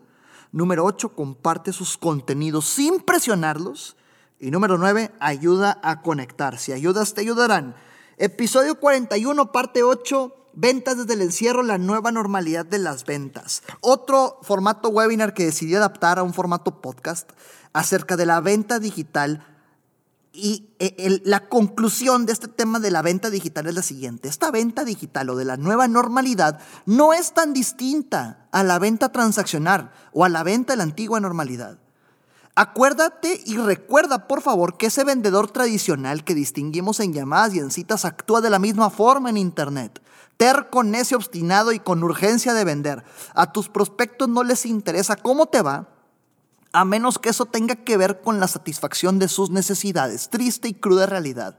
Número 0.53 0.85
8, 0.85 1.13
comparte 1.13 1.73
sus 1.73 1.97
contenidos 1.97 2.65
sin 2.65 3.01
presionarlos. 3.01 3.97
Y 4.39 4.51
número 4.51 4.77
9, 4.77 5.11
ayuda 5.19 5.79
a 5.83 6.01
conectar. 6.01 6.57
Si 6.59 6.71
ayudas, 6.71 7.13
te 7.13 7.21
ayudarán. 7.21 7.75
Episodio 8.17 8.79
41, 8.79 9.51
parte 9.51 9.83
8, 9.83 10.33
ventas 10.53 10.97
desde 10.97 11.13
el 11.13 11.21
encierro, 11.21 11.61
la 11.61 11.77
nueva 11.77 12.11
normalidad 12.11 12.65
de 12.65 12.79
las 12.79 13.03
ventas. 13.05 13.63
Otro 13.81 14.39
formato 14.43 14.89
webinar 14.89 15.33
que 15.33 15.45
decidí 15.45 15.75
adaptar 15.75 16.19
a 16.19 16.23
un 16.23 16.33
formato 16.33 16.81
podcast 16.81 17.31
acerca 17.73 18.15
de 18.15 18.25
la 18.25 18.39
venta 18.39 18.79
digital 18.79 19.56
y 20.37 20.69
eh, 20.77 21.19
la 21.23 21.49
conclusión 21.49 22.27
de 22.27 22.33
este 22.33 22.47
tema 22.47 22.79
de 22.79 22.91
la 22.91 23.01
venta 23.01 23.31
digital 23.31 23.65
es 23.65 23.73
la 23.73 23.81
siguiente. 23.81 24.29
Esta 24.29 24.51
venta 24.51 24.85
digital 24.85 25.31
o 25.31 25.35
de 25.35 25.45
la 25.45 25.57
nueva 25.57 25.87
normalidad 25.87 26.59
no 26.85 27.13
es 27.13 27.33
tan 27.33 27.53
distinta 27.53 28.47
a 28.51 28.63
la 28.63 28.77
venta 28.77 29.11
transaccional 29.11 29.91
o 30.13 30.23
a 30.25 30.29
la 30.29 30.43
venta 30.43 30.73
de 30.73 30.77
la 30.77 30.83
antigua 30.83 31.19
normalidad. 31.19 31.79
Acuérdate 32.53 33.41
y 33.45 33.57
recuerda, 33.57 34.27
por 34.27 34.41
favor, 34.41 34.77
que 34.77 34.87
ese 34.87 35.03
vendedor 35.03 35.49
tradicional 35.49 36.23
que 36.23 36.35
distinguimos 36.35 36.99
en 36.99 37.13
llamadas 37.13 37.55
y 37.55 37.59
en 37.59 37.71
citas 37.71 38.05
actúa 38.05 38.41
de 38.41 38.49
la 38.49 38.59
misma 38.59 38.89
forma 38.89 39.29
en 39.29 39.37
Internet. 39.37 40.01
Terco, 40.37 40.83
necio, 40.83 41.17
obstinado 41.17 41.71
y 41.71 41.79
con 41.79 42.03
urgencia 42.03 42.53
de 42.53 42.63
vender. 42.63 43.03
A 43.33 43.51
tus 43.51 43.69
prospectos 43.69 44.29
no 44.29 44.43
les 44.43 44.67
interesa 44.67 45.15
cómo 45.15 45.47
te 45.47 45.63
va, 45.63 45.89
a 46.77 46.85
menos 46.85 47.17
que 47.17 47.29
eso 47.29 47.47
tenga 47.47 47.75
que 47.75 47.97
ver 47.97 48.21
con 48.21 48.39
la 48.39 48.47
satisfacción 48.47 49.17
de 49.17 49.29
sus 49.29 49.49
necesidades. 49.49 50.29
Triste 50.29 50.67
y 50.67 50.75
cruda 50.75 51.07
realidad. 51.07 51.57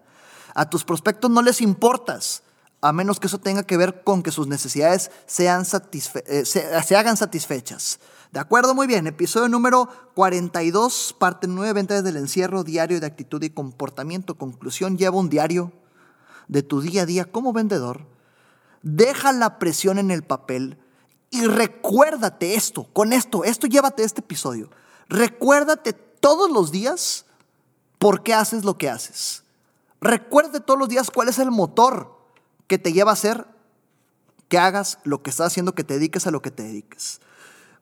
A 0.55 0.71
tus 0.71 0.85
prospectos 0.85 1.29
no 1.29 1.43
les 1.43 1.61
importas, 1.61 2.45
a 2.81 2.93
menos 2.93 3.19
que 3.19 3.27
eso 3.27 3.39
tenga 3.39 3.65
que 3.65 3.77
ver 3.77 4.05
con 4.05 4.23
que 4.23 4.31
sus 4.31 4.47
necesidades 4.47 5.11
sean 5.27 5.65
eh, 5.65 6.45
se, 6.45 6.97
hagan 6.97 7.17
satisfechas. 7.17 7.99
¿De 8.31 8.39
acuerdo? 8.39 8.77
Muy 8.77 8.87
bien. 8.87 9.09
Episodio 9.09 9.49
número 9.49 9.89
42, 10.15 11.17
parte 11.19 11.49
9, 11.49 11.73
venta 11.73 11.95
desde 11.95 12.11
el 12.11 12.17
encierro, 12.19 12.63
diario 12.63 13.01
de 13.01 13.07
actitud 13.07 13.43
y 13.43 13.51
comportamiento. 13.51 14.37
Conclusión, 14.37 14.99
lleva 14.99 15.17
un 15.17 15.31
diario 15.31 15.73
de 16.47 16.63
tu 16.63 16.81
día 16.81 17.03
a 17.03 17.07
día 17.07 17.25
como 17.25 17.53
vendedor, 17.53 18.07
deja 18.83 19.33
la 19.33 19.59
presión 19.59 19.99
en 19.99 20.13
el 20.13 20.23
papel 20.23 20.79
y 21.31 21.45
recuérdate 21.45 22.55
esto, 22.55 22.85
con 22.93 23.13
esto, 23.13 23.43
esto 23.43 23.67
llévate 23.67 24.05
este 24.05 24.21
episodio. 24.21 24.71
Recuérdate 25.09 25.93
todos 25.93 26.51
los 26.51 26.71
días 26.71 27.25
por 27.99 28.23
qué 28.23 28.35
haces 28.35 28.65
lo 28.65 28.79
que 28.79 28.89
haces. 28.89 29.45
Recuérdate 30.01 30.61
todos 30.61 30.79
los 30.79 30.89
días 30.89 31.11
cuál 31.11 31.29
es 31.29 31.39
el 31.39 31.51
motor 31.51 32.17
que 32.67 32.79
te 32.79 32.93
lleva 32.93 33.11
a 33.11 33.15
hacer 33.15 33.47
que 34.49 34.59
hagas 34.59 34.99
lo 35.05 35.23
que 35.23 35.31
estás 35.31 35.49
haciendo, 35.49 35.75
que 35.75 35.85
te 35.85 35.95
dediques 35.95 36.27
a 36.27 36.31
lo 36.31 36.41
que 36.43 36.51
te 36.51 36.63
dediques. 36.63 37.21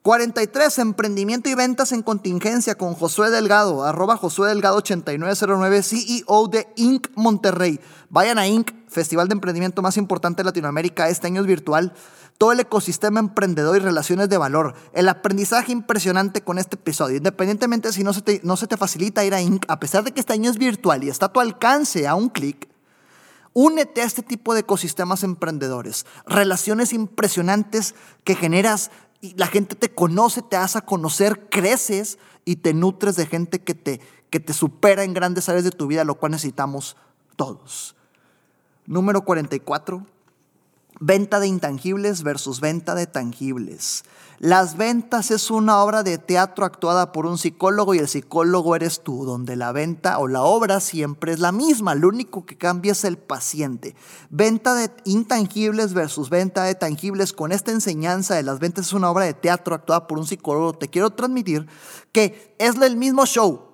43, 0.07 0.79
emprendimiento 0.79 1.49
y 1.49 1.57
ventas 1.57 1.91
en 1.91 2.01
contingencia 2.01 2.77
con 2.77 2.95
Josué 2.95 3.29
Delgado, 3.29 3.83
arroba 3.83 4.17
Josué 4.17 4.51
Delgado 4.51 4.77
8909, 4.77 5.83
CEO 5.83 6.47
de 6.47 6.69
Inc. 6.77 7.09
Monterrey. 7.17 7.81
Vayan 8.09 8.39
a 8.39 8.47
Inc., 8.47 8.71
festival 8.87 9.27
de 9.27 9.33
emprendimiento 9.33 9.83
más 9.83 9.97
importante 9.97 10.45
de 10.45 10.45
Latinoamérica, 10.45 11.09
este 11.09 11.27
año 11.27 11.41
es 11.41 11.49
virtual. 11.49 11.93
Todo 12.39 12.53
el 12.53 12.61
ecosistema 12.61 13.19
emprendedor 13.19 13.79
y 13.79 13.81
relaciones 13.81 14.29
de 14.29 14.39
valor. 14.39 14.75
El 14.93 15.09
aprendizaje 15.09 15.73
impresionante 15.73 16.41
con 16.41 16.61
este 16.61 16.77
episodio. 16.77 17.17
Independientemente 17.17 17.93
si 17.93 18.05
no 18.05 18.13
se 18.13 18.23
te, 18.23 18.41
no 18.45 18.57
se 18.57 18.69
te 18.69 18.77
facilita 18.77 19.25
ir 19.25 19.35
a 19.35 19.43
Inc., 19.43 19.65
a 19.67 19.81
pesar 19.81 20.05
de 20.05 20.13
que 20.13 20.21
este 20.21 20.35
año 20.35 20.49
es 20.49 20.57
virtual 20.57 21.03
y 21.03 21.09
está 21.09 21.27
a 21.27 21.33
tu 21.33 21.41
alcance 21.41 22.07
a 22.07 22.15
un 22.15 22.29
clic, 22.29 22.69
Únete 23.59 24.03
a 24.03 24.05
este 24.05 24.21
tipo 24.21 24.53
de 24.53 24.61
ecosistemas 24.61 25.23
emprendedores, 25.23 26.05
relaciones 26.27 26.93
impresionantes 26.93 27.95
que 28.23 28.35
generas 28.35 28.91
y 29.21 29.35
la 29.35 29.47
gente 29.47 29.75
te 29.75 29.95
conoce, 29.95 30.43
te 30.43 30.57
hace 30.57 30.81
conocer, 30.83 31.49
creces 31.49 32.19
y 32.45 32.57
te 32.57 32.75
nutres 32.75 33.17
de 33.17 33.27
gente 33.27 33.61
que 33.61 33.75
te, 33.75 34.01
que 34.31 34.41
te 34.41 34.53
supera 34.53 35.05
en 35.05 35.14
grandes 35.14 35.49
áreas 35.49 35.64
de 35.64 35.71
tu 35.71 35.87
vida, 35.87 36.05
lo 36.05 36.17
cual 36.17 36.33
necesitamos 36.33 36.97
todos. 37.37 37.97
Número 38.87 39.23
44, 39.23 40.07
Venta 40.99 41.41
de 41.41 41.47
intangibles 41.47 42.23
versus 42.23 42.61
venta 42.61 42.95
de 42.95 43.07
tangibles. 43.07 44.05
Las 44.39 44.79
ventas 44.79 45.31
es 45.31 45.51
una 45.51 45.83
obra 45.83 46.03
de 46.03 46.17
teatro 46.17 46.65
actuada 46.65 47.13
por 47.13 47.27
un 47.27 47.37
psicólogo 47.37 47.95
y 47.95 47.99
el 47.99 48.09
psicólogo 48.09 48.75
eres 48.75 49.03
tú, 49.03 49.27
donde 49.27 49.57
la 49.57 49.73
venta 49.73 50.19
o 50.19 50.27
la 50.27 50.43
obra 50.43 50.81
siempre 50.81 51.33
es 51.33 51.39
la 51.39 51.53
misma, 51.53 51.95
lo 51.95 52.09
único 52.09 52.47
que 52.47 52.57
cambia 52.57 52.93
es 52.93 53.05
el 53.05 53.19
paciente. 53.19 53.95
Venta 54.31 54.75
de 54.75 54.91
intangibles 55.05 55.93
versus 55.93 56.31
venta 56.31 56.65
de 56.65 56.75
tangibles. 56.75 57.35
Con 57.35 57.53
esta 57.53 57.73
enseñanza 57.73 58.35
de 58.35 58.43
las 58.43 58.59
ventas 58.59 58.87
es 58.87 58.93
una 58.95 59.11
obra 59.11 59.27
de 59.27 59.35
teatro 59.35 59.75
actuada 59.75 60.07
por 60.07 60.19
un 60.19 60.27
psicólogo, 60.27 60.73
te 60.73 60.89
quiero 60.89 61.11
transmitir 61.11 61.67
que 62.13 62.55
es 62.59 62.75
el 62.77 62.97
mismo 62.97 63.27
show. 63.27 63.67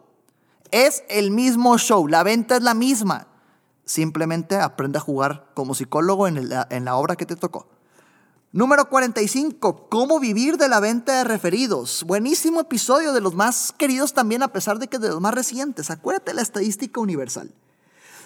Es 0.72 1.04
el 1.08 1.30
mismo 1.30 1.78
show, 1.78 2.08
la 2.08 2.24
venta 2.24 2.56
es 2.56 2.62
la 2.64 2.74
misma. 2.74 3.28
Simplemente 3.84 4.56
aprende 4.56 4.98
a 4.98 5.02
jugar 5.02 5.50
como 5.54 5.74
psicólogo 5.74 6.28
en, 6.28 6.50
en 6.70 6.84
la 6.84 6.96
obra 6.96 7.16
que 7.16 7.26
te 7.26 7.36
tocó. 7.36 7.68
Número 8.52 8.88
45, 8.90 9.88
cómo 9.88 10.20
vivir 10.20 10.58
de 10.58 10.68
la 10.68 10.78
venta 10.78 11.18
de 11.18 11.24
referidos. 11.24 12.04
Buenísimo 12.06 12.60
episodio 12.60 13.14
de 13.14 13.22
los 13.22 13.34
más 13.34 13.72
queridos 13.72 14.12
también 14.12 14.42
a 14.42 14.48
pesar 14.48 14.78
de 14.78 14.88
que 14.88 14.98
de 14.98 15.08
los 15.08 15.22
más 15.22 15.34
recientes. 15.34 15.90
Acuérdate 15.90 16.34
la 16.34 16.42
estadística 16.42 17.00
universal. 17.00 17.50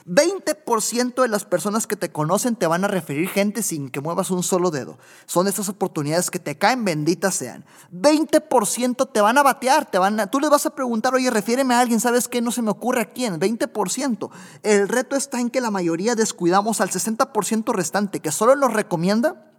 20% 0.07 1.21
de 1.21 1.29
las 1.29 1.45
personas 1.45 1.89
que 1.89 1.97
te 1.97 2.13
conocen 2.13 2.55
te 2.55 2.69
van 2.69 2.85
a 2.85 2.89
referir 2.89 3.29
gente 3.29 3.63
sin 3.63 3.89
que 3.89 4.01
muevas 4.01 4.31
un 4.31 4.45
solo 4.45 4.71
dedo. 4.71 4.99
Son 5.27 5.49
estas 5.49 5.69
oportunidades 5.69 6.31
que 6.31 6.39
te 6.39 6.57
caen, 6.57 6.85
benditas 6.85 7.35
sean. 7.35 7.65
20% 7.93 9.11
te 9.13 9.21
van 9.21 9.37
a 9.37 9.43
batear, 9.43 9.91
te 9.91 9.99
van 9.99 10.31
tú 10.31 10.39
les 10.39 10.49
vas 10.49 10.65
a 10.65 10.75
preguntar, 10.77 11.13
oye, 11.15 11.29
refiéreme 11.29 11.75
a 11.75 11.81
alguien, 11.81 11.99
¿sabes 11.99 12.29
qué? 12.29 12.41
No 12.41 12.53
se 12.53 12.63
me 12.63 12.71
ocurre 12.71 13.01
a 13.01 13.13
quién. 13.13 13.41
20%. 13.41 14.31
El 14.63 14.89
reto 14.89 15.17
está 15.17 15.41
en 15.41 15.51
que 15.51 15.61
la 15.61 15.73
mayoría 15.73 16.15
descuidamos 16.15 16.81
al 16.81 16.91
60% 16.91 17.75
restante, 17.75 18.21
que 18.21 18.31
solo 18.31 18.55
nos 18.55 18.73
recomienda, 18.73 19.51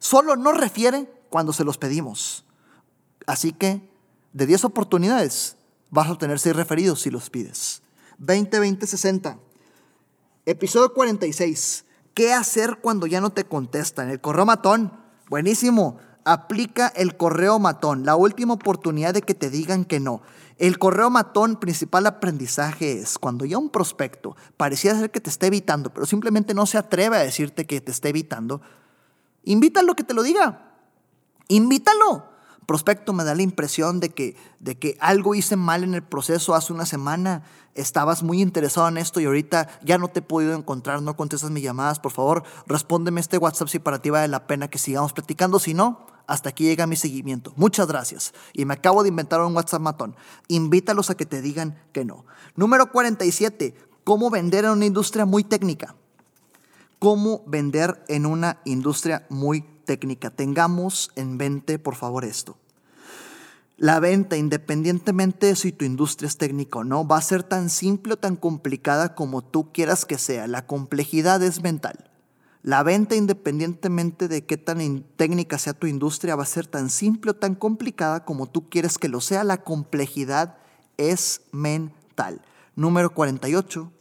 solo 0.00 0.34
nos 0.34 0.56
refiere 0.56 1.08
cuando 1.30 1.52
se 1.52 1.62
los 1.62 1.78
pedimos. 1.78 2.44
Así 3.26 3.52
que, 3.52 3.88
de 4.32 4.46
10 4.46 4.64
oportunidades, 4.64 5.56
vas 5.90 6.08
a 6.08 6.12
obtener 6.12 6.40
6 6.40 6.56
referidos 6.56 7.02
si 7.02 7.10
los 7.10 7.30
pides. 7.30 7.82
20, 8.18 8.58
20, 8.58 8.86
60. 8.86 9.38
Episodio 10.48 10.94
46. 10.94 11.84
¿Qué 12.14 12.32
hacer 12.32 12.78
cuando 12.80 13.08
ya 13.08 13.20
no 13.20 13.30
te 13.30 13.42
contestan? 13.42 14.10
El 14.10 14.20
correo 14.20 14.46
matón. 14.46 14.92
Buenísimo. 15.28 15.98
Aplica 16.24 16.86
el 16.86 17.16
correo 17.16 17.58
matón. 17.58 18.06
La 18.06 18.14
última 18.14 18.54
oportunidad 18.54 19.12
de 19.12 19.22
que 19.22 19.34
te 19.34 19.50
digan 19.50 19.84
que 19.84 19.98
no. 19.98 20.22
El 20.58 20.78
correo 20.78 21.10
matón, 21.10 21.56
principal 21.56 22.06
aprendizaje 22.06 22.92
es 22.92 23.18
cuando 23.18 23.44
ya 23.44 23.58
un 23.58 23.70
prospecto 23.70 24.36
parecía 24.56 24.96
ser 24.96 25.10
que 25.10 25.20
te 25.20 25.30
esté 25.30 25.48
evitando, 25.48 25.92
pero 25.92 26.06
simplemente 26.06 26.54
no 26.54 26.64
se 26.66 26.78
atreve 26.78 27.16
a 27.16 27.24
decirte 27.24 27.66
que 27.66 27.80
te 27.80 27.90
esté 27.90 28.10
evitando, 28.10 28.62
invítalo 29.42 29.96
que 29.96 30.04
te 30.04 30.14
lo 30.14 30.22
diga. 30.22 30.76
Invítalo 31.48 32.35
prospecto 32.66 33.12
me 33.12 33.24
da 33.24 33.34
la 33.34 33.42
impresión 33.42 34.00
de 34.00 34.10
que, 34.10 34.36
de 34.60 34.76
que 34.76 34.96
algo 35.00 35.34
hice 35.34 35.56
mal 35.56 35.84
en 35.84 35.94
el 35.94 36.02
proceso 36.02 36.54
hace 36.54 36.72
una 36.72 36.84
semana, 36.84 37.44
estabas 37.74 38.22
muy 38.22 38.42
interesado 38.42 38.88
en 38.88 38.98
esto 38.98 39.20
y 39.20 39.24
ahorita 39.24 39.68
ya 39.82 39.98
no 39.98 40.08
te 40.08 40.18
he 40.18 40.22
podido 40.22 40.54
encontrar, 40.54 41.00
no 41.02 41.16
contestas 41.16 41.50
mis 41.50 41.62
llamadas, 41.62 42.00
por 42.00 42.12
favor, 42.12 42.42
respóndeme 42.66 43.20
este 43.20 43.38
WhatsApp 43.38 43.68
si 43.68 43.78
para 43.78 44.00
ti 44.00 44.10
vale 44.10 44.28
la 44.28 44.46
pena 44.46 44.68
que 44.68 44.78
sigamos 44.78 45.12
platicando, 45.12 45.58
si 45.58 45.74
no, 45.74 46.06
hasta 46.26 46.48
aquí 46.48 46.64
llega 46.64 46.86
mi 46.86 46.96
seguimiento. 46.96 47.52
Muchas 47.56 47.86
gracias. 47.86 48.34
Y 48.52 48.64
me 48.64 48.74
acabo 48.74 49.02
de 49.02 49.10
inventar 49.10 49.40
un 49.40 49.54
WhatsApp 49.54 49.80
matón. 49.80 50.16
Invítalos 50.48 51.08
a 51.08 51.14
que 51.14 51.24
te 51.24 51.40
digan 51.40 51.80
que 51.92 52.04
no. 52.04 52.24
Número 52.56 52.90
47. 52.90 53.74
¿Cómo 54.02 54.28
vender 54.28 54.64
en 54.64 54.72
una 54.72 54.86
industria 54.86 55.24
muy 55.24 55.44
técnica? 55.44 55.94
¿Cómo 56.98 57.44
vender 57.46 58.02
en 58.08 58.26
una 58.26 58.60
industria 58.64 59.24
muy 59.28 59.60
técnica? 59.60 59.75
Técnica. 59.86 60.28
Tengamos 60.28 61.10
en 61.16 61.38
mente, 61.38 61.78
por 61.78 61.94
favor, 61.94 62.26
esto. 62.26 62.58
La 63.78 64.00
venta, 64.00 64.36
independientemente 64.36 65.46
de 65.46 65.56
si 65.56 65.70
tu 65.72 65.84
industria 65.84 66.28
es 66.28 66.36
técnica 66.38 66.78
o 66.78 66.84
no, 66.84 67.06
va 67.06 67.18
a 67.18 67.22
ser 67.22 67.42
tan 67.42 67.70
simple 67.70 68.14
o 68.14 68.16
tan 68.16 68.36
complicada 68.36 69.14
como 69.14 69.42
tú 69.42 69.72
quieras 69.72 70.04
que 70.04 70.18
sea. 70.18 70.46
La 70.46 70.66
complejidad 70.66 71.42
es 71.42 71.62
mental. 71.62 72.10
La 72.62 72.82
venta, 72.82 73.14
independientemente 73.14 74.28
de 74.28 74.44
qué 74.44 74.56
tan 74.56 75.04
técnica 75.16 75.58
sea 75.58 75.72
tu 75.72 75.86
industria, 75.86 76.36
va 76.36 76.42
a 76.42 76.46
ser 76.46 76.66
tan 76.66 76.90
simple 76.90 77.30
o 77.30 77.36
tan 77.36 77.54
complicada 77.54 78.24
como 78.24 78.48
tú 78.48 78.68
quieres 78.68 78.98
que 78.98 79.08
lo 79.08 79.20
sea. 79.20 79.44
La 79.44 79.62
complejidad 79.62 80.56
es 80.96 81.42
mental. 81.52 82.42
Número 82.74 83.14
48. 83.14 83.92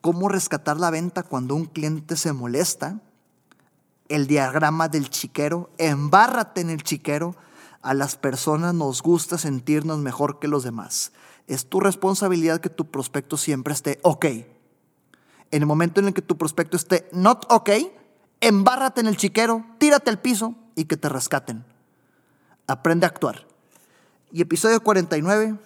¿Cómo 0.00 0.28
rescatar 0.28 0.78
la 0.78 0.90
venta 0.90 1.22
cuando 1.22 1.54
un 1.54 1.66
cliente 1.66 2.16
se 2.16 2.32
molesta? 2.32 3.00
El 4.08 4.26
diagrama 4.26 4.88
del 4.88 5.10
chiquero, 5.10 5.70
embárrate 5.78 6.60
en 6.60 6.70
el 6.70 6.82
chiquero. 6.82 7.36
A 7.82 7.92
las 7.94 8.16
personas 8.16 8.74
nos 8.74 9.02
gusta 9.02 9.36
sentirnos 9.36 9.98
mejor 9.98 10.38
que 10.38 10.48
los 10.48 10.64
demás. 10.64 11.12
Es 11.46 11.68
tu 11.68 11.80
responsabilidad 11.80 12.60
que 12.60 12.70
tu 12.70 12.90
prospecto 12.90 13.36
siempre 13.36 13.74
esté 13.74 13.98
ok. 14.02 14.24
En 14.24 15.62
el 15.62 15.66
momento 15.66 16.00
en 16.00 16.06
el 16.06 16.14
que 16.14 16.22
tu 16.22 16.38
prospecto 16.38 16.76
esté 16.76 17.08
not 17.12 17.44
ok, 17.50 17.70
embárrate 18.40 19.00
en 19.00 19.06
el 19.06 19.16
chiquero, 19.16 19.64
tírate 19.78 20.10
al 20.10 20.20
piso 20.20 20.54
y 20.74 20.84
que 20.84 20.96
te 20.96 21.08
rescaten. 21.08 21.64
Aprende 22.66 23.04
a 23.04 23.10
actuar. 23.10 23.46
Y 24.32 24.40
episodio 24.40 24.82
49, 24.82 25.58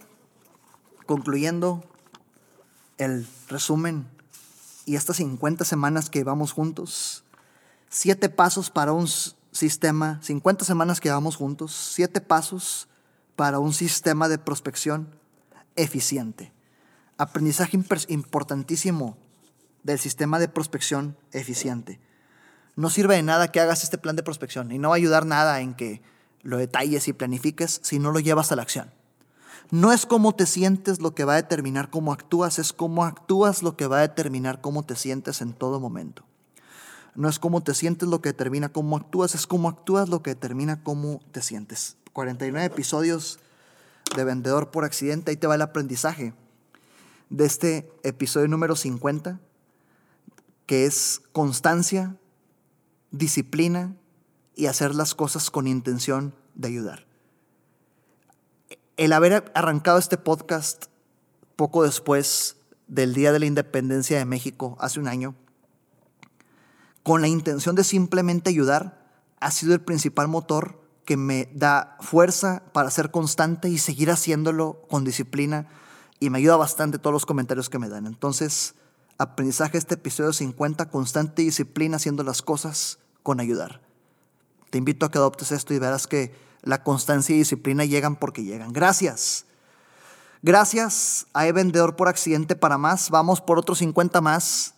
concluyendo 1.06 1.84
el 2.98 3.26
resumen 3.48 4.08
y 4.84 4.96
estas 4.96 5.16
50 5.18 5.64
semanas 5.64 6.10
que 6.10 6.24
vamos 6.24 6.52
juntos 6.52 7.24
siete 7.88 8.28
pasos 8.28 8.70
para 8.70 8.92
un 8.92 9.08
sistema, 9.52 10.20
50 10.22 10.64
semanas 10.64 11.00
que 11.00 11.10
vamos 11.10 11.36
juntos, 11.36 11.72
siete 11.72 12.20
pasos 12.20 12.88
para 13.36 13.58
un 13.58 13.72
sistema 13.72 14.28
de 14.28 14.38
prospección 14.38 15.08
eficiente. 15.76 16.52
Aprendizaje 17.16 17.78
importantísimo 18.08 19.16
del 19.82 19.98
sistema 19.98 20.38
de 20.38 20.48
prospección 20.48 21.16
eficiente. 21.32 22.00
No 22.76 22.90
sirve 22.90 23.16
de 23.16 23.22
nada 23.22 23.50
que 23.50 23.60
hagas 23.60 23.82
este 23.82 23.98
plan 23.98 24.16
de 24.16 24.22
prospección 24.22 24.70
y 24.70 24.78
no 24.78 24.90
va 24.90 24.94
a 24.94 24.98
ayudar 24.98 25.26
nada 25.26 25.60
en 25.60 25.74
que 25.74 26.02
lo 26.42 26.58
detalles 26.58 27.08
y 27.08 27.12
planifiques 27.12 27.80
si 27.82 27.98
no 27.98 28.12
lo 28.12 28.20
llevas 28.20 28.52
a 28.52 28.56
la 28.56 28.62
acción. 28.62 28.92
No 29.70 29.92
es 29.92 30.06
cómo 30.06 30.34
te 30.34 30.46
sientes 30.46 31.00
lo 31.00 31.14
que 31.14 31.24
va 31.24 31.34
a 31.34 31.42
determinar 31.42 31.90
cómo 31.90 32.12
actúas, 32.12 32.58
es 32.58 32.72
cómo 32.72 33.04
actúas 33.04 33.62
lo 33.62 33.76
que 33.76 33.86
va 33.86 33.98
a 33.98 34.02
determinar 34.02 34.60
cómo 34.60 34.84
te 34.84 34.96
sientes 34.96 35.42
en 35.42 35.52
todo 35.52 35.80
momento. 35.80 36.27
No 37.18 37.28
es 37.28 37.40
cómo 37.40 37.64
te 37.64 37.74
sientes 37.74 38.08
lo 38.08 38.22
que 38.22 38.28
determina 38.28 38.68
cómo 38.68 38.96
actúas, 38.96 39.34
es 39.34 39.48
cómo 39.48 39.68
actúas 39.68 40.08
lo 40.08 40.22
que 40.22 40.30
determina 40.30 40.84
cómo 40.84 41.20
te 41.32 41.42
sientes. 41.42 41.96
49 42.12 42.64
episodios 42.64 43.40
de 44.14 44.22
Vendedor 44.22 44.70
por 44.70 44.84
Accidente, 44.84 45.32
ahí 45.32 45.36
te 45.36 45.48
va 45.48 45.56
el 45.56 45.62
aprendizaje 45.62 46.32
de 47.28 47.44
este 47.44 47.92
episodio 48.04 48.46
número 48.46 48.76
50, 48.76 49.40
que 50.66 50.86
es 50.86 51.20
constancia, 51.32 52.14
disciplina 53.10 53.96
y 54.54 54.66
hacer 54.66 54.94
las 54.94 55.16
cosas 55.16 55.50
con 55.50 55.66
intención 55.66 56.32
de 56.54 56.68
ayudar. 56.68 57.04
El 58.96 59.12
haber 59.12 59.50
arrancado 59.56 59.98
este 59.98 60.18
podcast 60.18 60.84
poco 61.56 61.82
después 61.82 62.58
del 62.86 63.12
Día 63.12 63.32
de 63.32 63.40
la 63.40 63.46
Independencia 63.46 64.18
de 64.18 64.24
México, 64.24 64.76
hace 64.78 65.00
un 65.00 65.08
año, 65.08 65.34
con 67.08 67.22
la 67.22 67.28
intención 67.28 67.74
de 67.74 67.84
simplemente 67.84 68.50
ayudar, 68.50 69.02
ha 69.40 69.50
sido 69.50 69.72
el 69.72 69.80
principal 69.80 70.28
motor 70.28 70.78
que 71.06 71.16
me 71.16 71.48
da 71.54 71.96
fuerza 72.00 72.62
para 72.74 72.90
ser 72.90 73.10
constante 73.10 73.70
y 73.70 73.78
seguir 73.78 74.10
haciéndolo 74.10 74.82
con 74.90 75.04
disciplina 75.04 75.68
y 76.20 76.28
me 76.28 76.36
ayuda 76.36 76.58
bastante 76.58 76.98
todos 76.98 77.14
los 77.14 77.24
comentarios 77.24 77.70
que 77.70 77.78
me 77.78 77.88
dan. 77.88 78.06
Entonces, 78.06 78.74
aprendizaje 79.16 79.78
este 79.78 79.94
episodio 79.94 80.34
50, 80.34 80.90
constante 80.90 81.40
disciplina 81.40 81.96
haciendo 81.96 82.24
las 82.24 82.42
cosas 82.42 82.98
con 83.22 83.40
ayudar. 83.40 83.80
Te 84.68 84.76
invito 84.76 85.06
a 85.06 85.10
que 85.10 85.16
adoptes 85.16 85.50
esto 85.50 85.72
y 85.72 85.78
verás 85.78 86.06
que 86.06 86.34
la 86.60 86.82
constancia 86.82 87.34
y 87.34 87.38
disciplina 87.38 87.86
llegan 87.86 88.16
porque 88.16 88.44
llegan. 88.44 88.74
Gracias. 88.74 89.46
Gracias 90.42 91.26
a 91.32 91.50
Vendedor 91.52 91.96
por 91.96 92.08
accidente 92.08 92.54
para 92.54 92.76
más. 92.76 93.08
Vamos 93.08 93.40
por 93.40 93.58
otros 93.58 93.78
50 93.78 94.20
más. 94.20 94.74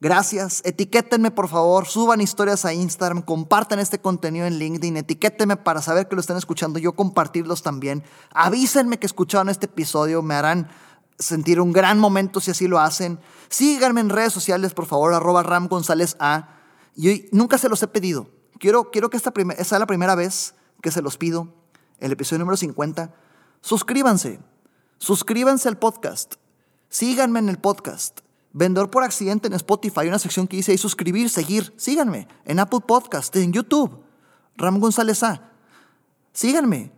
Gracias. 0.00 0.62
Etiquétenme, 0.64 1.30
por 1.30 1.48
favor. 1.48 1.86
Suban 1.86 2.22
historias 2.22 2.64
a 2.64 2.72
Instagram. 2.72 3.20
Compartan 3.20 3.78
este 3.78 4.00
contenido 4.00 4.46
en 4.46 4.58
LinkedIn. 4.58 4.96
Etiquétenme 4.96 5.58
para 5.58 5.82
saber 5.82 6.08
que 6.08 6.14
lo 6.14 6.22
están 6.22 6.38
escuchando. 6.38 6.78
Yo 6.78 6.94
compartirlos 6.94 7.62
también. 7.62 8.02
Avísenme 8.32 8.98
que 8.98 9.04
escucharon 9.04 9.50
este 9.50 9.66
episodio. 9.66 10.22
Me 10.22 10.34
harán 10.34 10.70
sentir 11.18 11.60
un 11.60 11.72
gran 11.72 11.98
momento 11.98 12.40
si 12.40 12.50
así 12.50 12.66
lo 12.66 12.80
hacen. 12.80 13.20
Síganme 13.50 14.00
en 14.00 14.08
redes 14.08 14.32
sociales, 14.32 14.72
por 14.72 14.86
favor. 14.86 15.12
Arroba 15.12 15.42
Ram 15.42 15.68
González 15.68 16.16
A. 16.18 16.56
Y 16.96 17.28
nunca 17.30 17.58
se 17.58 17.68
los 17.68 17.82
he 17.82 17.88
pedido. 17.88 18.30
Quiero, 18.58 18.90
quiero 18.90 19.10
que 19.10 19.18
esta 19.18 19.32
sea 19.64 19.78
la 19.78 19.86
primera 19.86 20.14
vez 20.14 20.54
que 20.80 20.90
se 20.90 21.02
los 21.02 21.18
pido. 21.18 21.54
El 21.98 22.12
episodio 22.12 22.38
número 22.38 22.56
50. 22.56 23.14
Suscríbanse. 23.60 24.40
Suscríbanse 24.96 25.68
al 25.68 25.76
podcast. 25.76 26.36
Síganme 26.88 27.38
en 27.38 27.50
el 27.50 27.58
podcast. 27.58 28.20
Vendedor 28.52 28.90
por 28.90 29.04
accidente 29.04 29.46
en 29.46 29.54
Spotify, 29.54 30.00
hay 30.00 30.08
una 30.08 30.18
sección 30.18 30.48
que 30.48 30.56
dice 30.56 30.72
ahí 30.72 30.78
suscribir, 30.78 31.30
seguir. 31.30 31.72
Síganme 31.76 32.26
en 32.44 32.58
Apple 32.58 32.80
Podcast, 32.86 33.34
en 33.36 33.52
YouTube. 33.52 34.02
Ram 34.56 34.78
González 34.80 35.22
A. 35.22 35.52
Síganme. 36.32 36.92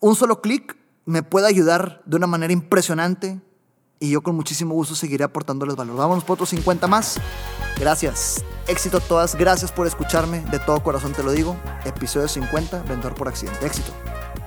Un 0.00 0.14
solo 0.16 0.40
clic 0.40 0.76
me 1.04 1.22
puede 1.22 1.46
ayudar 1.46 2.02
de 2.06 2.16
una 2.16 2.26
manera 2.26 2.52
impresionante 2.52 3.40
y 3.98 4.10
yo 4.10 4.22
con 4.22 4.34
muchísimo 4.34 4.74
gusto 4.74 4.94
seguiré 4.94 5.22
aportándoles 5.24 5.76
valor. 5.76 5.96
Vámonos 5.96 6.24
por 6.24 6.34
otros 6.34 6.48
50 6.50 6.88
más. 6.88 7.20
Gracias. 7.78 8.44
Éxito 8.66 8.98
a 8.98 9.00
todas. 9.00 9.36
Gracias 9.36 9.70
por 9.70 9.86
escucharme. 9.86 10.40
De 10.50 10.58
todo 10.58 10.82
corazón 10.82 11.12
te 11.12 11.22
lo 11.22 11.30
digo. 11.30 11.56
Episodio 11.84 12.28
50, 12.28 12.82
Vendedor 12.82 13.14
por 13.14 13.28
accidente. 13.28 13.64
Éxito. 13.64 13.92